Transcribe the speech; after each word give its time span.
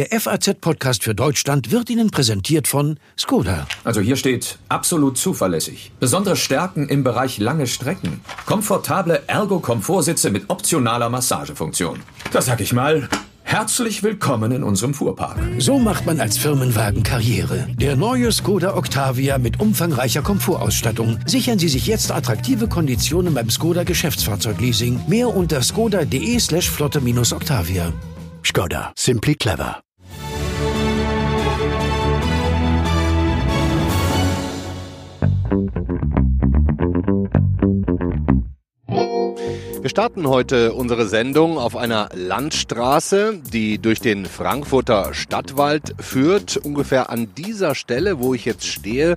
Der 0.00 0.18
FAZ-Podcast 0.18 1.04
für 1.04 1.14
Deutschland 1.14 1.72
wird 1.72 1.90
Ihnen 1.90 2.10
präsentiert 2.10 2.66
von 2.66 2.98
Skoda. 3.18 3.66
Also 3.84 4.00
hier 4.00 4.16
steht 4.16 4.56
absolut 4.70 5.18
zuverlässig. 5.18 5.92
Besondere 6.00 6.36
Stärken 6.36 6.88
im 6.88 7.04
Bereich 7.04 7.36
lange 7.36 7.66
Strecken. 7.66 8.22
Komfortable 8.46 9.20
Ergo-Komfortsitze 9.26 10.30
mit 10.30 10.48
optionaler 10.48 11.10
Massagefunktion. 11.10 12.00
Das 12.32 12.46
sag 12.46 12.62
ich 12.62 12.72
mal. 12.72 13.10
Herzlich 13.42 14.02
willkommen 14.02 14.52
in 14.52 14.62
unserem 14.62 14.94
Fuhrpark. 14.94 15.36
So 15.58 15.78
macht 15.78 16.06
man 16.06 16.18
als 16.18 16.38
Firmenwagen 16.38 17.02
Karriere. 17.02 17.68
Der 17.74 17.94
neue 17.94 18.32
Skoda 18.32 18.78
Octavia 18.78 19.36
mit 19.36 19.60
umfangreicher 19.60 20.22
Komfortausstattung. 20.22 21.18
Sichern 21.26 21.58
Sie 21.58 21.68
sich 21.68 21.86
jetzt 21.86 22.10
attraktive 22.10 22.68
Konditionen 22.68 23.34
beim 23.34 23.50
Skoda 23.50 23.84
Geschäftsfahrzeugleasing. 23.84 25.02
Mehr 25.08 25.28
unter 25.28 25.60
skoda.de 25.60 26.40
slash 26.40 26.70
flotte-octavia. 26.70 27.92
Skoda. 28.42 28.94
Simply 28.96 29.34
clever. 29.34 29.82
Thank 35.50 35.76
you. 35.76 35.79
Wir 39.80 39.88
starten 39.88 40.28
heute 40.28 40.74
unsere 40.74 41.08
Sendung 41.08 41.56
auf 41.56 41.74
einer 41.74 42.10
Landstraße, 42.12 43.40
die 43.50 43.78
durch 43.78 43.98
den 43.98 44.26
Frankfurter 44.26 45.14
Stadtwald 45.14 45.94
führt. 45.98 46.58
Ungefähr 46.58 47.08
an 47.08 47.34
dieser 47.34 47.74
Stelle, 47.74 48.20
wo 48.20 48.34
ich 48.34 48.44
jetzt 48.44 48.66
stehe, 48.66 49.16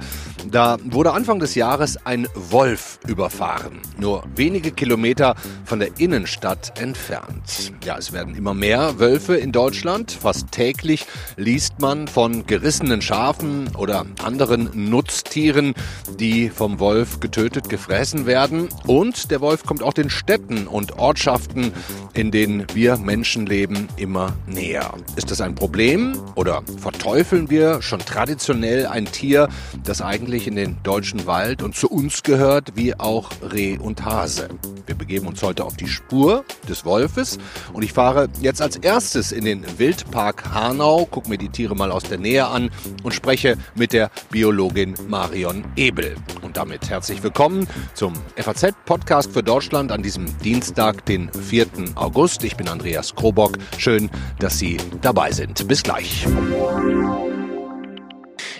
da 0.50 0.78
wurde 0.86 1.12
Anfang 1.12 1.40
des 1.40 1.56
Jahres 1.56 1.98
ein 2.06 2.30
Wolf 2.34 3.00
überfahren. 3.06 3.82
Nur 4.00 4.24
wenige 4.38 4.72
Kilometer 4.72 5.36
von 5.66 5.80
der 5.80 6.00
Innenstadt 6.00 6.80
entfernt. 6.80 7.74
Ja, 7.84 7.98
es 7.98 8.14
werden 8.14 8.34
immer 8.34 8.54
mehr 8.54 9.00
Wölfe 9.00 9.36
in 9.36 9.52
Deutschland. 9.52 10.14
Fast 10.14 10.54
täglich 10.54 11.06
liest 11.36 11.82
man 11.82 12.08
von 12.08 12.48
gerissenen 12.48 13.02
Schafen 13.02 13.70
oder 13.78 14.06
anderen 14.24 14.70
Nutztieren, 14.74 15.74
die 16.20 16.50
vom 16.50 16.80
Wolf 16.80 17.20
getötet, 17.20 17.68
gefressen 17.68 18.26
werden. 18.26 18.70
Und 18.88 19.30
der 19.30 19.42
Wolf 19.42 19.66
kommt 19.66 19.84
auch 19.84 19.94
den 19.94 20.10
Städten 20.10 20.53
Städten 20.54 20.68
und 20.68 20.98
Ortschaften, 20.98 21.74
in 22.14 22.32
denen 22.32 22.66
wir 22.74 22.98
Menschen 22.98 23.46
leben, 23.46 23.88
immer 23.98 24.34
näher. 24.48 24.94
Ist 25.16 25.32
das 25.32 25.42
ein 25.42 25.56
Problem 25.56 26.16
oder 26.36 26.62
verteufeln 26.78 27.50
wir 27.50 27.82
schon 27.82 28.00
traditionell 28.00 28.86
ein 28.86 29.06
Tier, 29.06 29.50
das 29.84 30.02
eigentlich 30.02 30.48
in 30.48 30.56
den 30.56 30.78
deutschen 30.84 31.26
Wald 31.26 31.64
und 31.64 31.76
zu 31.76 31.90
uns 31.90 32.24
gehört, 32.24 32.76
wie 32.76 32.98
auch 33.00 33.30
Reh 33.52 33.78
und 33.78 34.06
Hase? 34.06 34.50
Wir 34.86 34.96
begeben 34.96 35.28
uns 35.28 35.42
heute 35.42 35.64
auf 35.64 35.76
die 35.76 35.88
Spur 35.88 36.44
des 36.68 36.86
Wolfes 36.86 37.40
und 37.72 37.84
ich 37.84 37.94
fahre 37.94 38.28
jetzt 38.42 38.62
als 38.62 38.78
erstes 38.78 39.32
in 39.32 39.46
den 39.46 39.66
Wildpark 39.78 40.54
Hanau, 40.54 41.06
gucke 41.06 41.30
mir 41.30 41.38
die 41.38 41.50
Tiere 41.50 41.76
mal 41.76 41.92
aus 41.92 42.04
der 42.04 42.20
Nähe 42.20 42.46
an 42.46 42.70
und 43.04 43.14
spreche 43.14 43.58
mit 43.76 43.94
der 43.94 44.12
Biologin 44.30 44.94
Marion 45.08 45.64
Ebel. 45.76 46.16
Und 46.42 46.58
damit 46.58 46.90
herzlich 46.90 47.24
willkommen 47.24 47.68
zum 47.94 48.14
FAZ-Podcast 48.36 49.32
für 49.32 49.42
Deutschland 49.42 49.92
an 49.92 50.04
diesem 50.04 50.26
Dienstag, 50.44 51.06
den 51.06 51.32
4. 51.32 51.68
August. 51.96 52.44
Ich 52.44 52.56
bin 52.56 52.68
Andreas 52.68 53.16
Krobock. 53.16 53.58
Schön, 53.78 54.10
dass 54.40 54.60
Sie 54.60 54.78
dabei 55.02 55.32
sind. 55.32 55.68
Bis 55.68 55.82
gleich. 55.82 56.26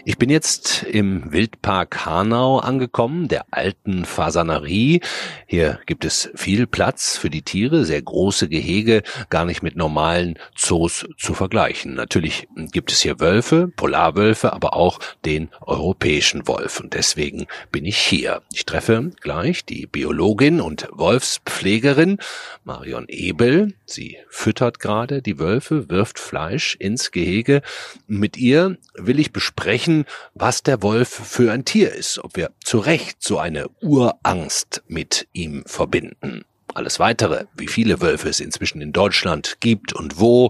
Ich 0.06 0.18
bin 0.18 0.30
jetzt 0.30 0.84
im 0.84 1.32
Wildpark 1.32 2.06
Hanau 2.06 2.60
angekommen, 2.60 3.30
der 3.30 3.46
alten 3.52 4.04
Fasanerie. 4.04 5.00
Hier 5.48 5.80
gibt 5.86 6.04
es 6.04 6.30
viel 6.36 6.68
Platz 6.68 7.16
für 7.16 7.30
die 7.30 7.42
Tiere, 7.42 7.86
sehr 7.86 8.02
große 8.02 8.50
Gehege, 8.50 9.04
gar 9.30 9.46
nicht 9.46 9.64
mit 9.64 9.78
normalen 9.78 10.38
Zoos 10.58 11.06
zu 11.18 11.34
vergleichen. 11.34 11.94
Natürlich 11.94 12.50
gibt 12.74 12.92
es 12.92 13.00
hier 13.00 13.22
Wölfe, 13.22 13.72
Polarwölfe, 13.78 14.52
aber 14.52 14.76
auch 14.76 15.00
den 15.24 15.48
europäischen 15.62 16.50
Wolf. 16.50 16.82
Und 16.82 16.96
deswegen 16.96 17.48
bin 17.72 17.86
ich 17.86 17.98
hier. 17.98 18.42
Ich 18.52 18.66
treffe 18.66 19.12
gleich 19.22 19.64
die 19.64 19.88
Biologin 19.88 20.60
und 20.60 20.90
Wolfspflegerin 20.92 22.18
Marion 22.66 23.06
Ebel. 23.08 23.74
Sie 23.86 24.18
füttert 24.28 24.80
gerade 24.80 25.22
die 25.22 25.40
Wölfe, 25.40 25.90
wirft 25.90 26.20
Fleisch 26.20 26.76
ins 26.76 27.12
Gehege. 27.12 27.62
Mit 28.06 28.36
ihr 28.36 28.78
will 28.96 29.20
ich 29.20 29.32
besprechen, 29.32 29.93
besprechen, 29.94 30.06
was 30.34 30.64
der 30.64 30.82
Wolf 30.82 31.10
für 31.10 31.52
ein 31.52 31.66
Tier 31.66 31.94
ist, 31.94 32.20
ob 32.20 32.36
wir 32.36 32.52
zu 32.64 32.80
Recht 32.80 33.18
so 33.22 33.38
eine 33.38 33.68
Urangst 33.82 34.84
mit 34.88 35.28
ihm 35.34 35.64
verbinden. 35.66 36.44
Alles 36.76 37.00
weitere, 37.00 37.46
wie 37.56 37.68
viele 37.68 38.02
Wölfe 38.02 38.30
es 38.30 38.40
inzwischen 38.40 38.82
in 38.82 38.94
Deutschland 38.94 39.58
gibt 39.60 39.94
und 39.94 40.20
wo, 40.20 40.50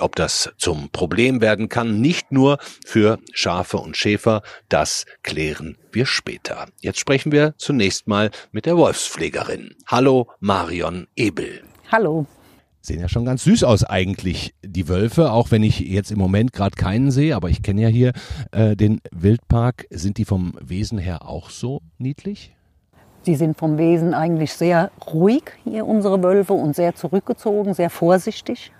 ob 0.00 0.16
das 0.16 0.50
zum 0.56 0.88
Problem 0.90 1.42
werden 1.42 1.68
kann, 1.68 2.00
nicht 2.00 2.32
nur 2.32 2.56
für 2.86 3.18
Schafe 3.32 3.76
und 3.76 3.94
Schäfer, 3.94 4.42
das 4.70 5.04
klären 5.22 5.76
wir 5.92 6.06
später. 6.06 6.68
Jetzt 6.80 7.00
sprechen 7.00 7.32
wir 7.32 7.54
zunächst 7.58 8.06
mal 8.06 8.30
mit 8.50 8.64
der 8.64 8.78
Wolfspflegerin. 8.78 9.74
Hallo 9.86 10.30
Marion 10.40 11.06
Ebel. 11.16 11.62
Hallo. 11.92 12.26
Sehen 12.88 13.00
ja 13.00 13.08
schon 13.08 13.26
ganz 13.26 13.44
süß 13.44 13.64
aus 13.64 13.84
eigentlich, 13.84 14.54
die 14.64 14.88
Wölfe, 14.88 15.30
auch 15.30 15.50
wenn 15.50 15.62
ich 15.62 15.78
jetzt 15.78 16.10
im 16.10 16.18
Moment 16.18 16.54
gerade 16.54 16.74
keinen 16.74 17.10
sehe, 17.10 17.36
aber 17.36 17.50
ich 17.50 17.62
kenne 17.62 17.82
ja 17.82 17.88
hier 17.88 18.12
äh, 18.50 18.76
den 18.76 19.02
Wildpark. 19.12 19.86
Sind 19.90 20.16
die 20.16 20.24
vom 20.24 20.54
Wesen 20.58 20.96
her 20.96 21.28
auch 21.28 21.50
so 21.50 21.82
niedlich? 21.98 22.56
Sie 23.24 23.34
sind 23.34 23.58
vom 23.58 23.76
Wesen 23.76 24.14
eigentlich 24.14 24.54
sehr 24.54 24.90
ruhig, 25.12 25.42
hier 25.64 25.86
unsere 25.86 26.22
Wölfe, 26.22 26.54
und 26.54 26.74
sehr 26.74 26.94
zurückgezogen, 26.94 27.74
sehr 27.74 27.90
vorsichtig. 27.90 28.72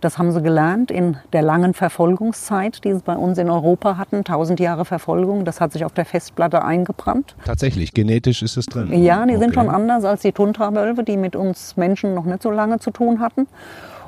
Das 0.00 0.16
haben 0.16 0.32
sie 0.32 0.42
gelernt 0.42 0.90
in 0.90 1.18
der 1.32 1.42
langen 1.42 1.74
Verfolgungszeit, 1.74 2.82
die 2.84 2.94
sie 2.94 3.02
bei 3.04 3.16
uns 3.16 3.36
in 3.38 3.50
Europa 3.50 3.98
hatten. 3.98 4.24
Tausend 4.24 4.58
Jahre 4.58 4.84
Verfolgung, 4.84 5.44
das 5.44 5.60
hat 5.60 5.72
sich 5.72 5.84
auf 5.84 5.92
der 5.92 6.06
Festplatte 6.06 6.64
eingebrannt. 6.64 7.34
Tatsächlich, 7.44 7.92
genetisch 7.92 8.42
ist 8.42 8.56
es 8.56 8.66
drin. 8.66 9.02
Ja, 9.02 9.26
die 9.26 9.32
okay. 9.32 9.40
sind 9.40 9.54
schon 9.54 9.68
anders 9.68 10.04
als 10.04 10.22
die 10.22 10.32
Tundra-Wölfe, 10.32 11.04
die 11.04 11.16
mit 11.16 11.36
uns 11.36 11.76
Menschen 11.76 12.14
noch 12.14 12.24
nicht 12.24 12.42
so 12.42 12.50
lange 12.50 12.78
zu 12.78 12.90
tun 12.90 13.20
hatten. 13.20 13.46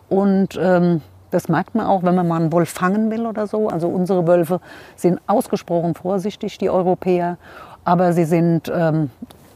Und 0.09 0.59
ähm, 0.61 1.03
das 1.31 1.49
merkt 1.49 1.75
man 1.75 1.87
auch, 1.87 2.03
wenn 2.03 2.15
man 2.15 2.29
mal 2.29 2.41
einen 2.41 2.53
Wolf 2.53 2.71
fangen 2.71 3.11
will 3.11 3.27
oder 3.27 3.47
so. 3.47 3.69
Also 3.69 3.89
unsere 3.89 4.27
Wölfe 4.27 4.61
sind 4.97 5.21
ausgesprochen 5.27 5.95
vorsichtig, 5.95 6.59
die 6.59 6.71
Europäer. 6.71 7.39
Aber 7.85 8.13
sie 8.13 8.25
sind 8.25 8.71
ähm, 8.75 9.11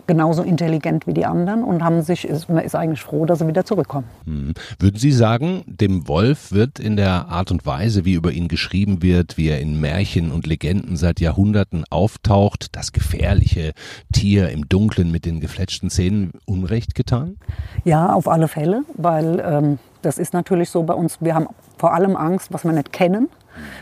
genauso 0.06 0.42
intelligent 0.42 1.06
wie 1.06 1.14
die 1.14 1.26
anderen 1.26 1.64
und 1.64 1.82
haben 1.82 2.02
sich, 2.02 2.26
ist, 2.26 2.48
man 2.48 2.64
ist 2.64 2.74
eigentlich 2.74 3.02
froh, 3.02 3.26
dass 3.26 3.40
sie 3.40 3.48
wieder 3.48 3.64
zurückkommen. 3.64 4.06
Hm. 4.24 4.54
Würden 4.78 4.98
Sie 4.98 5.12
sagen, 5.12 5.64
dem 5.66 6.08
Wolf 6.08 6.52
wird 6.52 6.78
in 6.78 6.96
der 6.96 7.28
Art 7.28 7.50
und 7.50 7.66
Weise, 7.66 8.04
wie 8.04 8.14
über 8.14 8.32
ihn 8.32 8.48
geschrieben 8.48 9.02
wird, 9.02 9.36
wie 9.36 9.48
er 9.48 9.60
in 9.60 9.80
Märchen 9.80 10.30
und 10.30 10.46
Legenden 10.46 10.96
seit 10.96 11.20
Jahrhunderten 11.20 11.84
auftaucht, 11.90 12.76
das 12.76 12.92
gefährliche 12.92 13.72
Tier 14.12 14.50
im 14.50 14.68
Dunkeln 14.68 15.10
mit 15.10 15.24
den 15.24 15.40
gefletschten 15.40 15.90
Zähnen 15.90 16.32
Unrecht 16.44 16.94
getan? 16.94 17.36
Ja, 17.84 18.12
auf 18.12 18.28
alle 18.28 18.48
Fälle, 18.48 18.84
weil 18.94 19.42
ähm, 19.44 19.78
das 20.02 20.18
ist 20.18 20.32
natürlich 20.32 20.70
so 20.70 20.82
bei 20.84 20.94
uns, 20.94 21.18
wir 21.20 21.34
haben 21.34 21.48
vor 21.78 21.94
allem 21.94 22.16
Angst, 22.16 22.52
was 22.52 22.64
wir 22.64 22.72
nicht 22.72 22.92
kennen. 22.92 23.28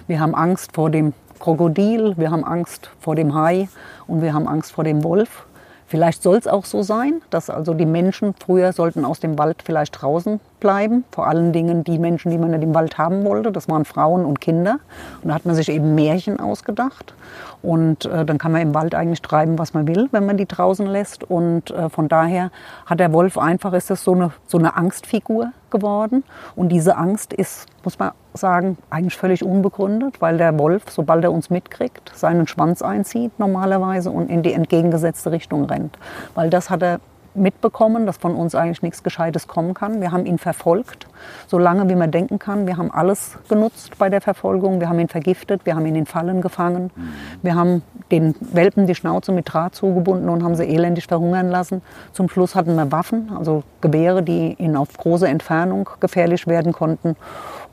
Wir 0.06 0.20
haben 0.20 0.34
Angst 0.34 0.72
vor 0.72 0.90
dem 0.90 1.12
Krokodil, 1.38 2.14
wir 2.16 2.30
haben 2.30 2.44
Angst 2.44 2.90
vor 3.00 3.14
dem 3.14 3.34
Hai 3.34 3.68
und 4.06 4.22
wir 4.22 4.32
haben 4.32 4.48
Angst 4.48 4.72
vor 4.72 4.84
dem 4.84 5.04
Wolf. 5.04 5.46
Vielleicht 5.86 6.22
soll 6.22 6.36
es 6.36 6.46
auch 6.46 6.64
so 6.64 6.82
sein, 6.82 7.20
dass 7.30 7.50
also 7.50 7.74
die 7.74 7.86
Menschen 7.86 8.34
früher 8.34 8.72
sollten 8.72 9.04
aus 9.04 9.20
dem 9.20 9.38
Wald 9.38 9.62
vielleicht 9.62 10.00
draußen 10.00 10.40
bleiben. 10.58 11.04
Vor 11.10 11.26
allen 11.26 11.52
Dingen 11.52 11.84
die 11.84 11.98
Menschen, 11.98 12.30
die 12.30 12.38
man 12.38 12.52
nicht 12.52 12.62
im 12.62 12.74
Wald 12.74 12.96
haben 12.96 13.24
wollte. 13.24 13.52
Das 13.52 13.68
waren 13.68 13.84
Frauen 13.84 14.24
und 14.24 14.40
Kinder. 14.40 14.78
Und 15.22 15.28
da 15.28 15.34
hat 15.34 15.44
man 15.44 15.54
sich 15.54 15.68
eben 15.68 15.94
Märchen 15.94 16.40
ausgedacht. 16.40 17.14
Und 17.62 18.06
äh, 18.06 18.24
dann 18.24 18.38
kann 18.38 18.52
man 18.52 18.62
im 18.62 18.74
Wald 18.74 18.94
eigentlich 18.94 19.20
treiben, 19.20 19.58
was 19.58 19.74
man 19.74 19.86
will, 19.86 20.08
wenn 20.10 20.24
man 20.24 20.38
die 20.38 20.46
draußen 20.46 20.86
lässt. 20.86 21.24
Und 21.24 21.70
äh, 21.70 21.90
von 21.90 22.08
daher 22.08 22.50
hat 22.86 22.98
der 22.98 23.12
Wolf 23.12 23.36
einfach, 23.36 23.74
ist 23.74 23.90
das 23.90 24.04
so 24.04 24.12
eine, 24.12 24.32
so 24.46 24.58
eine 24.58 24.76
Angstfigur 24.76 25.52
geworden. 25.70 26.24
Und 26.56 26.70
diese 26.70 26.96
Angst 26.96 27.34
ist, 27.34 27.66
muss 27.84 27.98
man 27.98 28.12
sagen, 28.34 28.76
eigentlich 28.90 29.16
völlig 29.16 29.44
unbegründet, 29.44 30.20
weil 30.20 30.36
der 30.36 30.58
Wolf, 30.58 30.84
sobald 30.90 31.24
er 31.24 31.32
uns 31.32 31.50
mitkriegt, 31.50 32.12
seinen 32.14 32.46
Schwanz 32.46 32.82
einzieht 32.82 33.38
normalerweise 33.38 34.10
und 34.10 34.30
in 34.30 34.42
die 34.42 34.52
entgegengesetzte 34.52 35.32
Richtung 35.32 35.64
rennt. 35.64 35.98
Weil 36.34 36.50
das 36.50 36.70
hat 36.70 36.82
er 36.82 37.00
mitbekommen, 37.34 38.06
dass 38.06 38.16
von 38.16 38.34
uns 38.34 38.54
eigentlich 38.54 38.82
nichts 38.82 39.02
Gescheites 39.02 39.48
kommen 39.48 39.74
kann. 39.74 40.00
Wir 40.00 40.12
haben 40.12 40.26
ihn 40.26 40.38
verfolgt, 40.38 41.06
so 41.46 41.58
lange 41.58 41.88
wie 41.88 41.94
man 41.94 42.10
denken 42.10 42.38
kann. 42.38 42.66
Wir 42.66 42.76
haben 42.76 42.90
alles 42.90 43.38
genutzt 43.48 43.98
bei 43.98 44.08
der 44.08 44.20
Verfolgung. 44.20 44.80
Wir 44.80 44.88
haben 44.88 44.98
ihn 44.98 45.08
vergiftet, 45.08 45.66
wir 45.66 45.74
haben 45.74 45.86
ihn 45.86 45.96
in 45.96 46.06
Fallen 46.06 46.40
gefangen. 46.40 46.90
Wir 47.42 47.54
haben 47.54 47.82
den 48.10 48.34
Welpen 48.40 48.86
die 48.86 48.94
Schnauze 48.94 49.32
mit 49.32 49.52
Draht 49.52 49.74
zugebunden 49.74 50.28
und 50.28 50.44
haben 50.44 50.54
sie 50.54 50.64
elendig 50.64 51.06
verhungern 51.06 51.50
lassen. 51.50 51.82
Zum 52.12 52.28
Schluss 52.28 52.54
hatten 52.54 52.76
wir 52.76 52.92
Waffen, 52.92 53.32
also 53.36 53.64
Gewehre, 53.80 54.22
die 54.22 54.54
ihnen 54.58 54.76
auf 54.76 54.92
große 54.96 55.26
Entfernung 55.26 55.88
gefährlich 56.00 56.46
werden 56.46 56.72
konnten. 56.72 57.16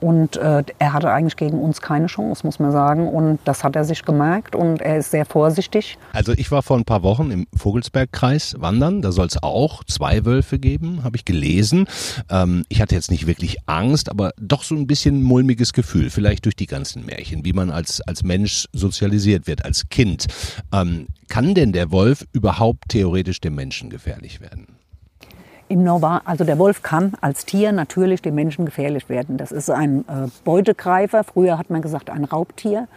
Und 0.01 0.35
äh, 0.37 0.63
er 0.79 0.93
hatte 0.93 1.11
eigentlich 1.11 1.35
gegen 1.35 1.61
uns 1.61 1.79
keine 1.79 2.07
Chance, 2.07 2.45
muss 2.45 2.59
man 2.59 2.71
sagen. 2.71 3.07
Und 3.07 3.39
das 3.45 3.63
hat 3.63 3.75
er 3.75 3.85
sich 3.85 4.03
gemerkt 4.03 4.55
und 4.55 4.81
er 4.81 4.97
ist 4.97 5.11
sehr 5.11 5.25
vorsichtig. 5.25 5.97
Also 6.11 6.33
ich 6.33 6.51
war 6.51 6.63
vor 6.63 6.77
ein 6.77 6.85
paar 6.85 7.03
Wochen 7.03 7.29
im 7.29 7.47
Vogelsbergkreis 7.55 8.55
wandern. 8.59 9.03
Da 9.03 9.11
soll 9.11 9.27
es 9.27 9.41
auch 9.41 9.83
zwei 9.83 10.25
Wölfe 10.25 10.57
geben, 10.57 11.03
habe 11.03 11.17
ich 11.17 11.23
gelesen. 11.23 11.85
Ähm, 12.29 12.63
ich 12.67 12.81
hatte 12.81 12.95
jetzt 12.95 13.11
nicht 13.11 13.27
wirklich 13.27 13.57
Angst, 13.67 14.09
aber 14.09 14.31
doch 14.41 14.63
so 14.63 14.73
ein 14.73 14.87
bisschen 14.87 15.21
mulmiges 15.21 15.71
Gefühl, 15.71 16.09
vielleicht 16.09 16.45
durch 16.45 16.55
die 16.55 16.65
ganzen 16.65 17.05
Märchen, 17.05 17.45
wie 17.45 17.53
man 17.53 17.69
als, 17.69 18.01
als 18.01 18.23
Mensch 18.23 18.67
sozialisiert 18.73 19.45
wird, 19.45 19.63
als 19.63 19.87
Kind. 19.89 20.25
Ähm, 20.73 21.07
kann 21.29 21.53
denn 21.53 21.73
der 21.73 21.91
Wolf 21.91 22.25
überhaupt 22.33 22.89
theoretisch 22.89 23.39
dem 23.39 23.53
Menschen 23.53 23.91
gefährlich 23.91 24.41
werden? 24.41 24.80
Im 25.71 25.85
Normal, 25.85 26.19
also 26.25 26.43
der 26.43 26.59
Wolf 26.59 26.83
kann 26.83 27.13
als 27.21 27.45
Tier 27.45 27.71
natürlich 27.71 28.21
dem 28.21 28.35
Menschen 28.35 28.65
gefährlich 28.65 29.07
werden. 29.07 29.37
Das 29.37 29.53
ist 29.53 29.69
ein 29.69 30.01
äh, 30.01 30.27
Beutegreifer. 30.43 31.23
Früher 31.23 31.57
hat 31.57 31.69
man 31.69 31.81
gesagt 31.81 32.09
ein 32.09 32.25
Raubtier. 32.25 32.89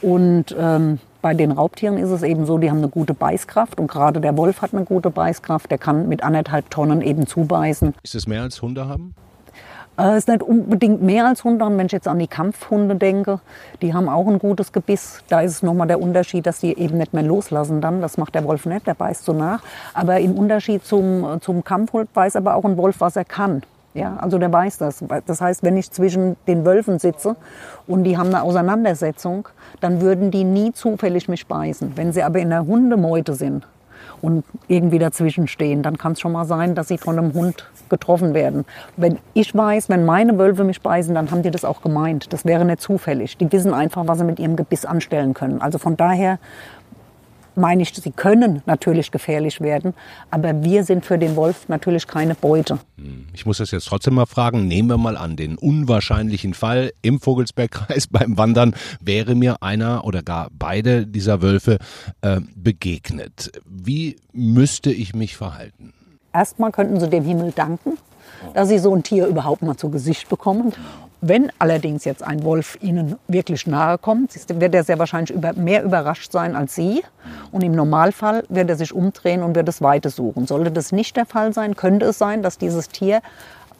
Und 0.00 0.56
ähm, 0.58 1.00
bei 1.20 1.34
den 1.34 1.52
Raubtieren 1.52 1.98
ist 1.98 2.08
es 2.08 2.22
eben 2.22 2.46
so, 2.46 2.56
die 2.56 2.70
haben 2.70 2.78
eine 2.78 2.88
gute 2.88 3.12
Beißkraft. 3.12 3.78
Und 3.78 3.88
gerade 3.88 4.22
der 4.22 4.38
Wolf 4.38 4.62
hat 4.62 4.72
eine 4.72 4.86
gute 4.86 5.10
Beißkraft. 5.10 5.70
Der 5.70 5.76
kann 5.76 6.08
mit 6.08 6.22
anderthalb 6.22 6.70
Tonnen 6.70 7.02
eben 7.02 7.26
zubeißen. 7.26 7.92
Ist 8.02 8.14
es 8.14 8.26
mehr 8.26 8.40
als 8.40 8.62
Hunde 8.62 8.88
haben? 8.88 9.14
Es 9.96 10.16
ist 10.18 10.28
nicht 10.28 10.42
unbedingt 10.42 11.02
mehr 11.02 11.26
als 11.26 11.44
Hunde. 11.44 11.64
Wenn 11.64 11.86
ich 11.86 11.92
jetzt 11.92 12.08
an 12.08 12.18
die 12.18 12.26
Kampfhunde 12.26 12.96
denke, 12.96 13.38
die 13.80 13.94
haben 13.94 14.08
auch 14.08 14.26
ein 14.26 14.40
gutes 14.40 14.72
Gebiss. 14.72 15.22
Da 15.28 15.40
ist 15.40 15.52
es 15.52 15.62
nochmal 15.62 15.86
der 15.86 16.00
Unterschied, 16.00 16.46
dass 16.46 16.58
die 16.58 16.76
eben 16.76 16.98
nicht 16.98 17.14
mehr 17.14 17.22
loslassen 17.22 17.80
dann. 17.80 18.00
Das 18.00 18.18
macht 18.18 18.34
der 18.34 18.44
Wolf 18.44 18.66
nicht, 18.66 18.86
der 18.88 18.94
beißt 18.94 19.24
so 19.24 19.32
nach. 19.32 19.62
Aber 19.92 20.18
im 20.18 20.36
Unterschied 20.36 20.84
zum, 20.84 21.40
zum 21.40 21.62
Kampfhund 21.62 22.08
weiß 22.12 22.34
aber 22.34 22.56
auch 22.56 22.64
ein 22.64 22.76
Wolf, 22.76 22.96
was 22.98 23.14
er 23.14 23.24
kann. 23.24 23.62
Ja, 23.94 24.16
also 24.16 24.38
der 24.38 24.52
weiß 24.52 24.78
das. 24.78 25.04
Das 25.26 25.40
heißt, 25.40 25.62
wenn 25.62 25.76
ich 25.76 25.92
zwischen 25.92 26.34
den 26.48 26.64
Wölfen 26.64 26.98
sitze 26.98 27.36
und 27.86 28.02
die 28.02 28.18
haben 28.18 28.30
eine 28.30 28.42
Auseinandersetzung, 28.42 29.48
dann 29.80 30.00
würden 30.00 30.32
die 30.32 30.42
nie 30.42 30.72
zufällig 30.72 31.28
mich 31.28 31.46
beißen. 31.46 31.92
Wenn 31.94 32.12
sie 32.12 32.24
aber 32.24 32.40
in 32.40 32.50
der 32.50 32.66
Hundemeute 32.66 33.34
sind, 33.34 33.64
und 34.24 34.42
irgendwie 34.68 34.98
dazwischen 34.98 35.46
stehen. 35.48 35.82
Dann 35.82 35.98
kann 35.98 36.12
es 36.12 36.20
schon 36.20 36.32
mal 36.32 36.46
sein, 36.46 36.74
dass 36.74 36.88
sie 36.88 36.96
von 36.96 37.18
einem 37.18 37.34
Hund 37.34 37.68
getroffen 37.90 38.32
werden. 38.32 38.64
Wenn 38.96 39.18
ich 39.34 39.54
weiß, 39.54 39.90
wenn 39.90 40.06
meine 40.06 40.38
Wölfe 40.38 40.64
mich 40.64 40.80
beißen, 40.80 41.14
dann 41.14 41.30
haben 41.30 41.42
die 41.42 41.50
das 41.50 41.64
auch 41.64 41.82
gemeint. 41.82 42.32
Das 42.32 42.44
wäre 42.44 42.64
nicht 42.64 42.80
zufällig. 42.80 43.36
Die 43.36 43.52
wissen 43.52 43.74
einfach, 43.74 44.06
was 44.06 44.18
sie 44.18 44.24
mit 44.24 44.38
ihrem 44.38 44.56
Gebiss 44.56 44.86
anstellen 44.86 45.34
können. 45.34 45.60
Also 45.60 45.78
von 45.78 45.96
daher 45.96 46.38
meine 47.56 47.82
ich, 47.82 47.94
sie 47.94 48.10
können 48.10 48.62
natürlich 48.66 49.10
gefährlich 49.10 49.60
werden, 49.60 49.94
aber 50.30 50.64
wir 50.64 50.84
sind 50.84 51.04
für 51.04 51.18
den 51.18 51.36
Wolf 51.36 51.68
natürlich 51.68 52.06
keine 52.06 52.34
Beute. 52.34 52.78
Hm, 52.96 53.26
ich 53.32 53.46
muss 53.46 53.58
das 53.58 53.70
jetzt 53.70 53.86
trotzdem 53.86 54.14
mal 54.14 54.26
fragen. 54.26 54.66
Nehmen 54.66 54.88
wir 54.88 54.98
mal 54.98 55.16
an, 55.16 55.36
den 55.36 55.56
unwahrscheinlichen 55.56 56.54
Fall 56.54 56.92
im 57.02 57.20
Vogelsbergkreis 57.20 58.06
beim 58.10 58.36
Wandern 58.38 58.74
wäre 59.00 59.34
mir 59.34 59.62
einer 59.62 60.04
oder 60.04 60.22
gar 60.22 60.48
beide 60.52 61.06
dieser 61.06 61.42
Wölfe 61.42 61.78
äh, 62.22 62.40
begegnet. 62.56 63.52
Wie 63.64 64.16
müsste 64.32 64.92
ich 64.92 65.14
mich 65.14 65.36
verhalten? 65.36 65.92
Erstmal 66.32 66.72
könnten 66.72 66.98
Sie 66.98 67.08
dem 67.08 67.24
Himmel 67.24 67.52
danken, 67.52 67.98
dass 68.54 68.68
Sie 68.68 68.78
so 68.78 68.94
ein 68.94 69.02
Tier 69.02 69.26
überhaupt 69.26 69.62
mal 69.62 69.76
zu 69.76 69.88
Gesicht 69.90 70.28
bekommen. 70.28 70.72
Wenn 71.26 71.50
allerdings 71.58 72.04
jetzt 72.04 72.22
ein 72.22 72.44
Wolf 72.44 72.76
Ihnen 72.82 73.16
wirklich 73.28 73.66
nahe 73.66 73.96
kommt, 73.96 74.34
wird 74.60 74.74
er 74.74 74.84
sehr 74.84 74.98
wahrscheinlich 74.98 75.34
mehr 75.56 75.82
überrascht 75.82 76.30
sein 76.30 76.54
als 76.54 76.74
Sie. 76.74 77.02
Und 77.50 77.62
im 77.62 77.72
Normalfall 77.72 78.44
wird 78.50 78.68
er 78.68 78.76
sich 78.76 78.92
umdrehen 78.92 79.42
und 79.42 79.54
wird 79.54 79.66
das 79.66 79.80
Weite 79.80 80.10
suchen. 80.10 80.46
Sollte 80.46 80.70
das 80.70 80.92
nicht 80.92 81.16
der 81.16 81.24
Fall 81.24 81.54
sein, 81.54 81.76
könnte 81.76 82.04
es 82.04 82.18
sein, 82.18 82.42
dass 82.42 82.58
dieses 82.58 82.90
Tier 82.90 83.22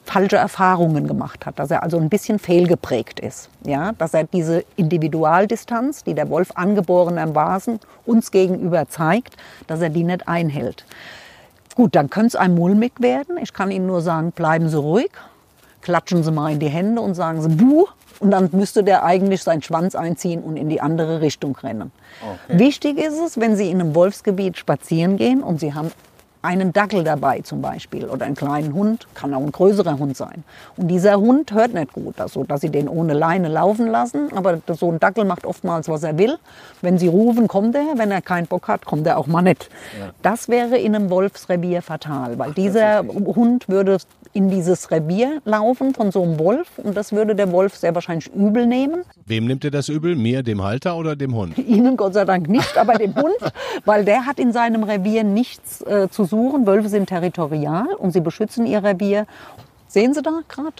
falsche 0.05 0.37
Erfahrungen 0.37 1.07
gemacht 1.07 1.45
hat, 1.45 1.59
dass 1.59 1.69
er 1.69 1.83
also 1.83 1.97
ein 1.97 2.09
bisschen 2.09 2.39
fehlgeprägt 2.39 3.19
ist, 3.19 3.49
ja, 3.63 3.91
dass 3.91 4.15
er 4.15 4.23
diese 4.23 4.63
Individualdistanz, 4.75 6.03
die 6.03 6.15
der 6.15 6.31
Wolf 6.31 6.49
angeborenermaßen 6.55 7.79
uns 8.07 8.31
gegenüber 8.31 8.89
zeigt, 8.89 9.37
dass 9.67 9.81
er 9.81 9.89
die 9.89 10.03
nicht 10.03 10.27
einhält. 10.27 10.83
Gut, 11.75 11.95
dann 11.95 12.09
könnte 12.09 12.29
es 12.29 12.35
einem 12.37 12.55
mulmig 12.55 12.93
werden. 12.97 13.37
Ich 13.39 13.53
kann 13.53 13.69
Ihnen 13.69 13.85
nur 13.85 14.01
sagen, 14.01 14.31
bleiben 14.31 14.67
Sie 14.67 14.79
ruhig, 14.79 15.11
klatschen 15.85 16.23
Sie 16.23 16.31
mal 16.31 16.51
in 16.51 16.59
die 16.59 16.67
Hände 16.67 16.99
und 17.01 17.13
sagen 17.13 17.41
Sie 17.41 17.49
Buh. 17.49 17.85
Und 18.19 18.31
dann 18.31 18.49
müsste 18.53 18.83
der 18.83 19.03
eigentlich 19.03 19.43
seinen 19.43 19.61
Schwanz 19.61 19.93
einziehen 19.93 20.41
und 20.41 20.57
in 20.57 20.69
die 20.69 20.81
andere 20.81 21.21
Richtung 21.21 21.55
rennen. 21.57 21.91
Okay. 22.21 22.59
Wichtig 22.59 22.97
ist 22.97 23.19
es, 23.19 23.39
wenn 23.39 23.55
Sie 23.55 23.69
in 23.69 23.79
einem 23.79 23.93
Wolfsgebiet 23.93 24.57
spazieren 24.57 25.17
gehen 25.17 25.43
und 25.43 25.59
Sie 25.59 25.73
haben 25.73 25.91
einen 26.45 26.71
Dackel 26.71 27.03
dabei 27.03 27.41
zum 27.41 27.61
Beispiel 27.61 28.05
oder 28.05 28.25
einen 28.25 28.35
kleinen 28.35 28.73
Hund, 28.73 29.07
kann 29.15 29.33
auch 29.33 29.41
ein 29.41 29.51
größerer 29.51 29.97
Hund 29.97 30.15
sein. 30.15 30.43
Und 30.77 30.87
dieser 30.89 31.19
Hund 31.19 31.51
hört 31.51 31.73
nicht 31.73 31.91
gut, 31.91 32.21
also 32.21 32.43
dass 32.43 32.61
sie 32.61 32.69
den 32.69 32.87
ohne 32.87 33.13
Leine 33.13 33.47
laufen 33.47 33.87
lassen, 33.87 34.31
aber 34.33 34.59
so 34.73 34.91
ein 34.91 34.99
Dackel 34.99 35.25
macht 35.25 35.45
oftmals, 35.45 35.89
was 35.89 36.03
er 36.03 36.17
will. 36.17 36.37
Wenn 36.81 36.99
sie 36.99 37.07
rufen, 37.07 37.47
kommt 37.47 37.75
er, 37.75 37.97
wenn 37.97 38.11
er 38.11 38.21
keinen 38.21 38.45
Bock 38.45 38.67
hat, 38.67 38.85
kommt 38.85 39.07
er 39.07 39.17
auch 39.17 39.27
mal 39.27 39.41
nicht. 39.41 39.69
Ja. 39.99 40.11
Das 40.21 40.47
wäre 40.47 40.77
in 40.77 40.95
einem 40.95 41.09
Wolfsrevier 41.09 41.81
fatal, 41.81 42.37
weil 42.37 42.51
Ach, 42.51 42.55
dieser 42.55 43.03
Hund 43.03 43.67
würde 43.67 43.97
in 44.35 44.49
dieses 44.49 44.91
Revier 44.91 45.41
laufen 45.45 45.93
von 45.93 46.11
so 46.11 46.21
einem 46.21 46.37
Wolf 46.37 46.67
und 46.77 46.95
das 46.95 47.13
würde 47.13 47.35
der 47.35 47.51
Wolf 47.53 47.75
sehr 47.75 47.95
wahrscheinlich 47.95 48.27
übel 48.35 48.67
nehmen. 48.67 49.03
Wem 49.25 49.45
nimmt 49.45 49.63
er 49.63 49.71
das 49.71 49.87
übel? 49.87 50.15
Mir, 50.15 50.43
dem 50.43 50.61
Halter 50.61 50.97
oder 50.97 51.15
dem 51.15 51.33
Hund? 51.33 51.57
Ihnen 51.57 51.95
Gott 51.95 52.13
sei 52.13 52.25
Dank 52.25 52.49
nicht, 52.49 52.77
aber 52.77 52.95
dem 52.95 53.15
Hund, 53.15 53.35
weil 53.85 54.03
der 54.03 54.25
hat 54.25 54.37
in 54.37 54.51
seinem 54.51 54.83
Revier 54.83 55.23
nichts 55.23 55.81
äh, 55.81 56.09
zu 56.09 56.25
suchen. 56.25 56.67
Wölfe 56.67 56.89
sind 56.89 57.07
territorial 57.07 57.87
und 57.97 58.11
sie 58.11 58.19
beschützen 58.19 58.65
ihr 58.65 58.83
Revier. 58.83 59.25
Sehen 59.87 60.13
Sie 60.13 60.21
da 60.21 60.41
gerade? 60.49 60.75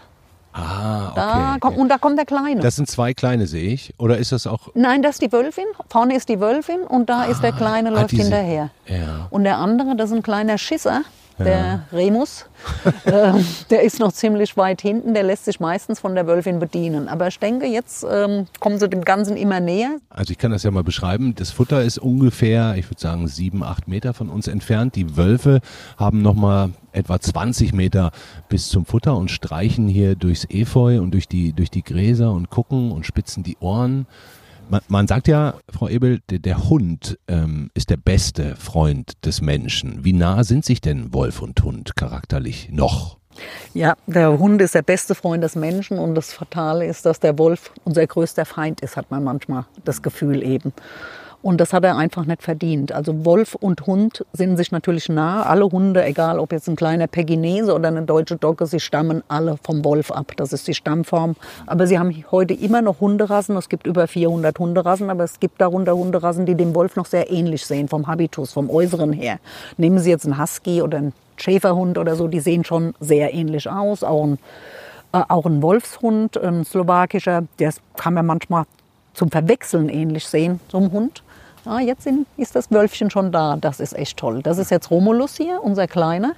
Ah, 0.52 1.08
okay. 1.08 1.14
Da 1.16 1.58
kommt, 1.62 1.78
und 1.78 1.90
da 1.90 1.98
kommt 1.98 2.18
der 2.18 2.26
Kleine. 2.26 2.60
Das 2.62 2.76
sind 2.76 2.90
zwei 2.90 3.14
Kleine, 3.14 3.48
sehe 3.48 3.72
ich. 3.72 3.94
Oder 3.98 4.18
ist 4.18 4.34
das 4.34 4.48
auch. 4.48 4.70
Nein, 4.74 5.02
das 5.02 5.16
ist 5.16 5.22
die 5.22 5.32
Wölfin. 5.32 5.66
Vorne 5.90 6.16
ist 6.16 6.28
die 6.28 6.42
Wölfin 6.42 6.82
und 6.82 7.10
da 7.10 7.22
ah, 7.22 7.26
ist 7.26 7.42
der 7.42 7.54
ah, 7.54 7.58
Kleine, 7.58 7.90
läuft 7.90 8.14
ah, 8.14 8.18
hinterher. 8.18 8.70
Ja. 8.88 9.28
Und 9.30 9.46
der 9.46 9.58
andere, 9.58 9.96
das 9.96 10.12
ist 10.12 10.18
ein 10.18 10.24
kleiner 10.24 10.58
Schisser 10.58 11.04
der 11.38 11.84
ja. 11.92 11.98
Remus, 11.98 12.46
äh, 13.06 13.34
der 13.70 13.84
ist 13.84 14.00
noch 14.00 14.14
ziemlich 14.14 14.56
weit 14.58 14.82
hinten, 14.82 15.14
der 15.14 15.24
lässt 15.24 15.46
sich 15.46 15.60
meistens 15.60 16.00
von 16.00 16.16
der 16.16 16.28
Wölfin 16.28 16.60
bedienen. 16.60 17.08
Aber 17.08 17.28
ich 17.28 17.40
denke, 17.40 17.66
jetzt 17.66 18.06
ähm, 18.10 18.48
kommen 18.60 18.80
sie 18.80 18.88
dem 18.88 19.04
Ganzen 19.04 19.36
immer 19.36 19.60
näher. 19.60 19.98
Also 20.10 20.32
ich 20.32 20.38
kann 20.38 20.52
das 20.52 20.64
ja 20.64 20.72
mal 20.72 20.84
beschreiben. 20.84 21.36
Das 21.36 21.52
Futter 21.52 21.84
ist 21.84 21.98
ungefähr, 21.98 22.76
ich 22.78 22.90
würde 22.90 23.02
sagen, 23.02 23.28
sieben, 23.28 23.64
acht 23.64 23.88
Meter 23.88 24.14
von 24.14 24.30
uns 24.30 24.48
entfernt. 24.48 24.96
Die 24.96 25.18
Wölfe 25.18 25.60
haben 25.98 26.22
nochmal 26.22 26.72
etwa 26.94 27.20
20 27.20 27.74
Meter 27.74 28.12
bis 28.48 28.70
zum 28.70 28.86
Futter 28.86 29.18
und 29.18 29.30
streichen 29.30 29.88
hier 29.88 30.16
durchs 30.16 30.46
Efeu 30.50 31.02
und 31.02 31.12
durch 31.12 31.28
die, 31.28 31.54
durch 31.54 31.70
die 31.70 31.84
Gräser 31.84 32.32
und 32.32 32.50
gucken 32.50 32.92
und 32.92 33.06
spitzen 33.06 33.44
die 33.44 33.58
Ohren. 33.60 34.08
Man, 34.70 34.82
man, 34.88 35.08
sagt 35.08 35.28
ja, 35.28 35.56
Frau 35.70 35.88
Ebel, 35.88 36.20
der, 36.30 36.40
der 36.40 36.70
Hund 36.70 37.20
ähm, 37.28 37.70
ist 37.74 37.90
der 37.90 37.98
beste 37.98 38.56
Freund 38.56 39.14
des 39.26 39.42
Menschen. 39.42 40.04
Wie 40.04 40.14
nah 40.14 40.44
sind 40.44 40.66
sich 40.66 40.82
denn 40.82 41.14
Wolf 41.14 41.42
und 41.42 41.62
Hund 41.64 41.96
charakterlich 41.96 42.70
noch? 42.72 43.18
Ja, 43.74 43.96
der 44.08 44.40
Hund 44.40 44.62
ist 44.62 44.76
der 44.76 44.82
beste 44.82 45.14
Freund 45.14 45.44
des 45.44 45.56
Menschen 45.56 46.00
und 46.00 46.16
das 46.16 46.34
Fatale 46.34 46.86
ist, 46.86 47.06
dass 47.06 47.20
der 47.20 47.38
Wolf 47.38 47.72
unser 47.84 48.08
größter 48.08 48.46
Feind 48.46 48.82
ist, 48.82 48.96
hat 48.96 49.12
man 49.12 49.24
manchmal 49.24 49.66
das 49.84 50.02
Gefühl 50.02 50.42
eben. 50.42 50.74
Und 51.46 51.62
das 51.62 51.74
hat 51.74 51.84
er 51.84 51.96
einfach 51.96 52.26
nicht 52.26 52.42
verdient. 52.42 52.92
Also 52.92 53.24
Wolf 53.24 53.54
und 53.54 53.86
Hund 53.86 54.26
sind 54.34 54.58
sich 54.58 54.72
natürlich 54.72 55.10
nah. 55.10 55.44
Alle 55.44 55.66
Hunde, 55.66 56.04
egal 56.04 56.40
ob 56.40 56.52
jetzt 56.52 56.68
ein 56.68 56.76
kleiner 56.76 57.06
Pekinese 57.06 57.76
oder 57.76 57.90
eine 57.90 58.02
deutsche 58.02 58.36
Dogge, 58.36 58.66
sie 58.66 58.80
stammen 58.80 59.22
alle 59.28 59.58
vom 59.62 59.86
Wolf 59.86 60.10
ab. 60.10 60.32
Das 60.38 60.54
ist 60.54 60.68
die 60.68 60.74
Stammform. 60.74 61.36
Aber 61.68 61.86
sie 61.86 62.00
haben 62.00 62.26
heute 62.32 62.56
immer 62.56 62.82
noch 62.82 63.00
Hunderassen. 63.00 63.56
Es 63.58 63.70
gibt 63.70 63.86
über 63.86 64.08
400 64.08 64.58
Hunderassen, 64.58 65.12
aber 65.12 65.24
es 65.24 65.40
gibt 65.40 65.62
darunter 65.62 65.96
Hunderassen, 65.96 66.48
die 66.48 66.56
dem 66.56 66.74
Wolf 66.74 66.96
noch 66.96 67.06
sehr 67.06 67.30
ähnlich 67.30 67.64
sehen, 67.64 67.90
vom 67.90 68.08
Habitus, 68.08 68.52
vom 68.52 68.68
Äußeren 68.72 69.14
her. 69.14 69.38
Nehmen 69.78 70.00
Sie 70.00 70.10
jetzt 70.10 70.26
einen 70.26 70.42
Husky 70.42 70.82
oder 70.82 70.98
einen 70.98 71.14
Schäferhund 71.38 72.00
oder 72.00 72.16
so, 72.16 72.28
die 72.28 72.40
sehen 72.40 72.64
schon 72.64 72.96
sehr 73.00 73.36
ähnlich 73.36 73.70
aus. 73.70 74.04
Auch 74.04 74.24
ein, 74.24 74.40
äh, 75.14 75.22
auch 75.28 75.46
ein 75.46 75.62
Wolfshund, 75.62 76.40
ein 76.40 76.66
slowakischer, 76.66 77.44
der 77.60 77.72
kann 77.98 78.16
man 78.16 78.26
manchmal 78.26 78.64
zum 79.14 79.30
Verwechseln 79.30 79.90
ähnlich 79.90 80.26
sehen, 80.26 80.60
so 80.70 80.80
ein 80.80 80.92
Hund 80.92 81.22
ah, 81.68 81.80
jetzt 81.80 82.04
sind, 82.04 82.28
ist 82.38 82.56
das 82.56 82.72
Wölfchen 82.72 83.10
schon 83.10 83.32
da. 83.32 83.58
Das 83.60 83.80
ist 83.80 83.94
echt 83.94 84.18
toll. 84.18 84.42
Das 84.42 84.58
ist 84.58 84.72
jetzt 84.72 84.92
Romulus 84.92 85.36
hier, 85.36 85.62
unser 85.64 85.88
Kleiner. 85.88 86.34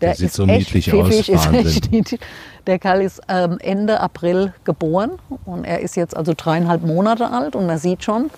Der, 0.00 0.10
der 0.10 0.16
sieht 0.16 0.32
so 0.32 0.46
niedlich 0.46 0.90
pfiffig, 0.90 1.34
aus. 1.34 1.46
Ist 1.46 1.52
echt 1.52 1.90
niedlich. 1.90 2.20
Der 2.66 2.78
Kerl 2.78 3.02
ist 3.02 3.20
ähm, 3.28 3.58
Ende 3.60 4.00
April 4.00 4.52
geboren 4.64 5.12
und 5.44 5.64
er 5.64 5.80
ist 5.80 5.96
jetzt 5.96 6.16
also 6.16 6.34
dreieinhalb 6.36 6.82
Monate 6.82 7.30
alt 7.30 7.56
und 7.56 7.66
man 7.66 7.78
sieht 7.78 8.04
schon, 8.04 8.30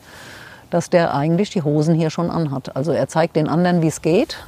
dass 0.70 0.88
der 0.88 1.14
eigentlich 1.14 1.50
die 1.50 1.62
Hosen 1.62 1.94
hier 1.94 2.10
schon 2.10 2.30
anhat. 2.30 2.76
Also 2.76 2.92
er 2.92 3.08
zeigt 3.08 3.36
den 3.36 3.48
anderen, 3.48 3.82
wie 3.82 3.88
es 3.88 4.00
geht 4.00 4.38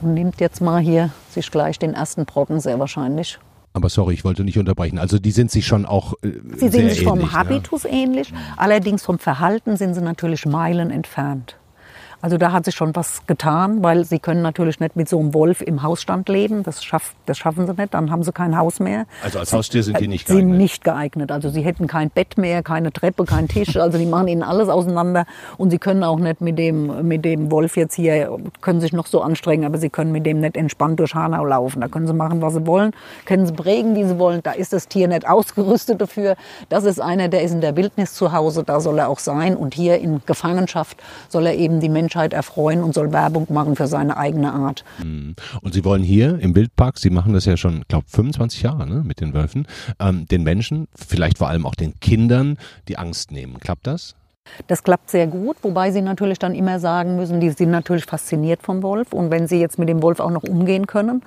und 0.00 0.14
nimmt 0.14 0.40
jetzt 0.40 0.60
mal 0.60 0.80
hier 0.80 1.10
sich 1.30 1.50
gleich 1.50 1.78
den 1.78 1.94
ersten 1.94 2.26
Brocken 2.26 2.60
sehr 2.60 2.78
wahrscheinlich 2.78 3.38
aber 3.72 3.88
sorry, 3.88 4.14
ich 4.14 4.24
wollte 4.24 4.44
nicht 4.44 4.58
unterbrechen. 4.58 4.98
Also 4.98 5.18
die 5.18 5.30
sind 5.30 5.50
sich 5.50 5.66
schon 5.66 5.86
auch. 5.86 6.14
Äh, 6.22 6.32
sie 6.56 6.68
sind 6.68 6.90
sich 6.90 7.04
vom 7.04 7.32
Habitus 7.32 7.84
ja. 7.84 7.90
ähnlich, 7.90 8.32
allerdings 8.56 9.04
vom 9.04 9.18
Verhalten 9.18 9.76
sind 9.76 9.94
sie 9.94 10.00
natürlich 10.00 10.46
Meilen 10.46 10.90
entfernt. 10.90 11.57
Also 12.20 12.36
da 12.36 12.50
hat 12.50 12.64
sich 12.64 12.74
schon 12.74 12.96
was 12.96 13.24
getan, 13.28 13.82
weil 13.84 14.04
sie 14.04 14.18
können 14.18 14.42
natürlich 14.42 14.80
nicht 14.80 14.96
mit 14.96 15.08
so 15.08 15.20
einem 15.20 15.34
Wolf 15.34 15.62
im 15.62 15.84
Hausstand 15.84 16.28
leben. 16.28 16.64
Das, 16.64 16.82
schaff, 16.82 17.14
das 17.26 17.38
schaffen 17.38 17.66
sie 17.68 17.74
nicht, 17.74 17.94
dann 17.94 18.10
haben 18.10 18.24
sie 18.24 18.32
kein 18.32 18.58
Haus 18.58 18.80
mehr. 18.80 19.06
Also 19.22 19.38
als 19.38 19.52
Haustier 19.52 19.84
sind 19.84 20.00
die 20.00 20.08
nicht 20.08 20.26
geeignet? 20.26 20.44
Sie 20.44 20.50
sind 20.50 20.58
nicht 20.58 20.84
geeignet. 20.84 21.30
Also 21.30 21.48
sie 21.48 21.62
hätten 21.62 21.86
kein 21.86 22.10
Bett 22.10 22.36
mehr, 22.36 22.64
keine 22.64 22.92
Treppe, 22.92 23.24
keinen 23.24 23.46
Tisch. 23.46 23.76
Also 23.76 23.98
die 23.98 24.06
machen 24.06 24.26
ihnen 24.26 24.42
alles 24.42 24.68
auseinander. 24.68 25.26
Und 25.58 25.70
sie 25.70 25.78
können 25.78 26.02
auch 26.02 26.18
nicht 26.18 26.40
mit 26.40 26.58
dem, 26.58 27.06
mit 27.06 27.24
dem 27.24 27.52
Wolf 27.52 27.76
jetzt 27.76 27.94
hier, 27.94 28.36
können 28.62 28.80
sich 28.80 28.92
noch 28.92 29.06
so 29.06 29.20
anstrengen, 29.20 29.64
aber 29.64 29.78
sie 29.78 29.88
können 29.88 30.10
mit 30.10 30.26
dem 30.26 30.40
nicht 30.40 30.56
entspannt 30.56 30.98
durch 30.98 31.14
Hanau 31.14 31.44
laufen. 31.44 31.80
Da 31.80 31.86
können 31.86 32.08
sie 32.08 32.14
machen, 32.14 32.42
was 32.42 32.54
sie 32.54 32.66
wollen, 32.66 32.94
können 33.26 33.46
sie 33.46 33.52
prägen, 33.52 33.94
wie 33.94 34.04
sie 34.04 34.18
wollen. 34.18 34.42
Da 34.42 34.52
ist 34.52 34.72
das 34.72 34.88
Tier 34.88 35.06
nicht 35.06 35.28
ausgerüstet 35.28 36.00
dafür. 36.00 36.34
Das 36.68 36.82
ist 36.82 37.00
einer, 37.00 37.28
der 37.28 37.42
ist 37.42 37.52
in 37.52 37.60
der 37.60 37.76
Wildnis 37.76 38.14
zu 38.14 38.32
Hause, 38.32 38.64
da 38.64 38.80
soll 38.80 38.98
er 38.98 39.08
auch 39.08 39.20
sein. 39.20 39.56
Und 39.56 39.74
hier 39.74 39.98
in 39.98 40.20
Gefangenschaft 40.26 41.00
soll 41.28 41.46
er 41.46 41.54
eben 41.54 41.78
die 41.78 41.88
Menschen 41.88 42.07
Menschheit 42.08 42.32
erfreuen 42.32 42.82
und 42.82 42.94
soll 42.94 43.12
Werbung 43.12 43.46
machen 43.50 43.76
für 43.76 43.86
seine 43.86 44.16
eigene 44.16 44.50
Art. 44.50 44.82
Mhm. 45.04 45.34
Und 45.60 45.74
Sie 45.74 45.84
wollen 45.84 46.02
hier 46.02 46.38
im 46.40 46.54
Wildpark, 46.54 46.96
Sie 46.96 47.10
machen 47.10 47.34
das 47.34 47.44
ja 47.44 47.58
schon, 47.58 47.82
glaube 47.86 48.06
25 48.08 48.62
Jahre 48.62 48.86
ne, 48.86 49.02
mit 49.04 49.20
den 49.20 49.34
Wölfen, 49.34 49.66
ähm, 50.00 50.26
den 50.26 50.42
Menschen, 50.42 50.88
vielleicht 50.94 51.36
vor 51.36 51.50
allem 51.50 51.66
auch 51.66 51.74
den 51.74 52.00
Kindern, 52.00 52.56
die 52.88 52.96
Angst 52.96 53.30
nehmen. 53.30 53.60
Klappt 53.60 53.86
das? 53.86 54.14
Das 54.68 54.82
klappt 54.82 55.10
sehr 55.10 55.26
gut, 55.26 55.58
wobei 55.60 55.90
Sie 55.90 56.00
natürlich 56.00 56.38
dann 56.38 56.54
immer 56.54 56.80
sagen 56.80 57.16
müssen, 57.16 57.40
die 57.40 57.50
sind 57.50 57.70
natürlich 57.70 58.06
fasziniert 58.06 58.62
vom 58.62 58.82
Wolf. 58.82 59.12
Und 59.12 59.30
wenn 59.30 59.46
Sie 59.46 59.60
jetzt 59.60 59.78
mit 59.78 59.90
dem 59.90 60.02
Wolf 60.02 60.18
auch 60.20 60.30
noch 60.30 60.44
umgehen 60.44 60.86
können, 60.86 61.22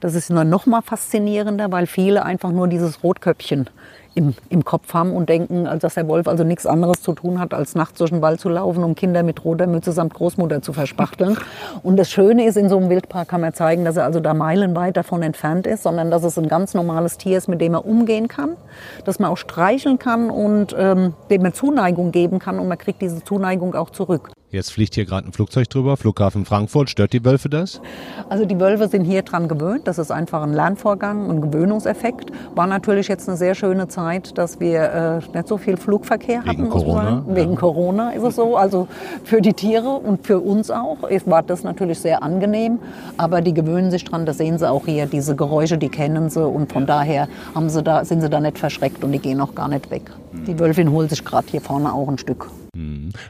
das 0.00 0.14
ist 0.14 0.30
dann 0.30 0.48
noch 0.48 0.66
mal 0.66 0.82
faszinierender, 0.82 1.72
weil 1.72 1.86
viele 1.86 2.24
einfach 2.24 2.52
nur 2.52 2.68
dieses 2.68 3.02
Rotköpfchen 3.02 3.68
im, 4.16 4.34
im 4.48 4.64
Kopf 4.64 4.94
haben 4.94 5.12
und 5.12 5.28
denken, 5.28 5.68
dass 5.78 5.94
der 5.94 6.08
Wolf 6.08 6.26
also 6.26 6.42
nichts 6.42 6.66
anderes 6.66 7.02
zu 7.02 7.12
tun 7.12 7.38
hat, 7.38 7.52
als 7.52 7.74
nachts 7.74 7.98
den 7.98 8.22
Wald 8.22 8.40
zu 8.40 8.48
laufen, 8.48 8.82
um 8.82 8.94
Kinder 8.94 9.22
mit 9.22 9.44
roter 9.44 9.66
Mütze 9.66 9.92
samt 9.92 10.14
Großmutter 10.14 10.62
zu 10.62 10.72
verspachteln. 10.72 11.36
Und 11.82 11.98
das 11.98 12.10
Schöne 12.10 12.46
ist, 12.46 12.56
in 12.56 12.68
so 12.68 12.78
einem 12.78 12.88
Wildpark 12.88 13.28
kann 13.28 13.42
man 13.42 13.52
zeigen, 13.52 13.84
dass 13.84 13.96
er 13.96 14.04
also 14.04 14.20
da 14.20 14.32
meilenweit 14.32 14.96
davon 14.96 15.22
entfernt 15.22 15.66
ist, 15.66 15.82
sondern 15.82 16.10
dass 16.10 16.24
es 16.24 16.38
ein 16.38 16.48
ganz 16.48 16.72
normales 16.72 17.18
Tier 17.18 17.36
ist, 17.36 17.48
mit 17.48 17.60
dem 17.60 17.74
er 17.74 17.84
umgehen 17.84 18.26
kann, 18.26 18.56
dass 19.04 19.18
man 19.18 19.30
auch 19.30 19.36
streicheln 19.36 19.98
kann 19.98 20.30
und 20.30 20.74
ähm, 20.78 21.12
dem 21.30 21.44
er 21.44 21.52
Zuneigung 21.52 22.10
geben 22.10 22.38
kann 22.38 22.58
und 22.58 22.68
man 22.68 22.78
kriegt 22.78 23.02
diese 23.02 23.22
Zuneigung 23.22 23.74
auch 23.74 23.90
zurück. 23.90 24.30
Jetzt 24.50 24.70
fliegt 24.72 24.94
hier 24.94 25.04
gerade 25.04 25.26
ein 25.26 25.32
Flugzeug 25.32 25.68
drüber, 25.68 25.96
Flughafen 25.96 26.44
Frankfurt. 26.44 26.88
Stört 26.88 27.12
die 27.12 27.24
Wölfe 27.24 27.48
das? 27.48 27.80
Also 28.28 28.44
die 28.44 28.58
Wölfe 28.60 28.86
sind 28.88 29.04
hier 29.04 29.22
dran 29.22 29.48
gewöhnt. 29.48 29.88
Das 29.88 29.98
ist 29.98 30.12
einfach 30.12 30.42
ein 30.42 30.52
Lernvorgang, 30.52 31.28
ein 31.28 31.40
Gewöhnungseffekt. 31.40 32.30
War 32.54 32.68
natürlich 32.68 33.08
jetzt 33.08 33.28
eine 33.28 33.36
sehr 33.36 33.56
schöne 33.56 33.88
Zeit, 33.88 34.38
dass 34.38 34.60
wir 34.60 35.20
äh, 35.34 35.36
nicht 35.36 35.48
so 35.48 35.58
viel 35.58 35.76
Flugverkehr 35.76 36.44
Wegen 36.44 36.48
hatten. 36.48 36.70
Corona? 36.70 37.24
Wegen 37.26 37.52
ja. 37.52 37.58
Corona 37.58 38.10
ist 38.10 38.22
es 38.22 38.36
so. 38.36 38.56
Also 38.56 38.86
für 39.24 39.40
die 39.40 39.52
Tiere 39.52 39.90
und 39.90 40.24
für 40.24 40.38
uns 40.38 40.70
auch 40.70 40.98
war 41.26 41.42
das 41.42 41.64
natürlich 41.64 41.98
sehr 41.98 42.22
angenehm. 42.22 42.78
Aber 43.16 43.40
die 43.40 43.52
gewöhnen 43.52 43.90
sich 43.90 44.04
dran. 44.04 44.26
Das 44.26 44.38
sehen 44.38 44.58
sie 44.58 44.70
auch 44.70 44.86
hier. 44.86 45.06
Diese 45.06 45.34
Geräusche, 45.34 45.76
die 45.76 45.88
kennen 45.88 46.30
sie. 46.30 46.46
Und 46.46 46.72
von 46.72 46.86
daher 46.86 47.28
haben 47.54 47.68
sie 47.68 47.82
da, 47.82 48.04
sind 48.04 48.20
sie 48.20 48.30
da 48.30 48.40
nicht 48.40 48.58
verschreckt 48.58 49.02
und 49.02 49.10
die 49.10 49.18
gehen 49.18 49.40
auch 49.40 49.56
gar 49.56 49.68
nicht 49.68 49.90
weg. 49.90 50.10
Die 50.46 50.58
Wölfin 50.58 50.92
holt 50.92 51.10
sich 51.10 51.24
gerade 51.24 51.48
hier 51.50 51.60
vorne 51.60 51.92
auch 51.92 52.08
ein 52.08 52.18
Stück. 52.18 52.48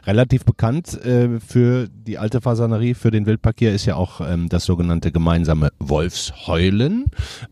Relativ 0.05 0.45
bekannt 0.45 0.93
äh, 1.05 1.39
für 1.39 1.87
die 1.89 2.17
alte 2.17 2.41
Fasanerie, 2.41 2.93
für 2.93 3.11
den 3.11 3.25
Wildparkier 3.25 3.73
ist 3.73 3.85
ja 3.85 3.95
auch 3.95 4.21
ähm, 4.21 4.49
das 4.49 4.65
sogenannte 4.65 5.11
gemeinsame 5.11 5.71
Wolfsheulen. 5.79 7.05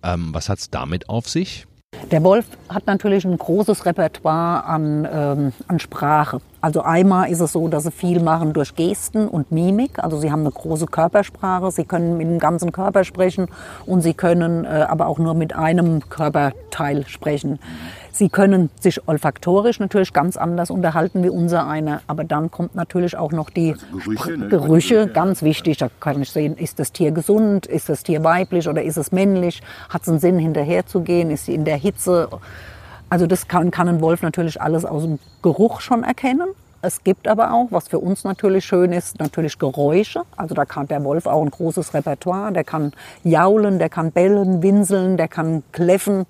Ähm, 0.04 0.30
was 0.34 0.50
hat 0.50 0.60
es 0.60 0.70
damit 0.70 1.10
auf 1.10 1.28
sich? 1.30 1.66
Der 2.12 2.24
Wolf 2.24 2.46
hat 2.70 2.88
natürlich 2.88 3.26
ein 3.26 3.38
großes 3.38 3.86
Repertoire 3.86 4.66
an, 4.66 5.08
ähm, 5.12 5.54
an 5.68 5.80
Sprache. 5.80 6.42
Also 6.66 6.82
einmal 6.82 7.30
ist 7.30 7.42
es 7.42 7.52
so, 7.52 7.68
dass 7.68 7.84
sie 7.84 7.92
viel 7.92 8.20
machen 8.20 8.52
durch 8.52 8.74
Gesten 8.74 9.28
und 9.28 9.52
Mimik. 9.52 10.04
Also 10.04 10.18
sie 10.18 10.32
haben 10.32 10.40
eine 10.40 10.50
große 10.50 10.88
Körpersprache. 10.88 11.70
Sie 11.70 11.84
können 11.84 12.18
mit 12.18 12.28
dem 12.28 12.40
ganzen 12.40 12.72
Körper 12.72 13.04
sprechen 13.04 13.50
und 13.86 14.02
sie 14.02 14.16
können 14.16 14.66
äh, 14.66 14.88
aber 14.90 15.06
auch 15.06 15.20
nur 15.20 15.36
mit 15.36 15.56
einem 15.56 16.10
Körperteil 16.10 17.06
sprechen. 17.06 17.60
Sie 18.12 18.30
können 18.30 18.72
sich 18.80 19.08
olfaktorisch 19.08 19.80
natürlich 19.80 20.12
ganz 20.12 20.38
anders 20.38 20.72
unterhalten 20.72 21.22
wie 21.22 21.30
unser 21.30 21.68
einer. 21.68 22.02
Aber 22.08 22.24
dann 22.24 22.50
kommt 22.50 22.74
natürlich 22.74 23.16
auch 23.16 23.32
noch 23.32 23.52
die 23.52 23.74
also 23.74 23.86
Gerüche, 23.92 24.36
ne? 24.36 24.48
Gerüche, 24.48 25.08
ganz 25.08 25.44
wichtig. 25.44 25.78
Da 25.78 25.90
kann 26.00 26.20
ich 26.24 26.32
sehen, 26.32 26.58
ist 26.58 26.80
das 26.80 26.92
Tier 26.92 27.12
gesund, 27.12 27.68
ist 27.68 27.90
das 27.90 28.02
Tier 28.02 28.24
weiblich 28.24 28.68
oder 28.68 28.82
ist 28.82 28.98
es 28.98 29.12
männlich? 29.12 29.62
Hat 29.90 30.02
es 30.02 30.10
einen 30.10 30.20
Sinn, 30.20 30.40
hinterherzugehen? 30.40 31.30
Ist 31.30 31.46
sie 31.46 31.54
in 31.54 31.64
der 31.64 31.78
Hitze? 31.78 32.28
Also 33.16 33.28
das 33.28 33.48
kann, 33.48 33.72
kann 33.72 33.88
ein 33.88 34.02
Wolf 34.02 34.24
natürlich 34.24 34.62
alles 34.62 34.84
aus 34.84 35.04
dem 35.04 35.20
Geruch 35.42 35.80
schon 35.80 36.04
erkennen. 36.04 36.50
Es 36.82 37.02
gibt 37.02 37.30
aber 37.30 37.54
auch, 37.54 37.68
was 37.70 37.88
für 37.88 38.00
uns 38.00 38.26
natürlich 38.26 38.66
schön 38.66 38.92
ist, 38.92 39.20
natürlich 39.20 39.58
Geräusche. 39.58 40.24
Also 40.36 40.54
da 40.54 40.66
kann 40.66 40.90
der 40.90 41.02
Wolf 41.06 41.26
auch 41.26 41.42
ein 41.42 41.50
großes 41.50 41.94
Repertoire. 41.94 42.52
Der 42.52 42.66
kann 42.66 42.92
jaulen, 43.24 43.80
der 43.80 43.88
kann 43.88 44.12
bellen, 44.12 44.62
winseln, 44.62 45.16
der 45.16 45.30
kann 45.30 45.64
kläffen 45.72 46.26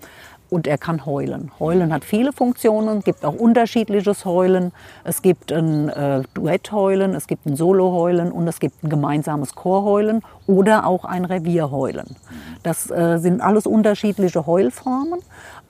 und 0.49 0.67
er 0.67 0.77
kann 0.77 1.05
heulen. 1.05 1.51
Heulen 1.59 1.91
hat 1.91 2.05
viele 2.05 2.31
Funktionen, 2.31 3.01
gibt 3.01 3.25
auch 3.25 3.33
unterschiedliches 3.33 4.25
Heulen. 4.25 4.71
Es 5.03 5.21
gibt 5.21 5.51
ein 5.51 5.89
äh, 5.89 6.21
Duettheulen, 6.33 7.15
es 7.15 7.27
gibt 7.27 7.45
ein 7.45 7.55
Soloheulen 7.55 8.31
und 8.31 8.47
es 8.47 8.59
gibt 8.59 8.83
ein 8.83 8.89
gemeinsames 8.89 9.55
Chorheulen 9.55 10.21
oder 10.47 10.85
auch 10.85 11.03
ein 11.03 11.25
Revierheulen. 11.25 12.15
Das 12.63 12.89
äh, 12.91 13.17
sind 13.17 13.41
alles 13.41 13.65
unterschiedliche 13.65 14.45
Heulformen, 14.45 15.19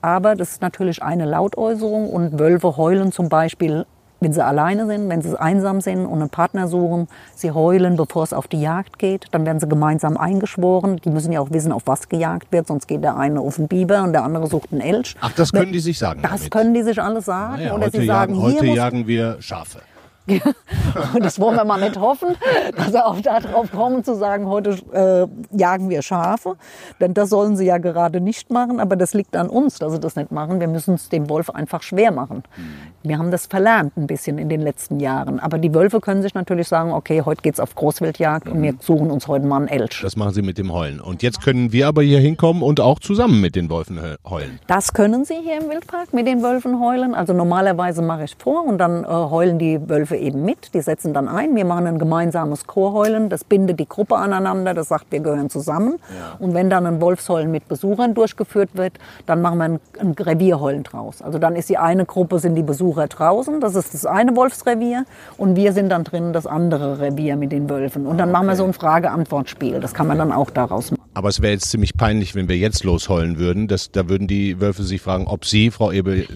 aber 0.06 0.36
das 0.36 0.52
ist 0.52 0.62
natürlich 0.62 1.02
eine 1.02 1.24
Lautäußerung 1.24 2.08
und 2.08 2.38
Wölfe 2.38 2.76
heulen 2.76 3.10
zum 3.12 3.28
Beispiel 3.28 3.84
wenn 4.20 4.32
sie 4.32 4.44
alleine 4.44 4.86
sind, 4.86 5.08
wenn 5.08 5.20
sie 5.20 5.38
einsam 5.38 5.80
sind 5.80 6.06
und 6.06 6.20
einen 6.20 6.30
Partner 6.30 6.68
suchen, 6.68 7.06
sie 7.34 7.50
heulen, 7.50 7.96
bevor 7.96 8.24
es 8.24 8.32
auf 8.32 8.48
die 8.48 8.60
Jagd 8.60 8.98
geht, 8.98 9.26
dann 9.32 9.44
werden 9.44 9.60
sie 9.60 9.68
gemeinsam 9.68 10.16
eingeschworen. 10.16 10.96
Die 11.04 11.10
müssen 11.10 11.32
ja 11.32 11.40
auch 11.40 11.50
wissen, 11.50 11.70
auf 11.70 11.82
was 11.84 12.08
gejagt 12.08 12.50
wird, 12.50 12.66
sonst 12.66 12.88
geht 12.88 13.04
der 13.04 13.16
eine 13.16 13.40
auf 13.40 13.56
den 13.56 13.68
Biber 13.68 14.02
und 14.02 14.14
der 14.14 14.24
andere 14.24 14.46
sucht 14.46 14.72
einen 14.72 14.80
Elch. 14.80 15.16
Ach, 15.20 15.32
das 15.32 15.52
können 15.52 15.72
die 15.72 15.80
sich 15.80 15.98
sagen. 15.98 16.22
Das 16.22 16.40
damit. 16.40 16.50
können 16.50 16.74
die 16.74 16.82
sich 16.82 17.00
alles 17.00 17.26
sagen. 17.26 17.56
Naja, 17.56 17.74
Oder 17.74 17.90
sie 17.90 18.06
sagen, 18.06 18.34
jagen, 18.34 18.42
heute 18.42 18.66
jagen 18.66 19.06
wir 19.06 19.36
Schafe. 19.40 19.80
Und 21.14 21.24
das 21.24 21.38
wollen 21.38 21.56
wir 21.56 21.64
mal 21.64 21.80
nicht 21.80 21.96
hoffen, 21.98 22.34
dass 22.76 22.88
sie 22.88 23.04
auch 23.04 23.20
darauf 23.20 23.70
kommen 23.70 24.02
zu 24.02 24.14
sagen, 24.16 24.46
heute 24.46 24.70
äh, 24.92 25.56
jagen 25.56 25.88
wir 25.88 26.02
Schafe. 26.02 26.56
Denn 27.00 27.14
das 27.14 27.30
sollen 27.30 27.56
sie 27.56 27.66
ja 27.66 27.78
gerade 27.78 28.20
nicht 28.20 28.50
machen, 28.50 28.80
aber 28.80 28.96
das 28.96 29.14
liegt 29.14 29.36
an 29.36 29.48
uns, 29.48 29.78
dass 29.78 29.92
sie 29.92 30.00
das 30.00 30.16
nicht 30.16 30.32
machen. 30.32 30.58
Wir 30.58 30.68
müssen 30.68 30.94
es 30.94 31.08
dem 31.08 31.28
Wolf 31.28 31.50
einfach 31.50 31.82
schwer 31.82 32.10
machen. 32.10 32.42
Mhm. 32.56 33.08
Wir 33.08 33.18
haben 33.18 33.30
das 33.30 33.46
verlernt 33.46 33.96
ein 33.96 34.06
bisschen 34.06 34.38
in 34.38 34.48
den 34.48 34.60
letzten 34.60 34.98
Jahren. 34.98 35.38
Aber 35.38 35.58
die 35.58 35.72
Wölfe 35.72 36.00
können 36.00 36.22
sich 36.22 36.34
natürlich 36.34 36.66
sagen, 36.66 36.92
okay, 36.92 37.22
heute 37.24 37.42
geht 37.42 37.54
es 37.54 37.60
auf 37.60 37.74
Großwildjagd 37.74 38.48
und 38.48 38.60
wir 38.62 38.74
suchen 38.80 39.10
uns 39.10 39.28
heute 39.28 39.46
mal 39.46 39.58
einen 39.58 39.68
Elch. 39.68 40.00
Das 40.02 40.16
machen 40.16 40.34
sie 40.34 40.42
mit 40.42 40.58
dem 40.58 40.72
Heulen. 40.72 41.00
Und 41.00 41.22
jetzt 41.22 41.42
können 41.42 41.72
wir 41.72 41.86
aber 41.86 42.02
hier 42.02 42.18
hinkommen 42.18 42.62
und 42.62 42.80
auch 42.80 42.98
zusammen 42.98 43.40
mit 43.40 43.54
den 43.54 43.70
Wölfen 43.70 44.00
heulen. 44.28 44.58
Das 44.66 44.92
können 44.92 45.24
sie 45.24 45.36
hier 45.42 45.60
im 45.60 45.70
Wildpark 45.70 46.12
mit 46.12 46.26
den 46.26 46.42
Wölfen 46.42 46.80
heulen. 46.80 47.14
Also 47.14 47.32
normalerweise 47.32 48.02
mache 48.02 48.24
ich 48.24 48.34
vor 48.36 48.64
und 48.64 48.78
dann 48.78 49.04
äh, 49.04 49.06
heulen 49.06 49.58
die 49.58 49.88
Wölfe 49.88 50.15
Gruppe 50.16 50.24
eben 50.24 50.44
mit. 50.44 50.74
Die 50.74 50.80
setzen 50.80 51.14
dann 51.14 51.28
ein. 51.28 51.54
Wir 51.54 51.64
machen 51.64 51.86
ein 51.86 51.98
gemeinsames 51.98 52.66
Chorheulen. 52.66 53.28
Das 53.28 53.44
bindet 53.44 53.78
die 53.78 53.88
Gruppe 53.88 54.16
aneinander. 54.16 54.74
Das 54.74 54.88
sagt, 54.88 55.06
wir 55.10 55.20
gehören 55.20 55.50
zusammen. 55.50 55.96
Ja. 56.08 56.36
Und 56.38 56.54
wenn 56.54 56.70
dann 56.70 56.86
ein 56.86 57.00
Wolfsheulen 57.00 57.50
mit 57.50 57.68
Besuchern 57.68 58.14
durchgeführt 58.14 58.70
wird, 58.74 58.94
dann 59.26 59.42
machen 59.42 59.58
wir 59.58 59.64
ein, 59.64 59.80
ein 59.98 60.12
Revierheulen 60.12 60.82
draus. 60.82 61.22
Also 61.22 61.38
dann 61.38 61.56
ist 61.56 61.68
die 61.68 61.78
eine 61.78 62.04
Gruppe, 62.04 62.38
sind 62.38 62.54
die 62.54 62.62
Besucher 62.62 63.06
draußen. 63.06 63.60
Das 63.60 63.74
ist 63.74 63.94
das 63.94 64.06
eine 64.06 64.34
Wolfsrevier. 64.36 65.04
Und 65.36 65.56
wir 65.56 65.72
sind 65.72 65.90
dann 65.90 66.04
drin 66.04 66.32
das 66.32 66.46
andere 66.46 67.00
Revier 67.00 67.36
mit 67.36 67.52
den 67.52 67.68
Wölfen. 67.68 68.06
Und 68.06 68.18
dann 68.18 68.30
okay. 68.30 68.38
machen 68.38 68.48
wir 68.48 68.56
so 68.56 68.64
ein 68.64 68.72
Frage-Antwort-Spiel. 68.72 69.80
Das 69.80 69.94
kann 69.94 70.06
man 70.06 70.18
dann 70.18 70.32
auch 70.32 70.50
daraus 70.50 70.90
machen. 70.90 71.02
Aber 71.14 71.30
es 71.30 71.40
wäre 71.40 71.54
jetzt 71.54 71.70
ziemlich 71.70 71.96
peinlich, 71.96 72.34
wenn 72.34 72.46
wir 72.46 72.58
jetzt 72.58 72.84
losheulen 72.84 73.38
würden. 73.38 73.68
Das, 73.68 73.90
da 73.90 74.06
würden 74.08 74.26
die 74.26 74.60
Wölfe 74.60 74.82
sich 74.82 75.00
fragen, 75.00 75.26
ob 75.26 75.46
Sie, 75.46 75.70
Frau 75.70 75.90
Ebel, 75.90 76.26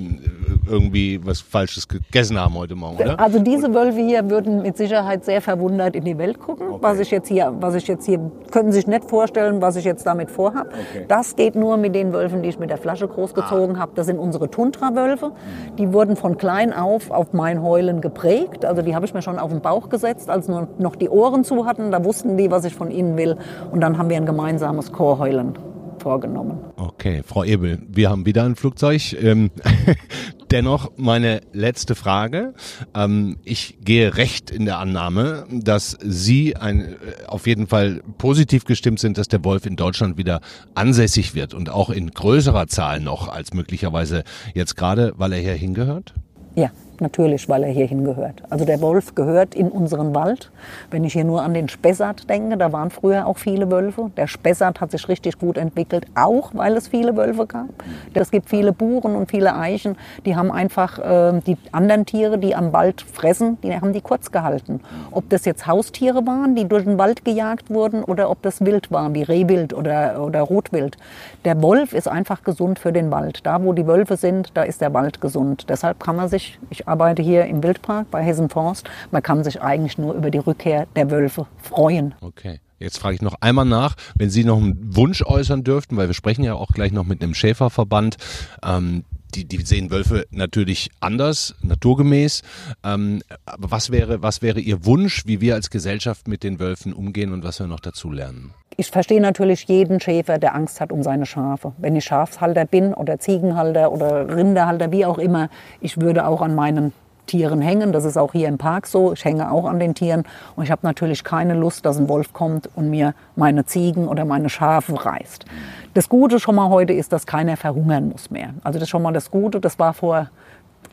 irgendwie 0.66 1.20
was 1.22 1.40
Falsches 1.40 1.86
gegessen 1.86 2.38
haben 2.38 2.54
heute 2.54 2.76
Morgen, 2.76 2.96
oder? 2.96 3.20
Also 3.20 3.40
diese 3.40 3.69
Wölfe 3.74 4.00
hier 4.00 4.28
würden 4.30 4.62
mit 4.62 4.76
Sicherheit 4.76 5.24
sehr 5.24 5.40
verwundert 5.40 5.96
in 5.96 6.04
die 6.04 6.18
Welt 6.18 6.40
gucken. 6.40 6.68
Okay. 6.68 6.78
Was 6.82 6.98
ich 6.98 7.10
jetzt 7.10 7.28
hier, 7.28 7.54
was 7.60 7.74
ich 7.74 7.86
jetzt 7.86 8.06
hier, 8.06 8.20
können 8.50 8.72
sich 8.72 8.86
nicht 8.86 9.08
vorstellen, 9.08 9.60
was 9.62 9.76
ich 9.76 9.84
jetzt 9.84 10.06
damit 10.06 10.30
vorhabe. 10.30 10.70
Okay. 10.70 11.04
Das 11.08 11.36
geht 11.36 11.54
nur 11.54 11.76
mit 11.76 11.94
den 11.94 12.12
Wölfen, 12.12 12.42
die 12.42 12.48
ich 12.48 12.58
mit 12.58 12.70
der 12.70 12.78
Flasche 12.78 13.08
großgezogen 13.08 13.76
ah. 13.76 13.80
habe. 13.80 13.92
Das 13.94 14.06
sind 14.06 14.18
unsere 14.18 14.50
Tundra-Wölfe. 14.50 15.28
Mhm. 15.28 15.76
Die 15.76 15.92
wurden 15.92 16.16
von 16.16 16.36
klein 16.36 16.72
auf 16.72 17.10
auf 17.10 17.32
mein 17.32 17.62
Heulen 17.62 18.00
geprägt. 18.00 18.64
Also 18.64 18.82
die 18.82 18.94
habe 18.94 19.06
ich 19.06 19.14
mir 19.14 19.22
schon 19.22 19.38
auf 19.38 19.50
den 19.50 19.60
Bauch 19.60 19.88
gesetzt, 19.88 20.30
als 20.30 20.48
nur 20.48 20.68
noch 20.78 20.96
die 20.96 21.08
Ohren 21.08 21.44
zu 21.44 21.66
hatten. 21.66 21.90
Da 21.90 22.04
wussten 22.04 22.36
die, 22.36 22.50
was 22.50 22.64
ich 22.64 22.74
von 22.74 22.90
ihnen 22.90 23.16
will. 23.16 23.36
Und 23.70 23.80
dann 23.80 23.98
haben 23.98 24.08
wir 24.08 24.16
ein 24.16 24.26
gemeinsames 24.26 24.60
gemeinsames 24.60 24.92
Chorheulen 24.92 25.69
vorgenommen. 26.00 26.58
Okay, 26.76 27.22
Frau 27.24 27.44
Ebel, 27.44 27.80
wir 27.88 28.10
haben 28.10 28.26
wieder 28.26 28.44
ein 28.44 28.56
Flugzeug. 28.56 29.12
Ähm, 29.22 29.50
dennoch 30.50 30.92
meine 30.96 31.40
letzte 31.52 31.94
Frage. 31.94 32.54
Ähm, 32.94 33.36
ich 33.44 33.78
gehe 33.82 34.16
recht 34.16 34.50
in 34.50 34.64
der 34.64 34.78
Annahme, 34.78 35.46
dass 35.50 35.96
Sie 36.00 36.56
ein, 36.56 36.80
äh, 36.80 37.26
auf 37.26 37.46
jeden 37.46 37.66
Fall 37.66 38.02
positiv 38.18 38.64
gestimmt 38.64 38.98
sind, 38.98 39.18
dass 39.18 39.28
der 39.28 39.44
Wolf 39.44 39.66
in 39.66 39.76
Deutschland 39.76 40.16
wieder 40.16 40.40
ansässig 40.74 41.34
wird 41.34 41.54
und 41.54 41.70
auch 41.70 41.90
in 41.90 42.10
größerer 42.10 42.66
Zahl 42.66 43.00
noch 43.00 43.28
als 43.28 43.52
möglicherweise 43.52 44.24
jetzt 44.54 44.76
gerade, 44.76 45.14
weil 45.16 45.32
er 45.32 45.40
hier 45.40 45.54
hingehört? 45.54 46.14
Ja, 46.56 46.70
Natürlich, 47.00 47.48
weil 47.48 47.64
er 47.64 47.70
hierhin 47.70 48.04
gehört. 48.04 48.42
Also 48.50 48.64
der 48.64 48.80
Wolf 48.80 49.14
gehört 49.14 49.54
in 49.54 49.68
unseren 49.68 50.14
Wald. 50.14 50.50
Wenn 50.90 51.04
ich 51.04 51.14
hier 51.14 51.24
nur 51.24 51.42
an 51.42 51.54
den 51.54 51.68
Spessart 51.68 52.28
denke, 52.28 52.58
da 52.58 52.72
waren 52.72 52.90
früher 52.90 53.26
auch 53.26 53.38
viele 53.38 53.70
Wölfe. 53.70 54.10
Der 54.16 54.26
Spessart 54.26 54.80
hat 54.80 54.90
sich 54.90 55.08
richtig 55.08 55.38
gut 55.38 55.56
entwickelt, 55.56 56.06
auch 56.14 56.50
weil 56.54 56.76
es 56.76 56.88
viele 56.88 57.16
Wölfe 57.16 57.46
gab. 57.46 57.68
Es 58.12 58.30
gibt 58.30 58.50
viele 58.50 58.72
Buren 58.72 59.16
und 59.16 59.30
viele 59.30 59.56
Eichen, 59.56 59.96
die 60.26 60.36
haben 60.36 60.52
einfach 60.52 60.98
äh, 60.98 61.40
die 61.46 61.56
anderen 61.72 62.04
Tiere, 62.04 62.38
die 62.38 62.54
am 62.54 62.72
Wald 62.74 63.00
fressen, 63.00 63.56
die 63.62 63.74
haben 63.74 63.94
die 63.94 64.02
kurz 64.02 64.30
gehalten. 64.30 64.80
Ob 65.10 65.28
das 65.30 65.46
jetzt 65.46 65.66
Haustiere 65.66 66.26
waren, 66.26 66.54
die 66.54 66.68
durch 66.68 66.84
den 66.84 66.98
Wald 66.98 67.24
gejagt 67.24 67.70
wurden, 67.70 68.04
oder 68.04 68.30
ob 68.30 68.42
das 68.42 68.64
Wild 68.64 68.92
war, 68.92 69.14
wie 69.14 69.22
Rehwild 69.22 69.72
oder, 69.72 70.22
oder 70.22 70.42
Rotwild. 70.42 70.98
Der 71.46 71.62
Wolf 71.62 71.94
ist 71.94 72.08
einfach 72.08 72.44
gesund 72.44 72.78
für 72.78 72.92
den 72.92 73.10
Wald. 73.10 73.46
Da, 73.46 73.62
wo 73.62 73.72
die 73.72 73.86
Wölfe 73.86 74.16
sind, 74.16 74.50
da 74.54 74.62
ist 74.62 74.80
der 74.80 74.92
Wald 74.92 75.20
gesund. 75.20 75.66
Deshalb 75.68 76.00
kann 76.00 76.16
man 76.16 76.28
sich, 76.28 76.58
ich 76.68 76.86
arbeite 76.90 77.22
hier 77.22 77.46
im 77.46 77.62
Wildpark 77.62 78.10
bei 78.10 78.22
Hessen 78.22 78.48
Forst, 78.48 78.90
man 79.10 79.22
kann 79.22 79.44
sich 79.44 79.62
eigentlich 79.62 79.96
nur 79.96 80.14
über 80.14 80.30
die 80.30 80.38
Rückkehr 80.38 80.86
der 80.96 81.10
Wölfe 81.10 81.46
freuen. 81.62 82.14
Okay. 82.20 82.60
Jetzt 82.80 82.98
frage 82.98 83.14
ich 83.14 83.20
noch 83.20 83.34
einmal 83.42 83.66
nach, 83.66 83.94
wenn 84.14 84.30
Sie 84.30 84.42
noch 84.42 84.56
einen 84.56 84.96
Wunsch 84.96 85.22
äußern 85.22 85.64
dürften, 85.64 85.98
weil 85.98 86.08
wir 86.08 86.14
sprechen 86.14 86.42
ja 86.42 86.54
auch 86.54 86.68
gleich 86.68 86.92
noch 86.92 87.04
mit 87.04 87.22
einem 87.22 87.34
Schäferverband. 87.34 88.16
Ähm, 88.64 89.04
die, 89.34 89.44
die 89.44 89.58
sehen 89.58 89.90
Wölfe 89.90 90.26
natürlich 90.30 90.90
anders, 90.98 91.54
naturgemäß. 91.60 92.40
Ähm, 92.82 93.22
aber 93.44 93.70
was 93.70 93.90
wäre, 93.90 94.22
was 94.22 94.40
wäre 94.40 94.60
Ihr 94.60 94.86
Wunsch, 94.86 95.26
wie 95.26 95.42
wir 95.42 95.54
als 95.54 95.68
Gesellschaft 95.68 96.26
mit 96.26 96.42
den 96.42 96.58
Wölfen 96.58 96.94
umgehen 96.94 97.34
und 97.34 97.44
was 97.44 97.60
wir 97.60 97.66
noch 97.66 97.80
dazu 97.80 98.10
lernen? 98.10 98.54
Ich 98.80 98.90
verstehe 98.90 99.20
natürlich 99.20 99.64
jeden 99.64 100.00
Schäfer, 100.00 100.38
der 100.38 100.54
Angst 100.54 100.80
hat 100.80 100.90
um 100.90 101.02
seine 101.02 101.26
Schafe. 101.26 101.72
Wenn 101.76 101.96
ich 101.96 102.06
Schafshalter 102.06 102.64
bin 102.64 102.94
oder 102.94 103.18
Ziegenhalter 103.18 103.92
oder 103.92 104.34
Rinderhalter, 104.34 104.90
wie 104.90 105.04
auch 105.04 105.18
immer, 105.18 105.50
ich 105.82 106.00
würde 106.00 106.26
auch 106.26 106.40
an 106.40 106.54
meinen 106.54 106.94
Tieren 107.26 107.60
hängen. 107.60 107.92
Das 107.92 108.06
ist 108.06 108.16
auch 108.16 108.32
hier 108.32 108.48
im 108.48 108.56
Park 108.56 108.86
so. 108.86 109.12
Ich 109.12 109.22
hänge 109.22 109.52
auch 109.52 109.66
an 109.66 109.80
den 109.80 109.94
Tieren. 109.94 110.24
Und 110.56 110.64
ich 110.64 110.70
habe 110.70 110.80
natürlich 110.84 111.24
keine 111.24 111.52
Lust, 111.52 111.84
dass 111.84 111.98
ein 111.98 112.08
Wolf 112.08 112.32
kommt 112.32 112.70
und 112.74 112.88
mir 112.88 113.12
meine 113.36 113.66
Ziegen 113.66 114.08
oder 114.08 114.24
meine 114.24 114.48
Schafe 114.48 115.04
reißt. 115.04 115.44
Das 115.92 116.08
Gute 116.08 116.40
schon 116.40 116.54
mal 116.54 116.70
heute 116.70 116.94
ist, 116.94 117.12
dass 117.12 117.26
keiner 117.26 117.58
verhungern 117.58 118.08
muss 118.08 118.30
mehr. 118.30 118.54
Also 118.64 118.78
das 118.78 118.84
ist 118.84 118.88
schon 118.88 119.02
mal 119.02 119.12
das 119.12 119.30
Gute. 119.30 119.60
Das 119.60 119.78
war 119.78 119.92
vor 119.92 120.30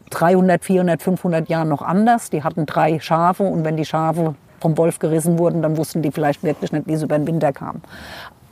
300, 0.10 0.62
400, 0.62 1.02
500 1.02 1.48
Jahren 1.48 1.70
noch 1.70 1.84
anders. 1.84 2.32
Die 2.32 2.44
hatten 2.44 2.66
drei 2.66 3.00
Schafe 3.00 3.44
und 3.44 3.64
wenn 3.64 3.78
die 3.78 3.86
Schafe 3.86 4.36
vom 4.60 4.78
Wolf 4.78 5.00
gerissen 5.00 5.38
wurden, 5.40 5.62
dann 5.62 5.78
wussten 5.78 6.02
die 6.02 6.12
vielleicht 6.12 6.44
wirklich 6.44 6.72
nicht, 6.72 6.88
wie 6.88 6.96
sie 6.96 7.06
über 7.06 7.18
den 7.18 7.28
Winter 7.28 7.54
kamen. 7.54 7.82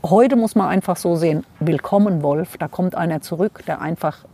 Heute 0.03 0.35
muss 0.35 0.55
man 0.55 0.67
einfach 0.67 0.97
so 0.97 1.15
sehen, 1.15 1.45
willkommen 1.59 2.21
Wolf, 2.21 2.57
da 2.57 2.67
kommt 2.67 2.95
einer 2.95 3.21
zurück, 3.21 3.63
der 3.67 3.81
einfach 3.81 4.25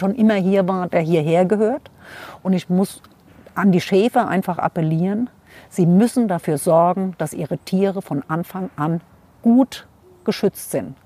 schon 0.00 0.14
immer 0.14 0.34
hier 0.34 0.66
war, 0.66 0.88
der 0.88 1.00
hierher 1.00 1.44
gehört. 1.44 1.90
Und 2.42 2.54
ich 2.54 2.70
muss 2.70 3.02
an 3.54 3.72
die 3.72 3.80
Schäfer 3.80 4.28
einfach 4.28 4.58
appellieren, 4.58 5.28
sie 5.68 5.86
müssen 5.86 6.28
dafür 6.28 6.56
sorgen, 6.56 7.14
dass 7.18 7.34
ihre 7.34 7.58
Tiere 7.58 8.00
von 8.00 8.22
Anfang 8.28 8.70
an 8.76 9.00
gut 9.42 9.86
geschützt 10.24 10.70
sind. 10.70 10.96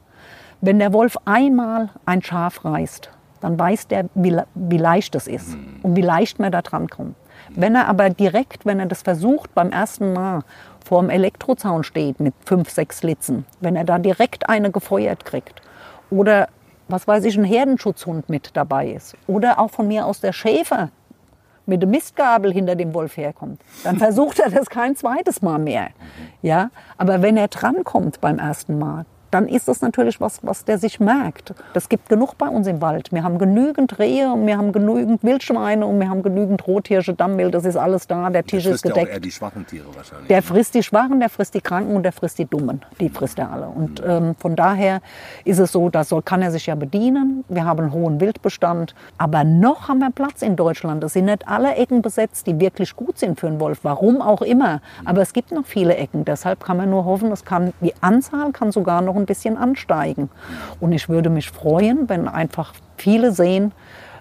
Wenn 0.61 0.79
der 0.79 0.93
Wolf 0.93 1.17
einmal 1.25 1.91
ein 2.07 2.23
Schaf 2.23 2.65
reißt, 2.65 3.11
dann 3.41 3.59
weiß 3.59 3.89
der, 3.89 4.07
wie, 4.15 4.37
wie 4.55 4.79
leicht 4.79 5.15
es 5.15 5.27
ist 5.27 5.57
und 5.83 5.97
wie 5.97 6.03
leicht 6.03 6.39
man 6.39 6.53
da 6.53 6.63
dran 6.63 6.89
kommt. 6.89 7.17
Wenn 7.57 7.75
er 7.75 7.89
aber 7.89 8.11
direkt, 8.11 8.67
wenn 8.67 8.81
er 8.81 8.87
das 8.87 9.03
versucht, 9.03 9.55
beim 9.55 9.71
ersten 9.71 10.13
Mal 10.13 10.43
vor 10.85 11.01
dem 11.01 11.11
Elektrozaun 11.11 11.85
steht 11.85 12.21
mit 12.21 12.35
fünf, 12.45 12.69
sechs 12.71 13.03
Litzen, 13.03 13.47
wenn 13.61 13.77
er 13.77 13.85
da 13.85 13.99
direkt 13.99 14.49
eine 14.49 14.71
gefeuert 14.71 15.25
kriegt 15.25 15.63
oder 16.11 16.49
was 16.89 17.09
weiß 17.09 17.25
ich, 17.25 17.37
ein 17.37 17.45
Herdenschutzhund 17.45 18.29
mit 18.29 18.51
dabei 18.55 18.91
ist 18.91 19.17
oder 19.27 19.59
auch 19.59 19.71
von 19.71 19.89
mir 19.89 20.07
aus 20.07 20.21
der 20.21 20.33
Schäfer 20.33 20.91
mit 21.65 21.83
dem 21.83 21.91
Mistgabel 21.91 22.53
hinter 22.53 22.77
dem 22.77 22.95
Wolf 22.95 23.17
herkommt, 23.17 23.61
dann 23.83 23.97
versucht 23.99 24.39
er 24.39 24.51
das 24.51 24.69
kein 24.69 24.95
zweites 24.95 25.43
Mal 25.43 25.59
mehr. 25.59 25.89
Ja, 26.43 26.71
aber 26.97 27.23
wenn 27.23 27.37
er 27.37 27.49
drankommt 27.49 28.21
beim 28.21 28.39
ersten 28.39 28.79
Mal, 28.79 29.07
dann 29.37 29.49
ist 29.49 29.69
das 29.69 29.83
natürlich 29.83 30.19
was, 30.19 30.41
was 30.43 30.65
der 30.65 30.79
sich 30.79 30.99
merkt. 30.99 31.53
Das 31.75 31.91
gibt 31.91 32.09
genug 32.09 32.39
bei 32.39 32.49
uns 32.49 32.67
im 32.67 32.81
Wald. 32.81 33.13
Wir 33.13 33.23
haben 33.23 33.39
genügend 33.39 33.99
Rehe 33.99 34.33
und 34.33 34.47
wir 34.47 34.57
haben 34.57 34.73
genügend 34.73 35.23
Wildschweine 35.23 35.85
und 35.85 36.01
wir 36.01 36.09
haben 36.09 36.23
genügend 36.23 36.67
Rothirsche, 36.67 37.13
Dammwild, 37.13 37.53
das 37.53 37.67
ist 37.67 37.77
alles 37.77 38.07
da, 38.07 38.31
der 38.31 38.45
Tisch 38.45 38.65
ist 38.65 38.81
gedeckt. 38.81 39.09
Ja 39.09 39.13
eher 39.13 39.21
die 39.21 39.31
schwachen 39.31 39.67
Tiere 39.67 39.85
wahrscheinlich. 39.95 40.29
Der 40.29 40.43
frisst 40.43 40.75
die 40.75 40.83
Schwachen, 40.83 41.21
der 41.21 41.29
frisst 41.29 41.53
die 41.53 41.61
Kranken 41.61 41.95
und 41.95 42.03
der 42.03 42.13
frisst 42.13 42.39
die 42.39 42.47
Dummen. 42.47 42.81
Die 42.99 43.11
frisst 43.11 43.39
er 43.39 43.51
alle. 43.51 43.69
Und 43.69 44.03
mhm. 44.03 44.11
ähm, 44.11 44.35
von 44.39 44.57
daher 44.57 45.03
ist 45.45 45.59
es 45.59 45.73
so, 45.73 45.91
da 45.91 46.03
kann 46.25 46.41
er 46.41 46.51
sich 46.51 46.65
ja 46.65 46.75
bedienen. 46.75 47.45
Wir 47.51 47.67
haben 47.67 47.81
einen 47.81 47.93
hohen 47.93 48.19
Wildbestand. 48.23 48.95
Aber 49.19 49.45
noch 49.45 49.89
haben 49.89 49.99
wir 49.99 50.11
Platz 50.11 50.41
in 50.41 50.57
Deutschland. 50.57 51.05
Es 51.05 51.13
sind 51.13 51.27
nicht 51.27 51.47
alle 51.47 51.75
Ecken 51.75 52.01
besetzt, 52.01 52.47
die 52.47 52.59
wirklich 52.59 52.97
gut 52.97 53.19
sind 53.19 53.39
für 53.39 53.49
einen 53.49 53.61
Wolf. 53.61 53.81
Warum 53.83 54.23
auch 54.23 54.41
immer. 54.41 54.81
Aber 55.05 55.21
es 55.21 55.35
gibt 55.35 55.53
noch 55.53 55.67
viele 55.67 55.95
Ecken. 55.97 56.25
Deshalb 56.25 56.65
kann 56.65 56.79
man 56.79 56.89
nur 56.89 57.05
hoffen, 57.05 57.31
es 57.33 57.45
kann, 57.45 57.75
die 57.83 57.93
Anzahl 58.01 58.53
kann 58.53 58.73
sogar 58.73 59.03
noch 59.03 59.17
ein 59.17 59.26
bisschen 59.27 59.57
ansteigen. 59.57 60.31
Und 60.81 60.93
ich 60.93 61.09
würde 61.09 61.31
mich 61.31 61.51
freuen, 61.51 62.09
wenn 62.09 62.29
einfach 62.29 62.73
viele 62.97 63.33
sehen, 63.33 63.73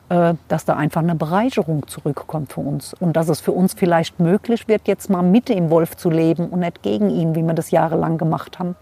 äh, 0.10 0.36
dass 0.50 0.65
da 0.65 0.76
einfach 0.76 1.02
eine 1.02 1.15
Bereicherung 1.15 1.88
zurückkommt 1.88 2.54
für 2.54 2.62
uns 2.62 2.94
und 2.94 3.13
dass 3.13 3.28
es 3.28 3.41
für 3.41 3.54
uns 3.54 3.74
vielleicht 3.74 4.20
möglich 4.20 4.68
wird, 4.68 4.88
jetzt 4.88 5.10
mal 5.10 5.24
mit 5.24 5.50
dem 5.50 5.72
Wolf 5.72 5.98
zu 5.98 6.12
leben 6.12 6.50
und 6.50 6.60
nicht 6.60 6.84
gegen 6.84 7.10
ihn, 7.10 7.34
wie 7.34 7.41
wir 7.41 7.56
das 7.56 7.72
jahrelang 7.72 8.20
gemacht 8.20 8.60
haben. 8.60 8.76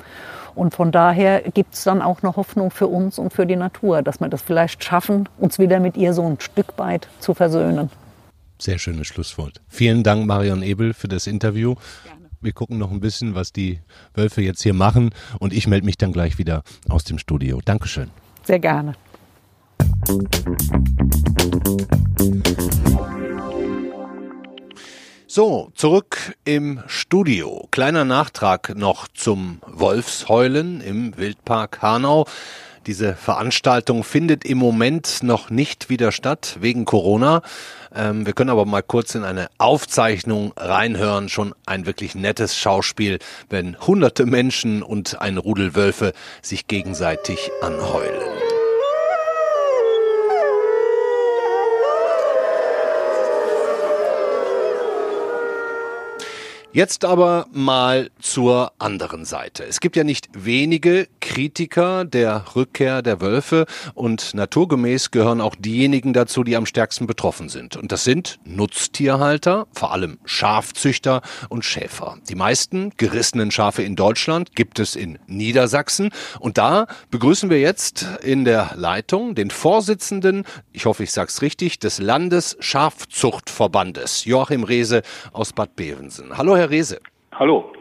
Und 0.54 0.74
von 0.74 0.92
daher 0.92 1.42
gibt 1.42 1.76
es 1.76 1.84
dann 1.86 2.02
auch 2.02 2.22
eine 2.24 2.36
Hoffnung 2.36 2.72
für 2.72 2.88
uns 2.88 3.20
und 3.20 3.32
für 3.32 3.46
die 3.46 3.56
Natur, 3.56 4.02
dass 4.02 4.20
wir 4.20 4.28
das 4.28 4.42
vielleicht 4.42 4.84
schaffen, 4.84 5.30
uns 5.40 5.60
wieder 5.60 5.80
mit 5.80 5.96
ihr 5.96 6.14
so 6.14 6.24
ein 6.24 6.40
Stück 6.40 6.78
weit 6.78 7.08
zu 7.20 7.34
versöhnen. 7.34 7.90
Sehr 8.60 8.78
schönes 8.78 9.08
Schlusswort. 9.08 9.62
Vielen 9.68 10.04
Dank, 10.04 10.26
Marion 10.26 10.62
Ebel, 10.62 10.94
für 10.94 11.08
das 11.08 11.26
Interview. 11.28 11.76
Gerne. 12.04 12.23
Wir 12.44 12.52
gucken 12.52 12.78
noch 12.78 12.92
ein 12.92 13.00
bisschen, 13.00 13.36
was 13.36 13.54
die 13.54 13.80
Wölfe 14.14 14.42
jetzt 14.42 14.62
hier 14.62 14.74
machen. 14.74 15.12
Und 15.40 15.54
ich 15.54 15.66
melde 15.66 15.86
mich 15.86 15.98
dann 15.98 16.12
gleich 16.12 16.38
wieder 16.38 16.64
aus 16.90 17.06
dem 17.06 17.18
Studio. 17.18 17.62
Dankeschön. 17.64 18.10
Sehr 18.44 18.60
gerne. 18.60 18.96
So, 25.26 25.72
zurück 25.74 26.36
im 26.44 26.84
Studio. 26.86 27.68
Kleiner 27.72 28.04
Nachtrag 28.04 28.76
noch 28.76 29.08
zum 29.08 29.62
Wolfsheulen 29.66 30.82
im 30.82 31.16
Wildpark 31.18 31.82
Hanau. 31.82 32.28
Diese 32.86 33.16
Veranstaltung 33.16 34.04
findet 34.04 34.44
im 34.44 34.58
Moment 34.58 35.24
noch 35.24 35.50
nicht 35.50 35.90
wieder 35.90 36.12
statt 36.12 36.58
wegen 36.60 36.84
Corona. 36.84 37.42
Ähm, 37.96 38.26
wir 38.26 38.34
können 38.34 38.50
aber 38.50 38.66
mal 38.66 38.84
kurz 38.84 39.16
in 39.16 39.24
eine 39.24 39.48
Aufzeichnung 39.58 40.54
reinhören. 40.58 41.30
Schon 41.30 41.56
ein 41.66 41.86
wirklich 41.86 42.14
nettes 42.14 42.58
Schauspiel, 42.58 43.20
wenn 43.50 43.80
hunderte 43.80 44.26
Menschen 44.26 44.84
und 44.84 45.22
ein 45.22 45.38
Rudel 45.38 45.76
Wölfe 45.76 46.14
sich 46.42 46.68
gegenseitig 46.68 47.52
anheulen. 47.62 48.43
Jetzt 56.76 57.06
aber 57.06 57.46
mal 57.52 58.10
zur 58.20 58.72
anderen 58.80 59.26
Seite. 59.26 59.64
Es 59.64 59.80
gibt 59.80 59.96
ja 59.96 60.04
nicht 60.04 60.30
wenige 60.34 61.08
Kritiker 61.22 62.04
der 62.04 62.46
Rückkehr 62.56 63.04
der 63.04 63.22
Wölfe 63.22 63.68
und 63.94 64.34
naturgemäß 64.34 65.12
gehören 65.12 65.40
auch 65.40 65.54
diejenigen 65.54 66.14
dazu, 66.14 66.44
die 66.44 66.56
am 66.56 66.66
stärksten 66.66 67.06
betroffen 67.06 67.48
sind. 67.48 67.78
Und 67.78 67.92
das 67.92 68.06
sind 68.06 68.40
Nutztierhalter, 68.44 69.68
vor 69.72 69.92
allem 69.92 70.18
Schafzüchter 70.26 71.22
und 71.48 71.64
Schäfer. 71.64 72.18
Die 72.28 72.34
meisten 72.34 72.90
gerissenen 72.98 73.52
Schafe 73.52 73.84
in 73.84 73.96
Deutschland 73.96 74.56
gibt 74.56 74.80
es 74.80 74.96
in 74.96 75.20
Niedersachsen. 75.28 76.10
Und 76.40 76.58
da 76.58 76.88
begrüßen 77.12 77.52
wir 77.52 77.60
jetzt 77.60 78.08
in 78.24 78.46
der 78.46 78.72
Leitung 78.74 79.36
den 79.36 79.52
Vorsitzenden, 79.52 80.44
ich 80.72 80.88
hoffe, 80.88 81.04
ich 81.04 81.12
sag's 81.12 81.44
richtig, 81.44 81.78
des 81.78 82.00
Landesschafzuchtverbandes, 82.00 84.26
Joachim 84.26 84.64
Rehse 84.64 85.04
aus 85.34 85.54
Bad 85.54 85.76
Bevensen. 85.76 86.36
Hallo, 86.36 86.58
Herr 86.58 86.63
Herr 86.64 86.70
Rehse. 86.70 87.02
Hallo. 87.34 87.74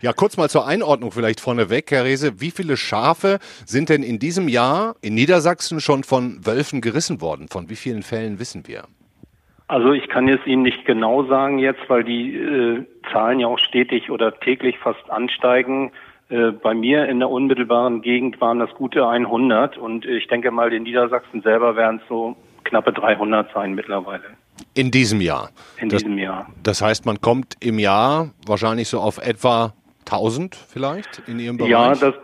Ja, 0.00 0.12
kurz 0.12 0.36
mal 0.36 0.48
zur 0.48 0.66
Einordnung 0.66 1.12
vielleicht 1.12 1.38
vorneweg, 1.38 1.88
Herr 1.92 2.04
Rehse. 2.04 2.40
Wie 2.40 2.50
viele 2.50 2.76
Schafe 2.76 3.38
sind 3.64 3.90
denn 3.90 4.02
in 4.02 4.18
diesem 4.18 4.48
Jahr 4.48 4.96
in 5.02 5.14
Niedersachsen 5.14 5.80
schon 5.80 6.02
von 6.02 6.44
Wölfen 6.44 6.80
gerissen 6.80 7.20
worden? 7.20 7.46
Von 7.46 7.70
wie 7.70 7.76
vielen 7.76 8.02
Fällen 8.02 8.40
wissen 8.40 8.66
wir? 8.66 8.88
Also 9.68 9.92
ich 9.92 10.08
kann 10.08 10.26
es 10.28 10.44
Ihnen 10.46 10.62
nicht 10.62 10.84
genau 10.84 11.22
sagen 11.26 11.60
jetzt, 11.60 11.82
weil 11.86 12.02
die 12.02 12.34
äh, 12.34 12.84
Zahlen 13.12 13.38
ja 13.38 13.46
auch 13.46 13.60
stetig 13.60 14.10
oder 14.10 14.34
täglich 14.40 14.80
fast 14.80 15.08
ansteigen. 15.08 15.92
Äh, 16.28 16.50
bei 16.50 16.74
mir 16.74 17.06
in 17.06 17.20
der 17.20 17.30
unmittelbaren 17.30 18.02
Gegend 18.02 18.40
waren 18.40 18.58
das 18.58 18.74
gute 18.74 19.06
100 19.06 19.78
und 19.78 20.06
ich 20.06 20.26
denke 20.26 20.50
mal, 20.50 20.72
in 20.72 20.82
Niedersachsen 20.82 21.42
selber 21.42 21.76
werden 21.76 22.00
es 22.02 22.08
so 22.08 22.34
knappe 22.64 22.92
300 22.92 23.52
sein 23.54 23.74
mittlerweile. 23.74 24.24
In 24.74 24.90
diesem 24.90 25.20
Jahr. 25.20 25.50
In 25.80 25.88
das, 25.88 26.02
diesem 26.02 26.18
Jahr. 26.18 26.48
Das 26.62 26.82
heißt, 26.82 27.06
man 27.06 27.20
kommt 27.20 27.56
im 27.60 27.78
Jahr 27.78 28.30
wahrscheinlich 28.46 28.88
so 28.88 29.00
auf 29.00 29.18
etwa 29.18 29.74
1000 30.06 30.54
vielleicht 30.54 31.22
in 31.26 31.38
Ihrem 31.38 31.56
Bereich? 31.56 31.70
Ja, 31.70 31.94
das, 31.94 32.14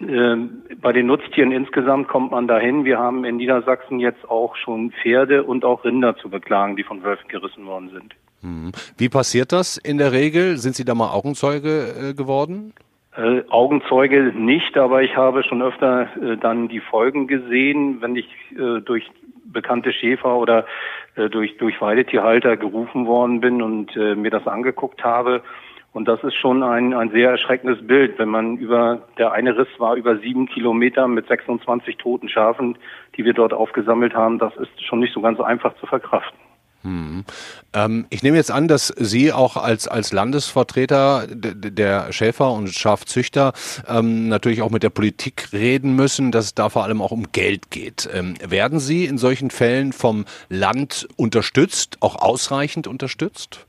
äh, 0.00 0.36
bei 0.80 0.92
den 0.92 1.06
Nutztieren 1.06 1.52
insgesamt 1.52 2.08
kommt 2.08 2.30
man 2.30 2.46
dahin. 2.46 2.84
Wir 2.84 2.98
haben 2.98 3.24
in 3.24 3.36
Niedersachsen 3.36 4.00
jetzt 4.00 4.28
auch 4.28 4.56
schon 4.56 4.92
Pferde 4.92 5.44
und 5.44 5.64
auch 5.64 5.84
Rinder 5.84 6.16
zu 6.16 6.28
beklagen, 6.28 6.76
die 6.76 6.84
von 6.84 7.02
Wölfen 7.02 7.28
gerissen 7.28 7.66
worden 7.66 7.90
sind. 7.92 8.14
Hm. 8.42 8.72
Wie 8.98 9.08
passiert 9.08 9.52
das 9.52 9.76
in 9.76 9.98
der 9.98 10.12
Regel? 10.12 10.56
Sind 10.58 10.74
Sie 10.74 10.84
da 10.84 10.94
mal 10.94 11.12
Augenzeuge 11.12 12.10
äh, 12.10 12.14
geworden? 12.14 12.74
Äh, 13.16 13.42
Augenzeuge 13.48 14.32
nicht, 14.34 14.76
aber 14.76 15.02
ich 15.02 15.16
habe 15.16 15.42
schon 15.44 15.62
öfter 15.62 16.08
äh, 16.16 16.36
dann 16.38 16.68
die 16.68 16.80
Folgen 16.80 17.26
gesehen, 17.26 18.00
wenn 18.00 18.16
ich 18.16 18.26
äh, 18.52 18.80
durch 18.80 19.04
bekannte 19.44 19.92
Schäfer 19.92 20.36
oder 20.36 20.64
äh, 21.16 21.28
durch, 21.28 21.56
durch 21.58 21.80
Weidetierhalter 21.80 22.56
gerufen 22.56 23.06
worden 23.06 23.40
bin 23.40 23.62
und 23.62 23.96
äh, 23.96 24.14
mir 24.14 24.30
das 24.30 24.46
angeguckt 24.46 25.04
habe. 25.04 25.42
Und 25.92 26.08
das 26.08 26.24
ist 26.24 26.36
schon 26.36 26.62
ein, 26.62 26.94
ein 26.94 27.10
sehr 27.10 27.30
erschreckendes 27.30 27.86
Bild, 27.86 28.18
wenn 28.18 28.30
man 28.30 28.56
über, 28.56 29.02
der 29.18 29.32
eine 29.32 29.56
Riss 29.58 29.68
war 29.78 29.94
über 29.94 30.16
sieben 30.16 30.46
Kilometer 30.46 31.06
mit 31.06 31.28
26 31.28 31.98
toten 31.98 32.30
Schafen, 32.30 32.78
die 33.16 33.26
wir 33.26 33.34
dort 33.34 33.52
aufgesammelt 33.52 34.14
haben. 34.14 34.38
Das 34.38 34.56
ist 34.56 34.82
schon 34.82 35.00
nicht 35.00 35.12
so 35.12 35.20
ganz 35.20 35.38
einfach 35.38 35.74
zu 35.76 35.86
verkraften. 35.86 36.38
Hm. 36.82 37.24
Ähm, 37.74 38.06
ich 38.10 38.22
nehme 38.22 38.36
jetzt 38.36 38.50
an, 38.50 38.68
dass 38.68 38.88
Sie 38.88 39.32
auch 39.32 39.56
als, 39.56 39.86
als 39.88 40.12
Landesvertreter 40.12 41.26
der 41.28 42.12
Schäfer 42.12 42.52
und 42.52 42.68
Schafzüchter 42.68 43.52
ähm, 43.88 44.28
natürlich 44.28 44.62
auch 44.62 44.70
mit 44.70 44.82
der 44.82 44.90
Politik 44.90 45.52
reden 45.52 45.94
müssen, 45.94 46.32
dass 46.32 46.46
es 46.46 46.54
da 46.54 46.68
vor 46.68 46.84
allem 46.84 47.00
auch 47.00 47.12
um 47.12 47.30
Geld 47.32 47.70
geht. 47.70 48.08
Ähm, 48.12 48.34
werden 48.46 48.80
Sie 48.80 49.04
in 49.04 49.18
solchen 49.18 49.50
Fällen 49.50 49.92
vom 49.92 50.24
Land 50.48 51.06
unterstützt, 51.16 51.98
auch 52.00 52.16
ausreichend 52.16 52.86
unterstützt? 52.86 53.66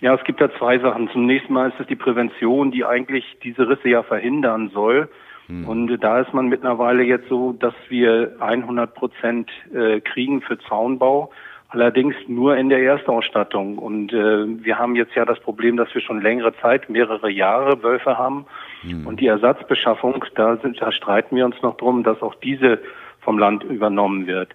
Ja, 0.00 0.14
es 0.14 0.24
gibt 0.24 0.40
da 0.40 0.50
zwei 0.58 0.78
Sachen. 0.78 1.08
Zunächst 1.10 1.48
mal 1.48 1.70
ist 1.70 1.78
es 1.78 1.86
die 1.86 1.96
Prävention, 1.96 2.72
die 2.72 2.84
eigentlich 2.84 3.24
diese 3.44 3.68
Risse 3.68 3.88
ja 3.88 4.02
verhindern 4.02 4.70
soll. 4.74 5.08
Hm. 5.46 5.66
Und 5.66 5.96
da 5.98 6.20
ist 6.20 6.34
man 6.34 6.48
mittlerweile 6.48 7.02
jetzt 7.02 7.28
so, 7.28 7.52
dass 7.52 7.74
wir 7.88 8.36
100 8.40 8.94
Prozent 8.94 9.50
äh, 9.72 10.00
kriegen 10.00 10.42
für 10.42 10.58
Zaunbau. 10.58 11.30
Allerdings 11.72 12.14
nur 12.28 12.54
in 12.58 12.68
der 12.68 12.82
Erstausstattung. 12.82 13.78
Und 13.78 14.12
äh, 14.12 14.44
wir 14.62 14.78
haben 14.78 14.94
jetzt 14.94 15.14
ja 15.14 15.24
das 15.24 15.40
Problem, 15.40 15.78
dass 15.78 15.92
wir 15.94 16.02
schon 16.02 16.20
längere 16.20 16.54
Zeit, 16.60 16.90
mehrere 16.90 17.30
Jahre 17.30 17.82
Wölfe 17.82 18.18
haben. 18.18 18.44
Mhm. 18.82 19.06
Und 19.06 19.20
die 19.20 19.26
Ersatzbeschaffung, 19.26 20.22
da, 20.34 20.58
sind, 20.58 20.82
da 20.82 20.92
streiten 20.92 21.34
wir 21.34 21.46
uns 21.46 21.56
noch 21.62 21.78
drum, 21.78 22.02
dass 22.02 22.20
auch 22.20 22.34
diese 22.34 22.78
vom 23.20 23.38
Land 23.38 23.64
übernommen 23.64 24.26
wird. 24.26 24.50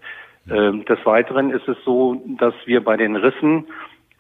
Mhm. 0.46 0.82
Äh, 0.82 0.86
des 0.86 1.04
Weiteren 1.08 1.50
ist 1.50 1.68
es 1.68 1.78
so, 1.84 2.22
dass 2.38 2.54
wir 2.66 2.84
bei 2.84 2.98
den 2.98 3.16
Rissen, 3.16 3.66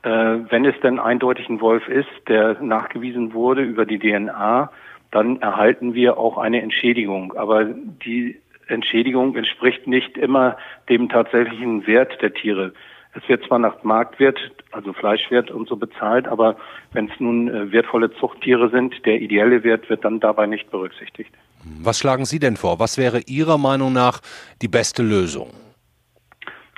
äh, 0.01 0.09
wenn 0.49 0.65
es 0.65 0.79
denn 0.81 0.97
eindeutig 0.97 1.49
ein 1.49 1.61
Wolf 1.61 1.87
ist, 1.87 2.09
der 2.27 2.59
nachgewiesen 2.63 3.33
wurde 3.33 3.61
über 3.61 3.85
die 3.85 3.99
DNA, 3.99 4.71
dann 5.11 5.39
erhalten 5.39 5.93
wir 5.93 6.17
auch 6.17 6.39
eine 6.39 6.63
Entschädigung. 6.63 7.33
Aber 7.37 7.65
die 7.65 8.39
Entschädigung 8.67 9.35
entspricht 9.35 9.87
nicht 9.87 10.17
immer 10.17 10.57
dem 10.89 11.09
tatsächlichen 11.09 11.87
Wert 11.87 12.21
der 12.21 12.33
Tiere. 12.33 12.73
Es 13.13 13.27
wird 13.27 13.43
zwar 13.45 13.57
nach 13.57 13.83
Marktwert, 13.83 14.37
also 14.71 14.93
Fleischwert 14.93 15.49
und 15.49 15.67
so 15.67 15.75
bezahlt, 15.75 16.27
aber 16.27 16.55
wenn 16.93 17.09
es 17.09 17.19
nun 17.19 17.47
äh, 17.47 17.71
wertvolle 17.71 18.11
Zuchttiere 18.11 18.69
sind, 18.69 19.05
der 19.05 19.19
ideelle 19.19 19.63
Wert 19.63 19.89
wird 19.89 20.05
dann 20.05 20.19
dabei 20.19 20.45
nicht 20.45 20.69
berücksichtigt. 20.69 21.33
Was 21.81 21.99
schlagen 21.99 22.25
Sie 22.25 22.39
denn 22.39 22.57
vor? 22.57 22.79
Was 22.79 22.97
wäre 22.97 23.21
Ihrer 23.25 23.57
Meinung 23.57 23.91
nach 23.93 24.21
die 24.61 24.67
beste 24.67 25.01
Lösung? 25.01 25.49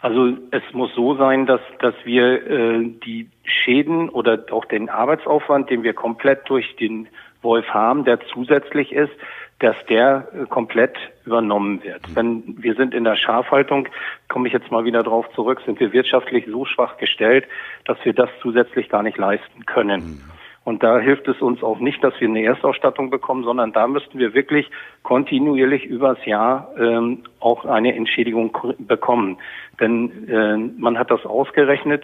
Also 0.02 0.38
es 0.52 0.63
muss 0.71 0.93
so 0.95 1.15
sein, 1.17 1.45
dass, 1.45 1.60
dass 1.80 1.93
wir 2.06 2.49
äh, 2.49 2.86
die 3.06 3.30
Schäden 3.43 4.08
oder 4.08 4.45
auch 4.52 4.63
den 4.65 4.89
Arbeitsaufwand, 4.89 5.69
den 5.69 5.84
wir 5.84 5.93
komplett 5.93 6.49
durch 6.49 6.75
den 6.78 7.10
Wolf 7.41 7.67
haben, 7.67 8.06
der 8.06 8.19
zusätzlich 8.34 8.93
ist, 8.93 9.12
dass 9.60 9.76
der 9.89 10.28
äh, 10.34 10.45
komplett 10.45 10.98
übernommen 11.26 11.84
wird. 11.84 12.08
Mhm. 12.10 12.15
Wenn 12.15 12.56
wir 12.63 12.76
sind 12.76 12.93
in 12.93 13.04
der 13.04 13.15
Schafhaltung, 13.15 13.88
komme 14.28 14.48
ich 14.48 14.54
jetzt 14.54 14.72
mal 14.72 14.86
wieder 14.86 15.04
drauf 15.04 15.26
zurück, 15.36 15.62
sind 15.65 15.80
wir 15.80 15.93
wirtschaftlich 15.93 16.45
so 16.50 16.65
schwach 16.65 16.98
gestellt, 16.98 17.45
dass 17.86 17.98
wir 18.04 18.13
das 18.13 18.30
zusätzlich 18.41 18.89
gar 18.89 19.04
nicht 19.04 19.17
leisten 19.17 19.65
können. 19.65 20.02
Mhm. 20.02 20.22
Und 20.65 20.84
da 20.84 21.00
hilft 21.00 21.28
es 21.28 21.41
uns 21.41 21.63
auch 21.63 21.80
nicht, 21.80 22.04
dass 22.04 22.13
wir 22.19 22.28
eine 22.28 22.43
Erstausstattung 22.43 23.10
bekommen, 23.10 23.43
sondern 23.43 23.72
da 23.72 23.88
müssten 23.88 24.19
wir 24.19 24.34
wirklich 24.34 24.69
kontinuierlich 25.04 25.86
übers 25.86 26.24
Jahr 26.26 26.69
ähm, 26.78 27.24
auch 27.39 27.65
eine 27.65 27.95
Entschädigung 27.95 28.56
bekommen. 28.78 29.38
Denn 29.80 30.28
äh, 30.28 30.58
man 30.58 31.00
hat 31.00 31.10
das 31.10 31.26
ausgerechnet, 31.26 32.04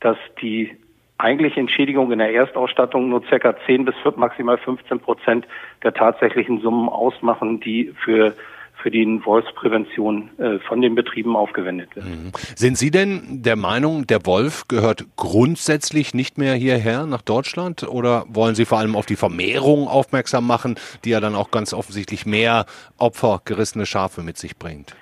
dass 0.00 0.18
die 0.42 0.76
eigentliche 1.22 1.60
Entschädigung 1.60 2.10
in 2.12 2.18
der 2.18 2.32
Erstausstattung 2.32 3.08
nur 3.08 3.22
circa 3.28 3.54
10 3.66 3.84
bis 3.84 3.94
maximal 4.16 4.58
15 4.58 5.00
Prozent 5.00 5.46
der 5.82 5.94
tatsächlichen 5.94 6.60
Summen 6.60 6.88
ausmachen, 6.88 7.60
die 7.60 7.92
für 8.04 8.34
für 8.82 8.90
die 8.90 9.20
Wolfsprävention 9.24 10.30
äh, 10.38 10.58
von 10.58 10.80
den 10.80 10.96
Betrieben 10.96 11.36
aufgewendet 11.36 11.94
wird. 11.94 12.04
Mhm. 12.04 12.32
Sind 12.56 12.76
Sie 12.76 12.90
denn 12.90 13.42
der 13.42 13.54
Meinung, 13.54 14.06
der 14.08 14.26
Wolf 14.26 14.66
gehört 14.66 15.04
grundsätzlich 15.16 16.14
nicht 16.14 16.36
mehr 16.36 16.54
hierher 16.54 17.06
nach 17.06 17.22
Deutschland 17.22 17.84
oder 17.84 18.24
wollen 18.28 18.56
Sie 18.56 18.64
vor 18.64 18.78
allem 18.78 18.96
auf 18.96 19.06
die 19.06 19.14
Vermehrung 19.14 19.86
aufmerksam 19.86 20.46
machen, 20.46 20.74
die 21.04 21.10
ja 21.10 21.20
dann 21.20 21.36
auch 21.36 21.52
ganz 21.52 21.72
offensichtlich 21.72 22.26
mehr 22.26 22.66
Opfer 22.98 23.40
gerissene 23.44 23.86
Schafe 23.86 24.22
mit 24.22 24.36
sich 24.36 24.56
bringt? 24.56 24.96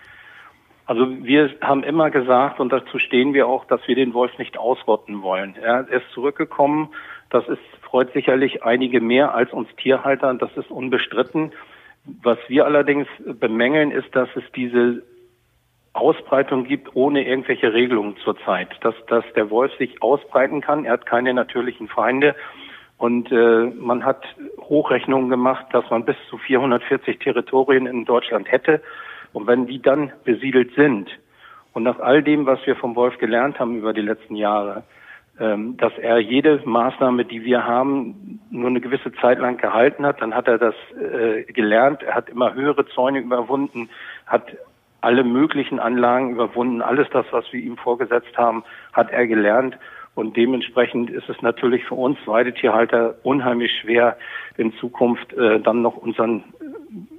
Also 0.91 1.07
wir 1.23 1.53
haben 1.61 1.85
immer 1.85 2.11
gesagt, 2.11 2.59
und 2.59 2.73
dazu 2.73 2.99
stehen 2.99 3.33
wir 3.33 3.47
auch, 3.47 3.65
dass 3.67 3.81
wir 3.87 3.95
den 3.95 4.13
Wolf 4.13 4.37
nicht 4.39 4.59
ausrotten 4.59 5.23
wollen. 5.23 5.55
Er 5.55 5.89
ist 5.89 6.11
zurückgekommen. 6.13 6.89
Das 7.31 7.47
ist, 7.47 7.61
freut 7.83 8.13
sicherlich 8.13 8.65
einige 8.65 9.01
mehr 9.01 9.33
als 9.33 9.53
uns 9.53 9.69
Tierhalter. 9.77 10.35
Das 10.35 10.51
ist 10.57 10.69
unbestritten. 10.69 11.53
Was 12.25 12.39
wir 12.49 12.65
allerdings 12.65 13.07
bemängeln, 13.25 13.93
ist, 13.93 14.17
dass 14.17 14.31
es 14.35 14.43
diese 14.57 15.05
Ausbreitung 15.93 16.65
gibt 16.65 16.97
ohne 16.97 17.25
irgendwelche 17.25 17.73
Regelungen 17.73 18.17
zurzeit. 18.25 18.71
Dass, 18.81 18.97
dass 19.07 19.25
der 19.37 19.49
Wolf 19.49 19.73
sich 19.79 20.03
ausbreiten 20.03 20.61
kann. 20.61 20.87
Er 20.87 20.95
hat 20.95 21.07
keine 21.07 21.33
natürlichen 21.33 21.87
Feinde. 21.87 22.35
Und 22.99 23.31
äh, 23.31 23.71
man 23.79 24.05
hat 24.05 24.25
Hochrechnungen 24.59 25.31
gemacht, 25.31 25.67
dass 25.71 25.89
man 25.89 26.05
bis 26.05 26.17
zu 26.29 26.37
440 26.37 27.21
Territorien 27.21 27.87
in 27.87 28.07
Deutschland 28.07 28.51
hätte. 28.51 28.83
Und 29.33 29.47
wenn 29.47 29.67
die 29.67 29.81
dann 29.81 30.13
besiedelt 30.25 30.75
sind 30.75 31.09
und 31.73 31.85
nach 31.85 32.01
all 32.01 32.23
dem, 32.23 32.47
was 32.47 32.65
wir 32.67 32.77
vom 32.77 32.97
Wolf 32.97 33.19
gelernt 33.19 33.59
haben 33.59 33.77
über 33.77 33.93
die 33.93 34.01
letzten 34.01 34.37
Jahre, 34.37 34.83
ähm, 35.39 35.77
dass 35.79 35.97
er 35.99 36.19
jede 36.19 36.61
Maßnahme, 36.65 37.25
die 37.25 37.45
wir 37.45 37.65
haben, 37.65 38.41
nur 38.51 38.69
eine 38.69 38.81
gewisse 38.81 39.13
Zeit 39.15 39.39
lang 39.39 39.57
gehalten 39.57 40.05
hat, 40.05 40.21
dann 40.21 40.35
hat 40.35 40.49
er 40.49 40.59
das 40.59 40.75
äh, 41.01 41.45
gelernt. 41.45 42.03
Er 42.03 42.15
hat 42.15 42.29
immer 42.29 42.55
höhere 42.55 42.87
Zäune 42.89 43.21
überwunden, 43.21 43.89
hat 44.27 44.45
alle 45.01 45.25
möglichen 45.25 45.79
Anlagen 45.79 46.33
überwunden. 46.33 46.83
Alles 46.83 47.09
das, 47.11 47.25
was 47.31 47.51
wir 47.53 47.61
ihm 47.61 47.77
vorgesetzt 47.77 48.37
haben, 48.37 48.65
hat 48.93 49.11
er 49.13 49.27
gelernt. 49.27 49.79
Und 50.15 50.37
dementsprechend 50.37 51.09
ist 51.09 51.29
es 51.29 51.41
natürlich 51.41 51.85
für 51.85 51.95
uns 51.95 52.19
Weidetierhalter 52.27 53.15
unheimlich 53.23 53.73
schwer, 53.81 54.19
in 54.59 54.75
Zukunft 54.75 55.33
äh, 55.33 55.61
dann 55.61 55.81
noch 55.81 55.97
unseren 55.97 56.45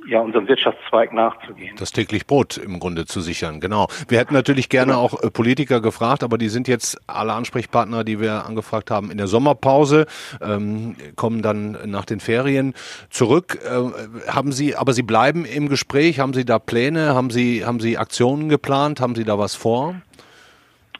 ja, 0.07 0.19
unserem 0.19 0.47
Wirtschaftszweig 0.47 1.13
nachzugehen. 1.13 1.75
Das 1.77 1.91
täglich 1.91 2.25
Brot 2.25 2.57
im 2.57 2.79
Grunde 2.79 3.05
zu 3.05 3.21
sichern, 3.21 3.59
genau. 3.59 3.87
Wir 4.07 4.19
hätten 4.19 4.33
natürlich 4.33 4.69
gerne 4.69 4.93
genau. 4.93 5.03
auch 5.03 5.21
äh, 5.23 5.29
Politiker 5.29 5.81
gefragt, 5.81 6.23
aber 6.23 6.37
die 6.37 6.49
sind 6.49 6.67
jetzt 6.67 6.99
alle 7.07 7.33
Ansprechpartner, 7.33 8.03
die 8.03 8.19
wir 8.19 8.45
angefragt 8.45 8.91
haben, 8.91 9.11
in 9.11 9.17
der 9.17 9.27
Sommerpause, 9.27 10.05
ähm, 10.41 10.95
kommen 11.15 11.41
dann 11.41 11.77
nach 11.85 12.05
den 12.05 12.19
Ferien 12.19 12.73
zurück. 13.09 13.59
Äh, 13.63 14.29
haben 14.29 14.51
Sie, 14.51 14.75
aber 14.75 14.93
Sie 14.93 15.03
bleiben 15.03 15.45
im 15.45 15.69
Gespräch, 15.69 16.19
haben 16.19 16.33
Sie 16.33 16.45
da 16.45 16.59
Pläne, 16.59 17.13
haben 17.13 17.29
Sie, 17.29 17.65
haben 17.65 17.79
Sie 17.79 17.97
Aktionen 17.97 18.49
geplant, 18.49 19.01
haben 19.01 19.15
Sie 19.15 19.23
da 19.23 19.37
was 19.37 19.55
vor? 19.55 19.95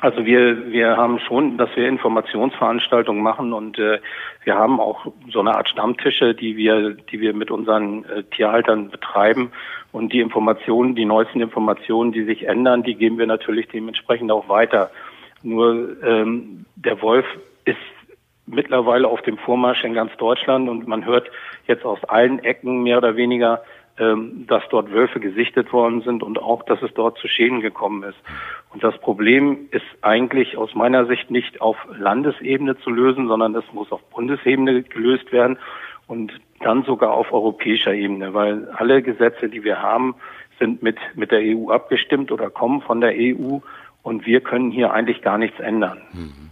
Also 0.01 0.25
wir, 0.25 0.71
wir 0.71 0.97
haben 0.97 1.19
schon, 1.19 1.57
dass 1.59 1.69
wir 1.75 1.87
Informationsveranstaltungen 1.87 3.21
machen 3.21 3.53
und 3.53 3.77
äh, 3.77 3.99
wir 4.43 4.55
haben 4.55 4.79
auch 4.79 5.05
so 5.31 5.41
eine 5.41 5.55
Art 5.55 5.69
Stammtische, 5.69 6.33
die 6.33 6.57
wir, 6.57 6.95
die 6.95 7.21
wir 7.21 7.35
mit 7.35 7.51
unseren 7.51 8.03
äh, 8.05 8.23
Tierhaltern 8.23 8.89
betreiben. 8.89 9.51
Und 9.91 10.11
die 10.11 10.19
Informationen, 10.19 10.95
die 10.95 11.05
neuesten 11.05 11.39
Informationen, 11.39 12.11
die 12.11 12.23
sich 12.23 12.47
ändern, 12.47 12.81
die 12.81 12.95
geben 12.95 13.19
wir 13.19 13.27
natürlich 13.27 13.67
dementsprechend 13.67 14.31
auch 14.31 14.49
weiter. 14.49 14.89
Nur 15.43 16.01
ähm, 16.03 16.65
der 16.75 16.99
Wolf 17.03 17.25
ist 17.65 17.77
mittlerweile 18.47 19.07
auf 19.07 19.21
dem 19.21 19.37
Vormarsch 19.37 19.83
in 19.83 19.93
ganz 19.93 20.11
Deutschland 20.17 20.67
und 20.67 20.87
man 20.87 21.05
hört 21.05 21.29
jetzt 21.67 21.85
aus 21.85 22.03
allen 22.05 22.39
Ecken 22.39 22.81
mehr 22.81 22.97
oder 22.97 23.15
weniger, 23.15 23.61
dass 23.97 24.63
dort 24.69 24.91
Wölfe 24.91 25.19
gesichtet 25.19 25.71
worden 25.73 26.01
sind 26.01 26.23
und 26.23 26.39
auch, 26.39 26.63
dass 26.63 26.81
es 26.81 26.93
dort 26.93 27.17
zu 27.17 27.27
Schäden 27.27 27.61
gekommen 27.61 28.03
ist. 28.03 28.17
Und 28.73 28.83
das 28.83 28.97
Problem 28.99 29.67
ist 29.71 29.85
eigentlich 30.01 30.57
aus 30.57 30.73
meiner 30.75 31.05
Sicht 31.05 31.29
nicht 31.29 31.61
auf 31.61 31.77
Landesebene 31.97 32.77
zu 32.79 32.89
lösen, 32.89 33.27
sondern 33.27 33.53
es 33.55 33.65
muss 33.73 33.91
auf 33.91 34.01
Bundesebene 34.09 34.83
gelöst 34.83 35.31
werden 35.31 35.59
und 36.07 36.31
dann 36.61 36.83
sogar 36.83 37.11
auf 37.13 37.31
europäischer 37.31 37.93
Ebene, 37.93 38.33
weil 38.33 38.69
alle 38.69 39.01
Gesetze, 39.01 39.49
die 39.49 39.63
wir 39.63 39.81
haben, 39.81 40.15
sind 40.59 40.83
mit, 40.83 40.97
mit 41.15 41.31
der 41.31 41.41
EU 41.41 41.71
abgestimmt 41.71 42.31
oder 42.31 42.49
kommen 42.49 42.81
von 42.81 43.01
der 43.01 43.13
EU 43.15 43.59
Und 44.03 44.25
wir 44.25 44.41
können 44.41 44.71
hier 44.71 44.91
eigentlich 44.91 45.21
gar 45.21 45.37
nichts 45.37 45.59
ändern. 45.59 46.01
Mhm. 46.13 46.51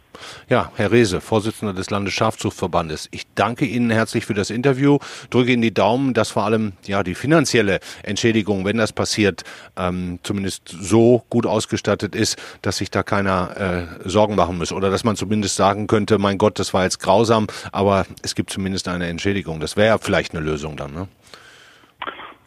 Ja, 0.49 0.71
Herr 0.75 0.91
Rehse, 0.91 1.21
Vorsitzender 1.21 1.73
des 1.73 1.89
Landesschafzuchtverbandes. 1.89 3.07
Ich 3.11 3.23
danke 3.35 3.65
Ihnen 3.65 3.89
herzlich 3.89 4.25
für 4.25 4.33
das 4.33 4.49
Interview, 4.49 4.97
drücke 5.29 5.51
Ihnen 5.51 5.61
die 5.61 5.73
Daumen, 5.73 6.13
dass 6.13 6.31
vor 6.31 6.43
allem 6.43 6.73
ja 6.85 7.03
die 7.03 7.15
finanzielle 7.15 7.79
Entschädigung, 8.03 8.65
wenn 8.65 8.77
das 8.77 8.91
passiert, 8.91 9.43
ähm, 9.77 10.19
zumindest 10.23 10.67
so 10.67 11.23
gut 11.29 11.45
ausgestattet 11.45 12.15
ist, 12.15 12.37
dass 12.61 12.77
sich 12.77 12.91
da 12.91 13.03
keiner 13.03 13.87
äh, 14.03 14.09
Sorgen 14.09 14.35
machen 14.35 14.57
muss 14.57 14.71
oder 14.71 14.89
dass 14.89 15.03
man 15.03 15.15
zumindest 15.15 15.55
sagen 15.55 15.87
könnte, 15.87 16.17
mein 16.17 16.37
Gott, 16.37 16.59
das 16.59 16.73
war 16.73 16.83
jetzt 16.83 16.99
grausam, 16.99 17.47
aber 17.71 18.05
es 18.23 18.35
gibt 18.35 18.49
zumindest 18.49 18.87
eine 18.87 19.07
Entschädigung. 19.07 19.59
Das 19.59 19.77
wäre 19.77 19.87
ja 19.87 19.97
vielleicht 19.97 20.33
eine 20.33 20.43
Lösung 20.43 20.75
dann, 20.75 20.93
ne? 20.93 21.07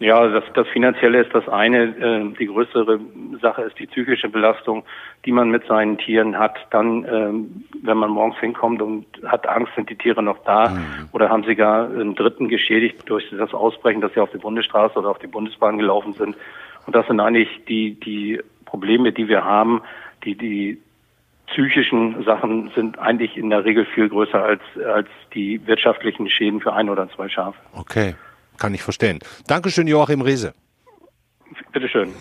Ja, 0.02 0.26
das, 0.26 0.42
das 0.54 0.66
Finanzielle 0.68 1.22
ist 1.22 1.32
das 1.32 1.48
eine. 1.48 1.84
Äh, 1.84 2.34
die 2.36 2.46
größere 2.46 2.98
Sache 3.40 3.62
ist 3.62 3.78
die 3.78 3.86
psychische 3.86 4.28
Belastung, 4.28 4.82
die 5.24 5.30
man 5.30 5.48
mit 5.48 5.64
seinen 5.66 5.96
Tieren 5.96 6.36
hat. 6.36 6.56
Dann, 6.70 7.04
ähm, 7.04 7.64
wenn 7.82 7.98
man 7.98 8.10
morgens 8.10 8.36
hinkommt 8.40 8.82
und 8.82 9.06
hat 9.24 9.46
Angst, 9.48 9.72
sind 9.76 9.88
die 9.90 9.94
Tiere 9.94 10.20
noch 10.20 10.38
da 10.44 10.70
mhm. 10.70 11.08
oder 11.12 11.28
haben 11.28 11.44
sie 11.44 11.54
gar 11.54 11.88
einen 11.88 12.16
Dritten 12.16 12.48
geschädigt 12.48 13.08
durch 13.08 13.30
das 13.30 13.54
Ausbrechen, 13.54 14.00
dass 14.00 14.12
sie 14.12 14.20
auf 14.20 14.32
die 14.32 14.38
Bundesstraße 14.38 14.98
oder 14.98 15.10
auf 15.10 15.20
die 15.20 15.28
Bundesbahn 15.28 15.78
gelaufen 15.78 16.14
sind. 16.14 16.36
Und 16.84 16.96
das 16.96 17.06
sind 17.06 17.20
eigentlich 17.20 17.64
die, 17.68 17.94
die 18.00 18.40
Probleme, 18.64 19.12
die 19.12 19.28
wir 19.28 19.44
haben, 19.44 19.82
die, 20.24 20.34
die 20.34 20.78
psychischen 21.46 22.24
Sachen 22.24 22.72
sind 22.74 22.98
eigentlich 22.98 23.36
in 23.36 23.50
der 23.50 23.64
Regel 23.64 23.84
viel 23.84 24.08
größer 24.08 24.42
als, 24.42 24.62
als 24.84 25.08
die 25.32 25.64
wirtschaftlichen 25.64 26.28
Schäden 26.28 26.60
für 26.60 26.72
ein 26.72 26.90
oder 26.90 27.08
zwei 27.10 27.28
Schafe. 27.28 27.58
Okay. 27.72 28.14
Kann 28.58 28.74
ich 28.74 28.82
verstehen. 28.82 29.18
Dankeschön, 29.46 29.86
Joachim 29.86 30.20
Riese. 30.20 30.54
Bitteschön. 31.72 32.12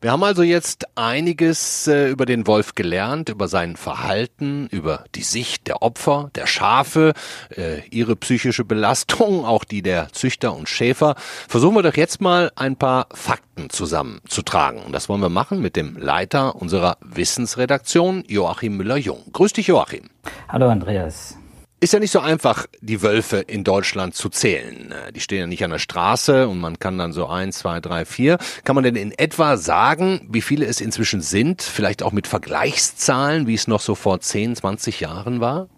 Wir 0.00 0.12
haben 0.12 0.22
also 0.22 0.44
jetzt 0.44 0.86
einiges 0.96 1.88
äh, 1.88 2.08
über 2.08 2.24
den 2.24 2.46
Wolf 2.46 2.76
gelernt, 2.76 3.30
über 3.30 3.48
sein 3.48 3.74
Verhalten, 3.74 4.68
über 4.70 5.04
die 5.16 5.22
Sicht 5.22 5.66
der 5.66 5.82
Opfer, 5.82 6.30
der 6.36 6.46
Schafe, 6.46 7.14
äh, 7.50 7.80
ihre 7.90 8.14
psychische 8.14 8.64
Belastung, 8.64 9.44
auch 9.44 9.64
die 9.64 9.82
der 9.82 10.08
Züchter 10.12 10.54
und 10.54 10.68
Schäfer. 10.68 11.16
Versuchen 11.18 11.74
wir 11.74 11.82
doch 11.82 11.96
jetzt 11.96 12.20
mal 12.20 12.52
ein 12.54 12.76
paar 12.76 13.08
Fakten 13.12 13.70
zusammenzutragen. 13.70 14.82
Und 14.82 14.92
das 14.92 15.08
wollen 15.08 15.20
wir 15.20 15.30
machen 15.30 15.60
mit 15.60 15.74
dem 15.74 15.96
Leiter 15.96 16.54
unserer 16.54 16.96
Wissensredaktion, 17.00 18.22
Joachim 18.28 18.76
Müller-Jung. 18.76 19.24
Grüß 19.32 19.52
dich, 19.54 19.66
Joachim. 19.66 20.10
Hallo, 20.48 20.68
Andreas. 20.68 21.36
Ist 21.80 21.92
ja 21.92 22.00
nicht 22.00 22.10
so 22.10 22.18
einfach, 22.18 22.66
die 22.80 23.02
Wölfe 23.02 23.36
in 23.36 23.62
Deutschland 23.62 24.16
zu 24.16 24.28
zählen. 24.28 24.92
Die 25.14 25.20
stehen 25.20 25.38
ja 25.38 25.46
nicht 25.46 25.62
an 25.62 25.70
der 25.70 25.78
Straße 25.78 26.48
und 26.48 26.58
man 26.58 26.80
kann 26.80 26.98
dann 26.98 27.12
so 27.12 27.28
eins, 27.28 27.58
zwei, 27.58 27.78
drei, 27.78 28.04
vier. 28.04 28.38
Kann 28.64 28.74
man 28.74 28.82
denn 28.82 28.96
in 28.96 29.12
etwa 29.16 29.56
sagen, 29.56 30.26
wie 30.28 30.42
viele 30.42 30.66
es 30.66 30.80
inzwischen 30.80 31.20
sind? 31.20 31.62
Vielleicht 31.62 32.02
auch 32.02 32.10
mit 32.10 32.26
Vergleichszahlen, 32.26 33.46
wie 33.46 33.54
es 33.54 33.68
noch 33.68 33.80
so 33.80 33.94
vor 33.94 34.20
10, 34.20 34.56
20 34.56 34.98
Jahren 34.98 35.40
war? 35.40 35.68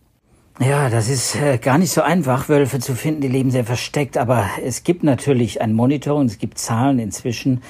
Ja, 0.59 0.89
das 0.89 1.11
ist 1.11 1.37
äh, 1.37 1.59
gar 1.59 1.77
nicht 1.77 1.93
so 1.93 2.01
einfach, 2.01 2.49
Wölfe 2.49 2.81
zu 2.81 2.95
finden. 2.95 3.21
Die 3.21 3.29
leben 3.29 3.51
sehr 3.51 3.65
versteckt. 3.65 4.17
Aber 4.17 4.49
es 4.65 4.85
gibt 4.85 5.05
natürlich 5.05 5.61
ein 5.61 5.75
Monitoring, 5.75 6.29
es 6.29 6.39
gibt 6.39 6.59
Zahlen 6.59 6.99
inzwischen 6.99 7.63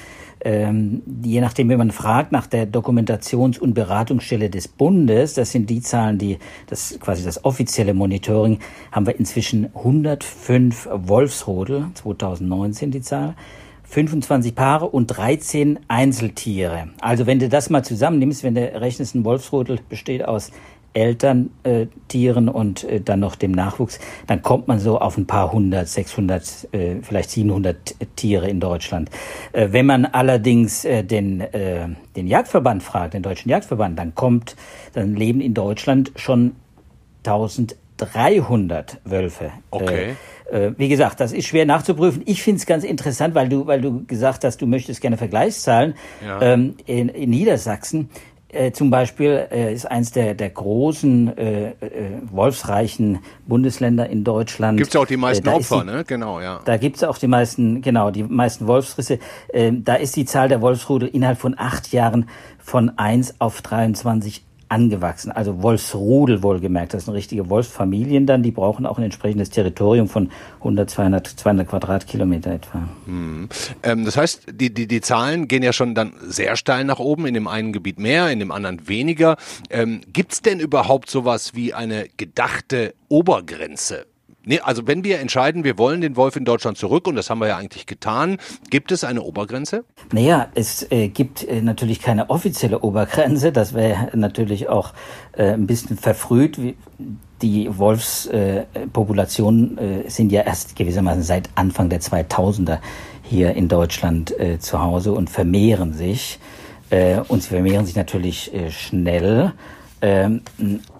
ähm, 0.43 1.03
je 1.23 1.41
nachdem, 1.41 1.69
wenn 1.69 1.77
man 1.77 1.91
fragt 1.91 2.31
nach 2.31 2.47
der 2.47 2.65
Dokumentations- 2.65 3.59
und 3.59 3.73
Beratungsstelle 3.73 4.49
des 4.49 4.67
Bundes, 4.67 5.35
das 5.35 5.51
sind 5.51 5.69
die 5.69 5.81
Zahlen, 5.81 6.17
die 6.17 6.37
das 6.67 6.97
quasi 6.99 7.23
das 7.23 7.45
offizielle 7.45 7.93
Monitoring, 7.93 8.59
haben 8.91 9.05
wir 9.05 9.17
inzwischen 9.17 9.69
105 9.75 10.89
Wolfsrodel, 10.91 11.87
2019 11.93 12.91
die 12.91 13.01
Zahl. 13.01 13.35
25 13.91 14.55
Paare 14.55 14.87
und 14.87 15.07
13 15.07 15.79
Einzeltiere. 15.89 16.87
Also 17.01 17.25
wenn 17.25 17.39
du 17.39 17.49
das 17.49 17.69
mal 17.69 17.83
zusammennimmst, 17.83 18.41
wenn 18.41 18.55
du 18.55 18.61
rechnest, 18.61 19.15
ein 19.15 19.25
Wolfsrodel 19.25 19.79
besteht 19.89 20.23
aus 20.23 20.51
Elterntieren 20.93 22.47
äh, 22.47 22.51
und 22.51 22.83
äh, 22.83 22.99
dann 22.99 23.21
noch 23.21 23.35
dem 23.35 23.51
Nachwuchs, 23.51 23.99
dann 24.27 24.41
kommt 24.41 24.67
man 24.67 24.79
so 24.79 24.99
auf 24.99 25.17
ein 25.17 25.25
paar 25.25 25.51
hundert, 25.51 25.87
600, 25.87 26.67
äh, 26.73 26.95
vielleicht 27.01 27.29
700 27.31 27.95
Tiere 28.15 28.49
in 28.49 28.59
Deutschland. 28.59 29.09
Äh, 29.53 29.69
wenn 29.71 29.85
man 29.85 30.05
allerdings 30.05 30.83
äh, 30.83 31.03
den, 31.03 31.39
äh, 31.39 31.87
den 32.15 32.27
Jagdverband 32.27 32.83
fragt, 32.83 33.13
den 33.13 33.23
Deutschen 33.23 33.49
Jagdverband, 33.49 33.97
dann 33.97 34.15
kommt, 34.15 34.55
dann 34.93 35.15
leben 35.15 35.39
in 35.39 35.53
Deutschland 35.53 36.11
schon 36.17 36.55
1300 37.25 38.99
Wölfe. 39.05 39.51
Okay. 39.69 40.15
Wie 40.75 40.89
gesagt, 40.89 41.21
das 41.21 41.31
ist 41.31 41.45
schwer 41.45 41.65
nachzuprüfen. 41.65 42.23
Ich 42.25 42.43
finde 42.43 42.59
es 42.59 42.65
ganz 42.65 42.83
interessant, 42.83 43.35
weil 43.35 43.47
du, 43.47 43.67
weil 43.67 43.79
du 43.79 44.03
gesagt 44.03 44.43
hast, 44.43 44.61
du 44.61 44.67
möchtest 44.67 44.99
gerne 44.99 45.15
Vergleichszahlen. 45.15 45.93
Ja. 46.21 46.41
Ähm, 46.41 46.75
in, 46.85 47.07
in 47.07 47.29
Niedersachsen 47.29 48.09
äh, 48.53 48.71
zum 48.71 48.89
Beispiel 48.89 49.47
äh, 49.51 49.73
ist 49.73 49.85
eins 49.85 50.11
der, 50.11 50.33
der 50.33 50.49
großen 50.49 51.37
äh, 51.37 51.69
äh, 51.69 51.73
wolfsreichen 52.31 53.19
Bundesländer 53.47 54.09
in 54.09 54.23
Deutschland. 54.23 54.77
Gibt 54.77 54.89
es 54.89 54.95
auch 54.95 55.05
die 55.05 55.17
meisten 55.17 55.47
äh, 55.47 55.51
Opfer, 55.51 55.81
die, 55.81 55.91
ne? 55.91 56.03
Genau, 56.05 56.39
ja. 56.39 56.61
Da 56.65 56.77
gibt 56.77 56.97
es 56.97 57.03
auch 57.03 57.17
die 57.17 57.27
meisten, 57.27 57.81
genau, 57.81 58.11
die 58.11 58.23
meisten 58.23 58.67
Wolfsrisse. 58.67 59.19
Äh, 59.49 59.71
da 59.73 59.95
ist 59.95 60.15
die 60.15 60.25
Zahl 60.25 60.49
der 60.49 60.61
Wolfsrudel 60.61 61.09
innerhalb 61.09 61.39
von 61.39 61.55
acht 61.57 61.91
Jahren 61.91 62.29
von 62.59 62.97
eins 62.97 63.35
auf 63.39 63.61
23 63.61 64.43
angewachsen. 64.71 65.31
Also 65.31 65.61
Wolfsrudel 65.61 66.41
wohlgemerkt. 66.43 66.93
Das 66.93 67.05
sind 67.05 67.13
richtige 67.13 67.49
Wolfsfamilien 67.49 68.25
dann. 68.25 68.41
Die 68.41 68.51
brauchen 68.51 68.85
auch 68.85 68.97
ein 68.97 69.03
entsprechendes 69.03 69.49
Territorium 69.49 70.07
von 70.07 70.31
100, 70.59 70.89
200, 70.89 71.27
200 71.27 71.67
Quadratkilometer 71.67 72.51
etwa. 72.51 72.79
Hm. 73.05 73.49
Ähm, 73.83 74.05
das 74.05 74.15
heißt, 74.15 74.47
die, 74.53 74.73
die, 74.73 74.87
die 74.87 75.01
Zahlen 75.01 75.47
gehen 75.49 75.61
ja 75.61 75.73
schon 75.73 75.93
dann 75.93 76.13
sehr 76.21 76.55
steil 76.55 76.85
nach 76.85 76.99
oben. 76.99 77.25
In 77.25 77.33
dem 77.33 77.47
einen 77.47 77.73
Gebiet 77.73 77.99
mehr, 77.99 78.31
in 78.31 78.39
dem 78.39 78.51
anderen 78.51 78.87
weniger. 78.87 79.35
Ähm, 79.69 80.01
Gibt 80.11 80.31
es 80.31 80.41
denn 80.41 80.59
überhaupt 80.59 81.09
sowas 81.09 81.53
wie 81.53 81.73
eine 81.73 82.07
gedachte 82.15 82.93
Obergrenze? 83.09 84.05
Nee, 84.43 84.59
also 84.59 84.87
wenn 84.87 85.03
wir 85.03 85.19
entscheiden, 85.19 85.63
wir 85.63 85.77
wollen 85.77 86.01
den 86.01 86.15
Wolf 86.15 86.35
in 86.35 86.45
Deutschland 86.45 86.75
zurück, 86.77 87.07
und 87.07 87.15
das 87.15 87.29
haben 87.29 87.37
wir 87.39 87.47
ja 87.47 87.57
eigentlich 87.57 87.85
getan, 87.85 88.37
gibt 88.71 88.91
es 88.91 89.03
eine 89.03 89.21
Obergrenze? 89.21 89.85
Naja, 90.11 90.47
es 90.55 90.91
äh, 90.91 91.09
gibt 91.09 91.43
äh, 91.43 91.61
natürlich 91.61 92.01
keine 92.01 92.31
offizielle 92.31 92.79
Obergrenze. 92.79 93.51
Das 93.51 93.75
wäre 93.75 94.09
natürlich 94.17 94.67
auch 94.67 94.93
äh, 95.33 95.51
ein 95.51 95.67
bisschen 95.67 95.95
verfrüht. 95.95 96.57
Die 97.41 97.77
Wolfspopulationen 97.77 99.77
äh, 99.77 100.09
sind 100.09 100.31
ja 100.31 100.41
erst 100.41 100.75
gewissermaßen 100.75 101.21
seit 101.21 101.49
Anfang 101.53 101.89
der 101.89 102.01
2000er 102.01 102.79
hier 103.21 103.53
in 103.53 103.67
Deutschland 103.67 104.37
äh, 104.39 104.57
zu 104.57 104.81
Hause 104.81 105.13
und 105.13 105.29
vermehren 105.29 105.93
sich. 105.93 106.39
Äh, 106.89 107.19
und 107.27 107.43
sie 107.43 107.49
vermehren 107.49 107.85
sich 107.85 107.95
natürlich 107.95 108.51
schnell. 108.69 109.53
Ähm, 110.01 110.41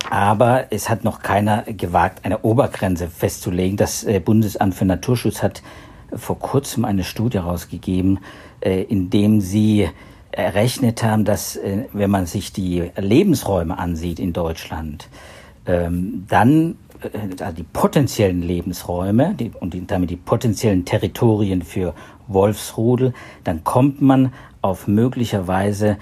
aber 0.10 0.68
es 0.72 0.90
hat 0.90 1.04
noch 1.04 1.22
keiner 1.22 1.64
gewagt, 1.64 2.24
eine 2.24 2.40
Obergrenze 2.40 3.08
festzulegen. 3.08 3.78
Das 3.78 4.04
äh, 4.04 4.20
Bundesamt 4.20 4.76
für 4.76 4.86
Naturschutz 4.86 5.42
hat 5.42 5.64
vor 6.14 6.38
kurzem 6.38 6.86
eine 6.86 7.04
Studie 7.04 7.40
herausgegeben, 7.40 8.20
äh, 8.60 8.84
in 8.84 9.10
dem 9.10 9.42
sie 9.42 9.90
errechnet 10.32 11.04
haben, 11.04 11.26
dass 11.26 11.56
äh, 11.56 11.86
wenn 11.94 12.10
man 12.10 12.26
sich 12.26 12.54
die 12.54 12.92
Lebensräume 12.96 13.78
ansieht 13.78 14.20
in 14.20 14.34
Deutschland, 14.34 15.10
ähm, 15.66 16.26
dann 16.28 16.78
also 17.40 17.56
die 17.56 17.64
potenziellen 17.64 18.44
Lebensräume 18.44 19.36
und 19.60 19.76
damit 19.90 20.12
die 20.12 20.18
potenziellen 20.18 20.86
Territorien 20.86 21.64
für 21.64 21.96
Wolfsrudel, 22.28 23.14
dann 23.44 23.64
kommt 23.64 24.02
man 24.02 24.34
auf 24.62 24.88
möglicherweise 24.88 25.98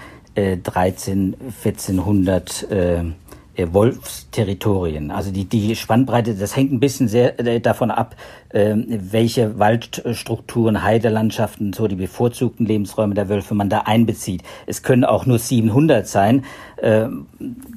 13, 0.62 1.36
1400 1.64 2.70
äh, 2.70 3.04
äh, 3.60 3.72
Wolfsterritorien. 3.72 5.10
Also 5.10 5.32
die, 5.32 5.44
die 5.44 5.74
Spannbreite, 5.76 6.34
das 6.34 6.56
hängt 6.56 6.72
ein 6.72 6.80
bisschen 6.80 7.08
sehr 7.08 7.38
äh, 7.40 7.60
davon 7.60 7.90
ab, 7.90 8.16
äh, 8.50 8.74
welche 8.76 9.58
Waldstrukturen, 9.58 10.82
Heidelandschaften, 10.82 11.72
so 11.72 11.86
die 11.86 11.96
bevorzugten 11.96 12.64
Lebensräume 12.64 13.14
der 13.14 13.28
Wölfe 13.28 13.54
man 13.54 13.68
da 13.68 13.80
einbezieht. 13.80 14.42
Es 14.66 14.82
können 14.82 15.04
auch 15.04 15.26
nur 15.26 15.38
700 15.38 16.06
sein. 16.06 16.44
Äh, 16.80 17.08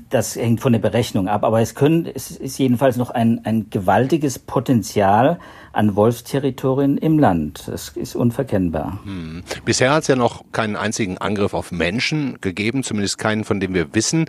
das 0.09 0.35
hängt 0.35 0.61
von 0.61 0.73
der 0.73 0.79
Berechnung 0.79 1.27
ab. 1.27 1.43
Aber 1.43 1.61
es 1.61 1.75
können, 1.75 2.07
es 2.13 2.31
ist 2.31 2.57
jedenfalls 2.57 2.97
noch 2.97 3.09
ein, 3.09 3.41
ein 3.43 3.69
gewaltiges 3.69 4.39
Potenzial 4.39 5.39
an 5.71 5.95
Wolfsterritorien 5.95 6.97
im 6.97 7.19
Land. 7.19 7.67
Das 7.67 7.89
ist 7.89 8.15
unverkennbar. 8.15 8.99
Hm. 9.03 9.43
Bisher 9.65 9.91
hat 9.91 10.03
es 10.03 10.07
ja 10.07 10.15
noch 10.15 10.43
keinen 10.51 10.75
einzigen 10.75 11.17
Angriff 11.17 11.53
auf 11.53 11.71
Menschen 11.71 12.39
gegeben, 12.41 12.83
zumindest 12.83 13.17
keinen, 13.17 13.43
von 13.43 13.59
dem 13.59 13.73
wir 13.73 13.93
wissen. 13.95 14.25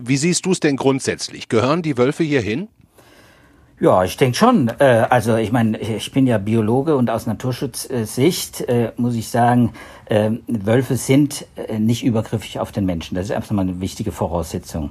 Wie 0.00 0.16
siehst 0.16 0.46
du 0.46 0.52
es 0.52 0.60
denn 0.60 0.76
grundsätzlich? 0.76 1.48
Gehören 1.48 1.82
die 1.82 1.98
Wölfe 1.98 2.24
hierhin? 2.24 2.68
Ja, 3.80 4.02
ich 4.02 4.16
denke 4.16 4.36
schon. 4.36 4.72
Äh, 4.80 5.06
also 5.08 5.36
ich 5.36 5.52
meine, 5.52 5.78
ich 5.78 6.10
bin 6.10 6.26
ja 6.26 6.38
Biologe 6.38 6.96
und 6.96 7.10
aus 7.10 7.26
Naturschutzsicht 7.26 8.62
äh, 8.62 8.92
muss 8.96 9.14
ich 9.14 9.28
sagen, 9.28 9.72
äh, 10.06 10.30
Wölfe 10.48 10.96
sind 10.96 11.46
äh, 11.54 11.78
nicht 11.78 12.04
übergriffig 12.04 12.58
auf 12.58 12.72
den 12.72 12.86
Menschen. 12.86 13.14
Das 13.14 13.26
ist 13.26 13.30
erstmal 13.30 13.68
eine 13.68 13.80
wichtige 13.80 14.10
Voraussetzung. 14.10 14.90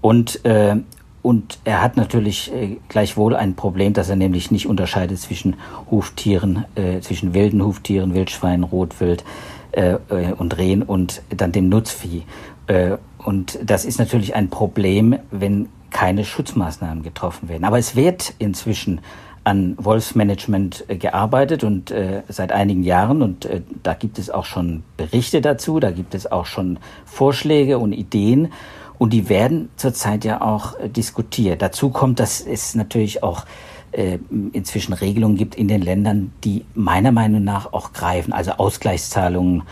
Und 0.00 0.44
äh, 0.44 0.76
und 1.20 1.58
er 1.64 1.82
hat 1.82 1.96
natürlich 1.96 2.52
äh, 2.54 2.76
gleichwohl 2.88 3.34
ein 3.34 3.54
Problem, 3.54 3.92
dass 3.92 4.08
er 4.08 4.16
nämlich 4.16 4.50
nicht 4.50 4.66
unterscheidet 4.66 5.18
zwischen 5.18 5.56
Huftieren, 5.90 6.64
äh, 6.74 7.00
zwischen 7.00 7.34
wilden 7.34 7.64
Huftieren, 7.64 8.14
Wildschweinen, 8.14 8.62
Rotwild, 8.62 9.24
äh, 9.72 9.96
und 10.38 10.56
Rehen 10.56 10.82
und 10.82 11.22
dann 11.28 11.52
dem 11.52 11.68
Nutzvieh. 11.68 12.22
Äh, 12.66 12.96
und 13.18 13.58
das 13.64 13.84
ist 13.84 13.98
natürlich 13.98 14.34
ein 14.34 14.48
Problem, 14.48 15.18
wenn 15.30 15.68
keine 15.90 16.24
Schutzmaßnahmen 16.24 17.02
getroffen 17.02 17.48
werden. 17.48 17.64
Aber 17.64 17.78
es 17.78 17.96
wird 17.96 18.34
inzwischen 18.38 19.00
an 19.44 19.76
Wolfsmanagement 19.78 20.84
äh, 20.88 20.96
gearbeitet 20.96 21.64
und 21.64 21.90
äh, 21.90 22.22
seit 22.28 22.52
einigen 22.52 22.82
Jahren 22.82 23.22
und 23.22 23.46
äh, 23.46 23.62
da 23.82 23.94
gibt 23.94 24.18
es 24.18 24.28
auch 24.28 24.44
schon 24.44 24.82
Berichte 24.96 25.40
dazu, 25.40 25.80
da 25.80 25.90
gibt 25.90 26.14
es 26.14 26.30
auch 26.30 26.44
schon 26.44 26.78
Vorschläge 27.06 27.78
und 27.78 27.92
Ideen 27.92 28.52
und 28.98 29.12
die 29.12 29.28
werden 29.28 29.70
zurzeit 29.76 30.24
ja 30.24 30.42
auch 30.42 30.78
äh, 30.78 30.88
diskutiert. 30.90 31.62
Dazu 31.62 31.88
kommt, 31.88 32.20
dass 32.20 32.40
es 32.42 32.74
natürlich 32.74 33.22
auch 33.22 33.46
äh, 33.92 34.18
inzwischen 34.52 34.92
Regelungen 34.92 35.36
gibt 35.36 35.54
in 35.54 35.66
den 35.66 35.80
Ländern, 35.80 36.32
die 36.44 36.66
meiner 36.74 37.12
Meinung 37.12 37.42
nach 37.42 37.72
auch 37.72 37.94
greifen, 37.94 38.34
also 38.34 38.52
Ausgleichszahlungen 38.52 39.62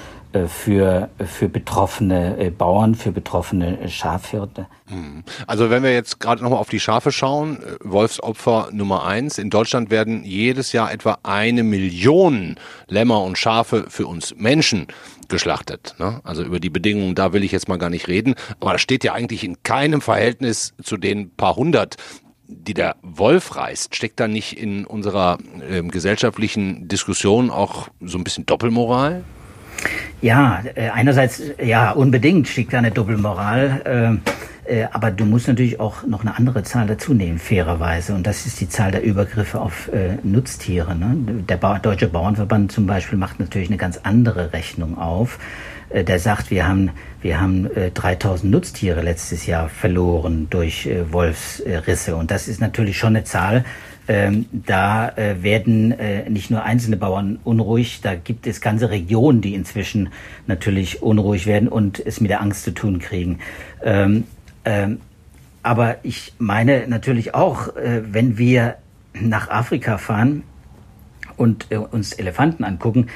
für, 0.46 1.08
für 1.24 1.48
betroffene 1.48 2.38
äh, 2.38 2.50
Bauern, 2.50 2.94
für 2.94 3.12
betroffene 3.12 3.88
Schafhirte. 3.88 4.66
Hm. 4.88 5.24
Also 5.46 5.70
wenn 5.70 5.82
wir 5.82 5.92
jetzt 5.92 6.20
gerade 6.20 6.42
nochmal 6.42 6.60
auf 6.60 6.68
die 6.68 6.80
Schafe 6.80 7.10
schauen, 7.12 7.58
Wolfsopfer 7.82 8.68
Nummer 8.72 9.06
eins. 9.06 9.38
In 9.38 9.50
Deutschland 9.50 9.90
werden 9.90 10.24
jedes 10.24 10.72
Jahr 10.72 10.92
etwa 10.92 11.18
eine 11.22 11.62
Million 11.62 12.56
Lämmer 12.88 13.22
und 13.22 13.38
Schafe 13.38 13.86
für 13.88 14.06
uns 14.06 14.34
Menschen 14.36 14.86
geschlachtet. 15.28 15.94
Ne? 15.98 16.20
Also 16.24 16.42
über 16.42 16.60
die 16.60 16.70
Bedingungen, 16.70 17.14
da 17.14 17.32
will 17.32 17.42
ich 17.42 17.52
jetzt 17.52 17.68
mal 17.68 17.78
gar 17.78 17.90
nicht 17.90 18.08
reden. 18.08 18.34
Aber 18.60 18.72
das 18.72 18.82
steht 18.82 19.04
ja 19.04 19.12
eigentlich 19.12 19.44
in 19.44 19.62
keinem 19.62 20.00
Verhältnis 20.00 20.74
zu 20.82 20.96
den 20.96 21.30
paar 21.30 21.56
hundert, 21.56 21.96
die 22.48 22.74
der 22.74 22.96
Wolf 23.02 23.56
reißt. 23.56 23.94
Steckt 23.94 24.20
da 24.20 24.28
nicht 24.28 24.58
in 24.58 24.84
unserer 24.84 25.38
äh, 25.68 25.82
gesellschaftlichen 25.82 26.88
Diskussion 26.88 27.50
auch 27.50 27.88
so 28.00 28.18
ein 28.18 28.24
bisschen 28.24 28.46
Doppelmoral? 28.46 29.24
Ja, 30.20 30.62
äh, 30.74 30.88
einerseits, 30.90 31.42
ja, 31.62 31.92
unbedingt 31.92 32.48
da 32.72 32.78
eine 32.78 32.90
Doppelmoral. 32.90 34.20
Äh, 34.24 34.30
äh, 34.66 34.88
aber 34.90 35.10
du 35.10 35.24
musst 35.24 35.46
natürlich 35.48 35.78
auch 35.78 36.04
noch 36.04 36.22
eine 36.22 36.36
andere 36.36 36.62
Zahl 36.62 36.86
dazu 36.86 37.14
nehmen, 37.14 37.38
fairerweise. 37.38 38.14
Und 38.14 38.26
das 38.26 38.46
ist 38.46 38.60
die 38.60 38.68
Zahl 38.68 38.90
der 38.90 39.02
Übergriffe 39.02 39.60
auf 39.60 39.88
äh, 39.92 40.16
Nutztiere. 40.22 40.96
Ne? 40.96 41.42
Der 41.48 41.56
Deutsche 41.56 42.08
Bauernverband 42.08 42.72
zum 42.72 42.86
Beispiel 42.86 43.18
macht 43.18 43.38
natürlich 43.38 43.68
eine 43.68 43.76
ganz 43.76 44.00
andere 44.02 44.52
Rechnung 44.52 44.98
auf. 44.98 45.38
Äh, 45.90 46.04
der 46.04 46.18
sagt, 46.18 46.50
wir 46.50 46.66
haben, 46.66 46.90
wir 47.22 47.40
haben 47.40 47.70
äh, 47.76 47.90
3000 47.90 48.50
Nutztiere 48.50 49.02
letztes 49.02 49.46
Jahr 49.46 49.68
verloren 49.68 50.48
durch 50.50 50.86
äh, 50.86 51.12
Wolfsrisse. 51.12 52.16
Und 52.16 52.30
das 52.30 52.48
ist 52.48 52.60
natürlich 52.60 52.98
schon 52.98 53.14
eine 53.14 53.24
Zahl, 53.24 53.64
ähm, 54.08 54.46
da 54.52 55.08
äh, 55.10 55.42
werden 55.42 55.92
äh, 55.92 56.28
nicht 56.30 56.50
nur 56.50 56.62
einzelne 56.62 56.96
Bauern 56.96 57.38
unruhig, 57.42 58.00
da 58.02 58.14
gibt 58.14 58.46
es 58.46 58.60
ganze 58.60 58.90
Regionen, 58.90 59.40
die 59.40 59.54
inzwischen 59.54 60.10
natürlich 60.46 61.02
unruhig 61.02 61.46
werden 61.46 61.68
und 61.68 62.04
es 62.04 62.20
mit 62.20 62.30
der 62.30 62.40
Angst 62.40 62.62
zu 62.62 62.72
tun 62.72 62.98
kriegen. 62.98 63.40
Ähm, 63.82 64.24
ähm, 64.64 64.98
aber 65.62 65.96
ich 66.04 66.32
meine 66.38 66.86
natürlich 66.86 67.34
auch, 67.34 67.74
äh, 67.76 68.02
wenn 68.12 68.38
wir 68.38 68.76
nach 69.12 69.48
Afrika 69.48 69.98
fahren 69.98 70.44
und 71.36 71.66
äh, 71.70 71.76
uns 71.76 72.12
Elefanten 72.12 72.62
angucken, 72.62 73.08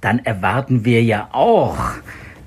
dann 0.00 0.20
erwarten 0.20 0.84
wir 0.84 1.02
ja 1.02 1.28
auch, 1.32 1.78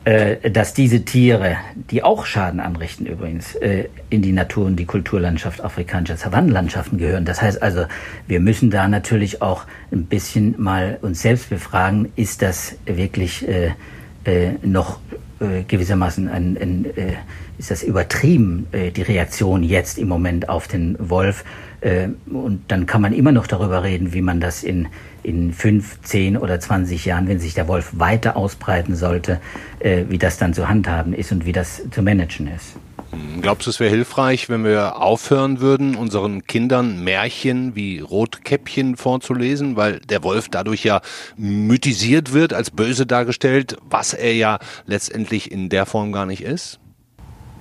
dass 0.05 0.73
diese 0.73 1.03
Tiere, 1.03 1.57
die 1.91 2.03
auch 2.03 2.25
Schaden 2.25 2.59
anrichten 2.59 3.05
übrigens, 3.05 3.55
äh, 3.55 3.89
in 4.09 4.21
die 4.21 4.31
Natur 4.31 4.65
und 4.65 4.77
die 4.77 4.85
Kulturlandschaft 4.85 5.61
afrikanischer 5.61 6.17
Savannenlandschaften 6.17 6.97
gehören. 6.97 7.25
Das 7.25 7.41
heißt 7.41 7.61
also, 7.61 7.85
wir 8.27 8.39
müssen 8.39 8.71
da 8.71 8.87
natürlich 8.87 9.41
auch 9.41 9.65
ein 9.91 10.05
bisschen 10.05 10.55
mal 10.57 10.97
uns 11.01 11.21
selbst 11.21 11.49
befragen, 11.49 12.11
ist 12.15 12.41
das 12.41 12.75
wirklich 12.85 13.47
äh, 13.47 13.71
äh, 14.23 14.53
noch 14.63 14.99
äh, 15.39 15.63
gewissermaßen 15.63 16.27
ein, 16.27 16.57
ein 16.59 16.85
äh, 16.85 17.13
ist 17.57 17.71
das 17.71 17.83
übertrieben, 17.83 18.67
äh, 18.71 18.91
die 18.91 19.01
Reaktion 19.01 19.63
jetzt 19.63 19.97
im 19.97 20.07
Moment 20.07 20.47
auf 20.49 20.67
den 20.67 20.95
Wolf. 20.99 21.43
Äh, 21.81 22.09
und 22.29 22.63
dann 22.67 22.85
kann 22.85 23.01
man 23.01 23.13
immer 23.13 23.31
noch 23.31 23.47
darüber 23.47 23.83
reden, 23.83 24.13
wie 24.13 24.21
man 24.21 24.39
das 24.39 24.63
in, 24.63 24.87
in 25.23 25.53
fünf, 25.53 26.01
zehn 26.01 26.37
oder 26.37 26.59
zwanzig 26.59 27.05
Jahren, 27.05 27.27
wenn 27.27 27.39
sich 27.39 27.53
der 27.53 27.67
Wolf 27.67 27.91
weiter 27.93 28.35
ausbreiten 28.35 28.95
sollte, 28.95 29.39
äh, 29.79 30.03
wie 30.09 30.17
das 30.17 30.37
dann 30.37 30.53
zu 30.53 30.67
handhaben 30.67 31.13
ist 31.13 31.31
und 31.31 31.45
wie 31.45 31.51
das 31.51 31.81
zu 31.91 32.01
managen 32.01 32.47
ist. 32.47 32.75
Hm, 33.11 33.41
glaubst 33.41 33.65
du, 33.65 33.71
es 33.71 33.79
wäre 33.79 33.89
hilfreich, 33.89 34.49
wenn 34.49 34.63
wir 34.63 34.97
aufhören 34.97 35.61
würden, 35.61 35.95
unseren 35.95 36.45
Kindern 36.45 37.03
Märchen 37.03 37.75
wie 37.75 37.99
Rotkäppchen 37.99 38.97
vorzulesen, 38.97 39.75
weil 39.75 39.99
der 39.99 40.23
Wolf 40.23 40.49
dadurch 40.49 40.83
ja 40.83 41.01
mythisiert 41.37 42.33
wird, 42.33 42.53
als 42.53 42.71
böse 42.71 43.05
dargestellt, 43.05 43.77
was 43.89 44.13
er 44.13 44.35
ja 44.35 44.59
letztendlich 44.85 45.51
in 45.51 45.69
der 45.69 45.85
Form 45.85 46.11
gar 46.11 46.25
nicht 46.25 46.43
ist? 46.43 46.79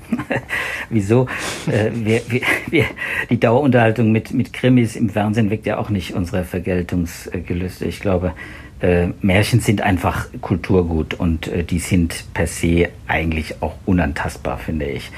Wieso? 0.90 1.26
Äh, 1.66 1.90
wir, 1.92 2.22
wir, 2.28 2.40
wir, 2.68 2.84
die 3.30 3.40
Dauerunterhaltung 3.40 4.12
mit, 4.12 4.32
mit 4.32 4.52
Krimis 4.52 4.96
im 4.96 5.10
Fernsehen 5.10 5.50
weckt 5.50 5.66
ja 5.66 5.78
auch 5.78 5.90
nicht 5.90 6.14
unsere 6.14 6.44
Vergeltungsgelüste. 6.44 7.84
Ich 7.84 8.00
glaube, 8.00 8.32
äh, 8.80 9.08
Märchen 9.22 9.60
sind 9.60 9.80
einfach 9.80 10.28
Kulturgut 10.40 11.14
und 11.14 11.48
äh, 11.48 11.64
die 11.64 11.80
sind 11.80 12.24
per 12.32 12.46
se 12.46 12.88
eigentlich 13.06 13.60
auch 13.60 13.74
unantastbar, 13.86 14.58
finde 14.58 14.86
ich. 14.86 15.10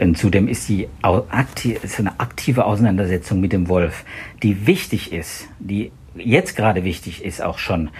Und 0.00 0.16
zudem 0.16 0.48
ist 0.48 0.68
die 0.68 0.88
aktiv, 1.02 1.80
so 1.84 2.02
eine 2.02 2.20
aktive 2.20 2.64
Auseinandersetzung 2.64 3.40
mit 3.40 3.52
dem 3.52 3.68
Wolf, 3.68 4.04
die 4.42 4.66
wichtig 4.66 5.12
ist, 5.12 5.48
die 5.58 5.90
jetzt 6.14 6.56
gerade 6.56 6.84
wichtig 6.84 7.24
ist 7.24 7.42
auch 7.42 7.58
schon, 7.58 7.90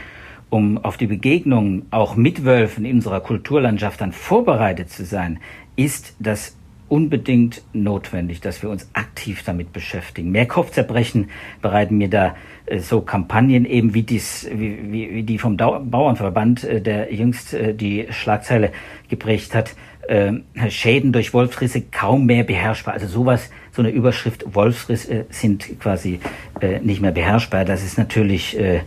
um 0.51 0.79
auf 0.79 0.97
die 0.97 1.07
Begegnung 1.07 1.83
auch 1.91 2.17
mit 2.17 2.45
Wölfen 2.45 2.85
in 2.85 2.97
unserer 2.97 3.21
Kulturlandschaft 3.21 4.01
dann 4.01 4.13
vorbereitet 4.13 4.91
zu 4.91 5.05
sein, 5.05 5.41
ist 5.79 6.15
das 6.19 6.57
unbedingt 6.89 7.63
notwendig, 7.73 8.41
dass 8.41 8.63
wir 8.63 8.71
uns 8.71 8.89
aktiv 8.95 9.43
damit 9.45 9.73
beschäftigen. 9.73 10.33
Mehr 10.33 10.47
Kopfzerbrechen 10.47 11.31
bereiten 11.63 11.99
mir 11.99 12.09
da 12.09 12.35
äh, 12.67 12.81
so 12.81 13.01
Kampagnen 13.01 13.65
eben 13.65 13.95
wie, 13.95 14.03
dies, 14.03 14.49
wie, 14.51 14.91
wie, 14.91 15.15
wie 15.15 15.23
die 15.23 15.39
vom 15.39 15.57
Dau 15.57 15.79
Bauernverband, 15.79 16.65
äh, 16.65 16.81
der 16.81 17.15
jüngst 17.15 17.55
äh, 17.55 17.75
die 17.75 18.09
Schlagzeile 18.11 18.73
geprägt 19.09 19.55
hat, 19.55 19.77
äh, 20.09 20.33
Schäden 20.71 21.13
durch 21.13 21.33
Wolfsrisse 21.33 21.83
kaum 21.83 22.27
mehr 22.27 22.43
beherrschbar. 22.43 22.95
Also 22.95 23.07
sowas, 23.07 23.51
so 23.71 23.83
eine 23.83 23.91
Überschrift, 23.91 24.55
Wolfsrisse 24.55 25.27
sind 25.31 25.79
quasi 25.79 26.21
äh, 26.61 26.81
nicht 26.81 27.03
mehr 27.03 27.13
beherrschbar. 27.13 27.65
Das 27.65 27.85
ist 27.85 27.99
natürlich 27.99 28.59
äh, 28.59 28.81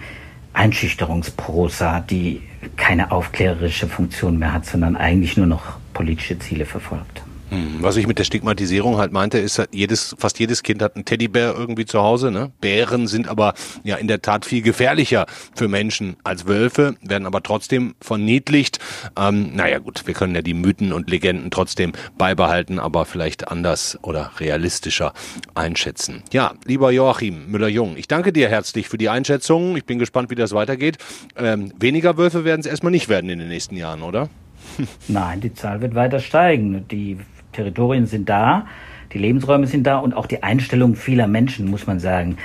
Einschüchterungsprosa, 0.54 2.02
die 2.02 2.42
keine 2.76 3.12
aufklärerische 3.12 3.88
Funktion 3.88 4.40
mehr 4.40 4.54
hat, 4.54 4.66
sondern 4.66 4.98
eigentlich 4.98 5.38
nur 5.38 5.48
noch 5.48 5.81
politische 6.02 6.40
Ziele 6.40 6.66
verfolgt. 6.66 7.22
Hm, 7.50 7.76
was 7.82 7.96
ich 7.96 8.08
mit 8.08 8.18
der 8.18 8.24
Stigmatisierung 8.24 8.98
halt 8.98 9.12
meinte, 9.12 9.38
ist, 9.38 9.62
jedes, 9.72 10.16
fast 10.18 10.40
jedes 10.40 10.64
Kind 10.64 10.82
hat 10.82 10.96
einen 10.96 11.06
Teddybär 11.06 11.54
irgendwie 11.56 11.86
zu 11.86 12.02
Hause. 12.02 12.32
Ne? 12.32 12.52
Bären 12.60 13.06
sind 13.06 13.28
aber 13.28 13.54
ja 13.84 13.98
in 13.98 14.08
der 14.08 14.24
Tat 14.24 14.46
viel 14.46 14.64
gefährlicher 14.64 15.28
für 15.54 15.68
Menschen 15.68 16.16
als 16.24 16.48
Wölfe, 16.48 16.96
werden 17.04 17.28
aber 17.28 17.44
trotzdem 17.44 17.94
verniedlicht. 18.02 18.80
Ähm, 19.16 19.52
naja 19.54 19.78
gut, 19.78 20.08
wir 20.08 20.16
können 20.16 20.34
ja 20.34 20.42
die 20.42 20.56
Mythen 20.56 20.92
und 20.92 21.08
Legenden 21.08 21.52
trotzdem 21.52 21.92
beibehalten, 22.18 22.80
aber 22.80 23.06
vielleicht 23.06 23.50
anders 23.50 24.00
oder 24.02 24.32
realistischer 24.40 25.14
einschätzen. 25.54 26.24
Ja, 26.34 26.54
lieber 26.66 26.90
Joachim 26.90 27.52
Müller-Jung, 27.52 27.96
ich 27.96 28.08
danke 28.08 28.34
dir 28.34 28.50
herzlich 28.50 28.90
für 28.90 28.98
die 28.98 29.10
Einschätzung. 29.10 29.78
Ich 29.78 29.86
bin 29.86 30.00
gespannt, 30.00 30.32
wie 30.32 30.36
das 30.36 30.54
weitergeht. 30.54 30.98
Ähm, 31.38 31.72
weniger 31.78 32.18
Wölfe 32.18 32.44
werden 32.44 32.62
es 32.62 32.66
erstmal 32.66 32.92
nicht 32.92 33.08
werden 33.08 33.30
in 33.30 33.38
den 33.38 33.50
nächsten 33.50 33.78
Jahren, 33.78 34.02
oder? 34.02 34.30
Nein, 35.08 35.41
die 35.41 35.54
Zahl 35.54 35.82
wird 35.82 35.95
weiter 35.95 36.19
steigen. 36.19 36.88
Die 36.89 37.17
Territorien 37.52 38.06
sind 38.06 38.30
da, 38.30 38.67
die 39.13 39.17
Lebensräume 39.17 39.67
sind 39.67 39.86
da 39.86 39.97
und 39.97 40.13
auch 40.13 40.26
die 40.26 40.43
Einstellung 40.43 40.95
vieler 40.95 41.28
Menschen, 41.28 41.69
muss 41.69 41.88
man 41.88 42.00
sagen, 42.00 42.38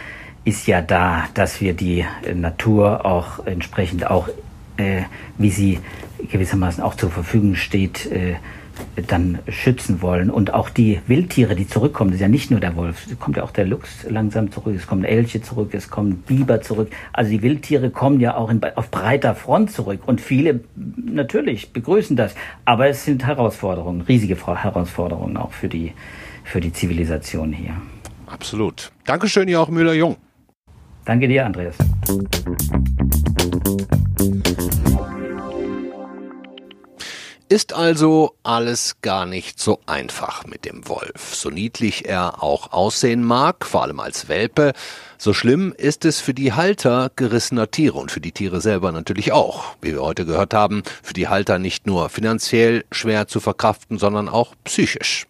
ist 0.44 0.66
ja 0.66 0.80
da, 0.80 1.24
dass 1.34 1.60
wir 1.60 1.74
die 1.74 2.04
äh, 2.24 2.34
Natur 2.34 3.04
auch 3.04 3.46
entsprechend 3.46 4.08
auch, 4.08 4.28
äh, 4.76 5.02
wie 5.38 5.50
sie 5.50 5.80
gewissermaßen 6.30 6.82
auch 6.82 6.94
zur 6.94 7.10
Verfügung 7.10 7.54
steht, 7.56 8.06
äh, 8.06 8.36
dann 9.06 9.38
schützen 9.48 10.02
wollen. 10.02 10.30
Und 10.30 10.52
auch 10.52 10.70
die 10.70 11.00
Wildtiere, 11.06 11.54
die 11.54 11.66
zurückkommen, 11.66 12.10
das 12.10 12.16
ist 12.16 12.22
ja 12.22 12.28
nicht 12.28 12.50
nur 12.50 12.60
der 12.60 12.76
Wolf, 12.76 13.06
es 13.10 13.18
kommt 13.18 13.36
ja 13.36 13.42
auch 13.42 13.50
der 13.50 13.66
Luchs 13.66 14.06
langsam 14.08 14.50
zurück, 14.50 14.74
es 14.76 14.86
kommen 14.86 15.04
Elche 15.04 15.42
zurück, 15.42 15.74
es 15.74 15.90
kommen 15.90 16.22
Biber 16.26 16.60
zurück. 16.60 16.90
Also 17.12 17.30
die 17.30 17.42
Wildtiere 17.42 17.90
kommen 17.90 18.20
ja 18.20 18.36
auch 18.36 18.50
in, 18.50 18.62
auf 18.74 18.90
breiter 18.90 19.34
Front 19.34 19.70
zurück. 19.72 20.00
Und 20.06 20.20
viele 20.20 20.60
natürlich 20.76 21.72
begrüßen 21.72 22.16
das. 22.16 22.34
Aber 22.64 22.88
es 22.88 23.04
sind 23.04 23.26
Herausforderungen, 23.26 24.02
riesige 24.02 24.36
Herausforderungen 24.36 25.36
auch 25.36 25.52
für 25.52 25.68
die, 25.68 25.92
für 26.44 26.60
die 26.60 26.72
Zivilisation 26.72 27.52
hier. 27.52 27.74
Absolut. 28.26 28.90
Dankeschön, 29.04 29.48
Joachim 29.48 29.74
Müller-Jung. 29.74 30.16
Danke 31.04 31.28
dir, 31.28 31.46
Andreas. 31.46 31.76
Ist 37.48 37.74
also 37.74 38.34
alles 38.42 38.96
gar 39.02 39.24
nicht 39.24 39.60
so 39.60 39.78
einfach 39.86 40.46
mit 40.46 40.64
dem 40.64 40.88
Wolf. 40.88 41.36
So 41.36 41.48
niedlich 41.48 42.08
er 42.08 42.42
auch 42.42 42.72
aussehen 42.72 43.22
mag, 43.22 43.64
vor 43.64 43.84
allem 43.84 44.00
als 44.00 44.28
Welpe, 44.28 44.72
so 45.16 45.32
schlimm 45.32 45.72
ist 45.78 46.04
es 46.04 46.18
für 46.18 46.34
die 46.34 46.54
Halter 46.54 47.12
gerissener 47.14 47.70
Tiere 47.70 47.98
und 47.98 48.10
für 48.10 48.20
die 48.20 48.32
Tiere 48.32 48.60
selber 48.60 48.90
natürlich 48.90 49.30
auch. 49.30 49.76
Wie 49.80 49.92
wir 49.92 50.02
heute 50.02 50.26
gehört 50.26 50.54
haben, 50.54 50.82
für 51.04 51.14
die 51.14 51.28
Halter 51.28 51.60
nicht 51.60 51.86
nur 51.86 52.08
finanziell 52.08 52.84
schwer 52.90 53.28
zu 53.28 53.38
verkraften, 53.38 53.96
sondern 53.96 54.28
auch 54.28 54.56
psychisch. 54.64 55.28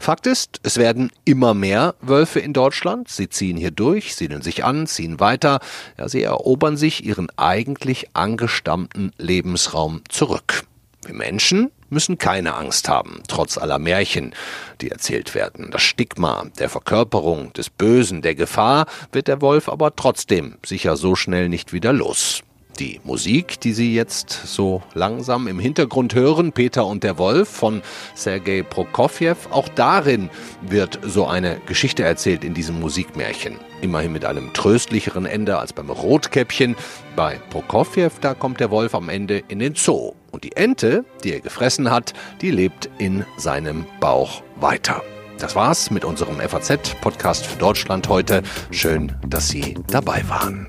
Fakt 0.00 0.26
ist, 0.26 0.58
es 0.64 0.78
werden 0.78 1.12
immer 1.24 1.54
mehr 1.54 1.94
Wölfe 2.00 2.40
in 2.40 2.54
Deutschland. 2.54 3.08
Sie 3.08 3.28
ziehen 3.28 3.56
hier 3.56 3.70
durch, 3.70 4.16
siedeln 4.16 4.42
sich 4.42 4.64
an, 4.64 4.88
ziehen 4.88 5.20
weiter. 5.20 5.60
Ja, 5.96 6.08
sie 6.08 6.24
erobern 6.24 6.76
sich 6.76 7.04
ihren 7.04 7.28
eigentlich 7.36 8.08
angestammten 8.14 9.12
Lebensraum 9.16 10.02
zurück. 10.08 10.64
Wir 11.06 11.14
Menschen 11.14 11.70
müssen 11.88 12.18
keine 12.18 12.54
Angst 12.56 12.88
haben, 12.88 13.22
trotz 13.28 13.58
aller 13.58 13.78
Märchen, 13.78 14.34
die 14.80 14.90
erzählt 14.90 15.36
werden. 15.36 15.70
Das 15.70 15.82
Stigma 15.82 16.46
der 16.58 16.68
Verkörperung 16.68 17.52
des 17.52 17.70
Bösen, 17.70 18.22
der 18.22 18.34
Gefahr 18.34 18.86
wird 19.12 19.28
der 19.28 19.40
Wolf 19.40 19.68
aber 19.68 19.94
trotzdem 19.94 20.58
sicher 20.66 20.96
so 20.96 21.14
schnell 21.14 21.48
nicht 21.48 21.72
wieder 21.72 21.92
los. 21.92 22.42
Die 22.80 23.00
Musik, 23.04 23.58
die 23.60 23.72
Sie 23.72 23.94
jetzt 23.94 24.30
so 24.30 24.82
langsam 24.92 25.48
im 25.48 25.58
Hintergrund 25.58 26.14
hören, 26.14 26.52
Peter 26.52 26.84
und 26.84 27.04
der 27.04 27.16
Wolf 27.16 27.48
von 27.48 27.80
Sergei 28.14 28.62
Prokofjew, 28.62 29.36
auch 29.50 29.68
darin 29.68 30.28
wird 30.60 30.98
so 31.02 31.26
eine 31.26 31.58
Geschichte 31.64 32.02
erzählt 32.02 32.44
in 32.44 32.52
diesem 32.52 32.78
Musikmärchen. 32.78 33.56
Immerhin 33.80 34.12
mit 34.12 34.26
einem 34.26 34.52
tröstlicheren 34.52 35.24
Ende 35.24 35.56
als 35.56 35.72
beim 35.72 35.88
Rotkäppchen. 35.88 36.76
Bei 37.14 37.40
Prokofjew, 37.48 38.10
da 38.20 38.34
kommt 38.34 38.60
der 38.60 38.70
Wolf 38.70 38.94
am 38.94 39.08
Ende 39.08 39.42
in 39.48 39.60
den 39.60 39.74
Zoo. 39.74 40.12
Und 40.36 40.44
die 40.44 40.54
Ente, 40.54 41.06
die 41.24 41.32
er 41.32 41.40
gefressen 41.40 41.90
hat, 41.90 42.12
die 42.42 42.50
lebt 42.50 42.90
in 42.98 43.24
seinem 43.38 43.86
Bauch 44.00 44.42
weiter. 44.56 45.02
Das 45.38 45.56
war's 45.56 45.90
mit 45.90 46.04
unserem 46.04 46.40
FAZ-Podcast 46.40 47.46
für 47.46 47.58
Deutschland 47.58 48.06
heute. 48.10 48.42
Schön, 48.70 49.16
dass 49.26 49.48
Sie 49.48 49.78
dabei 49.88 50.22
waren. 50.28 50.66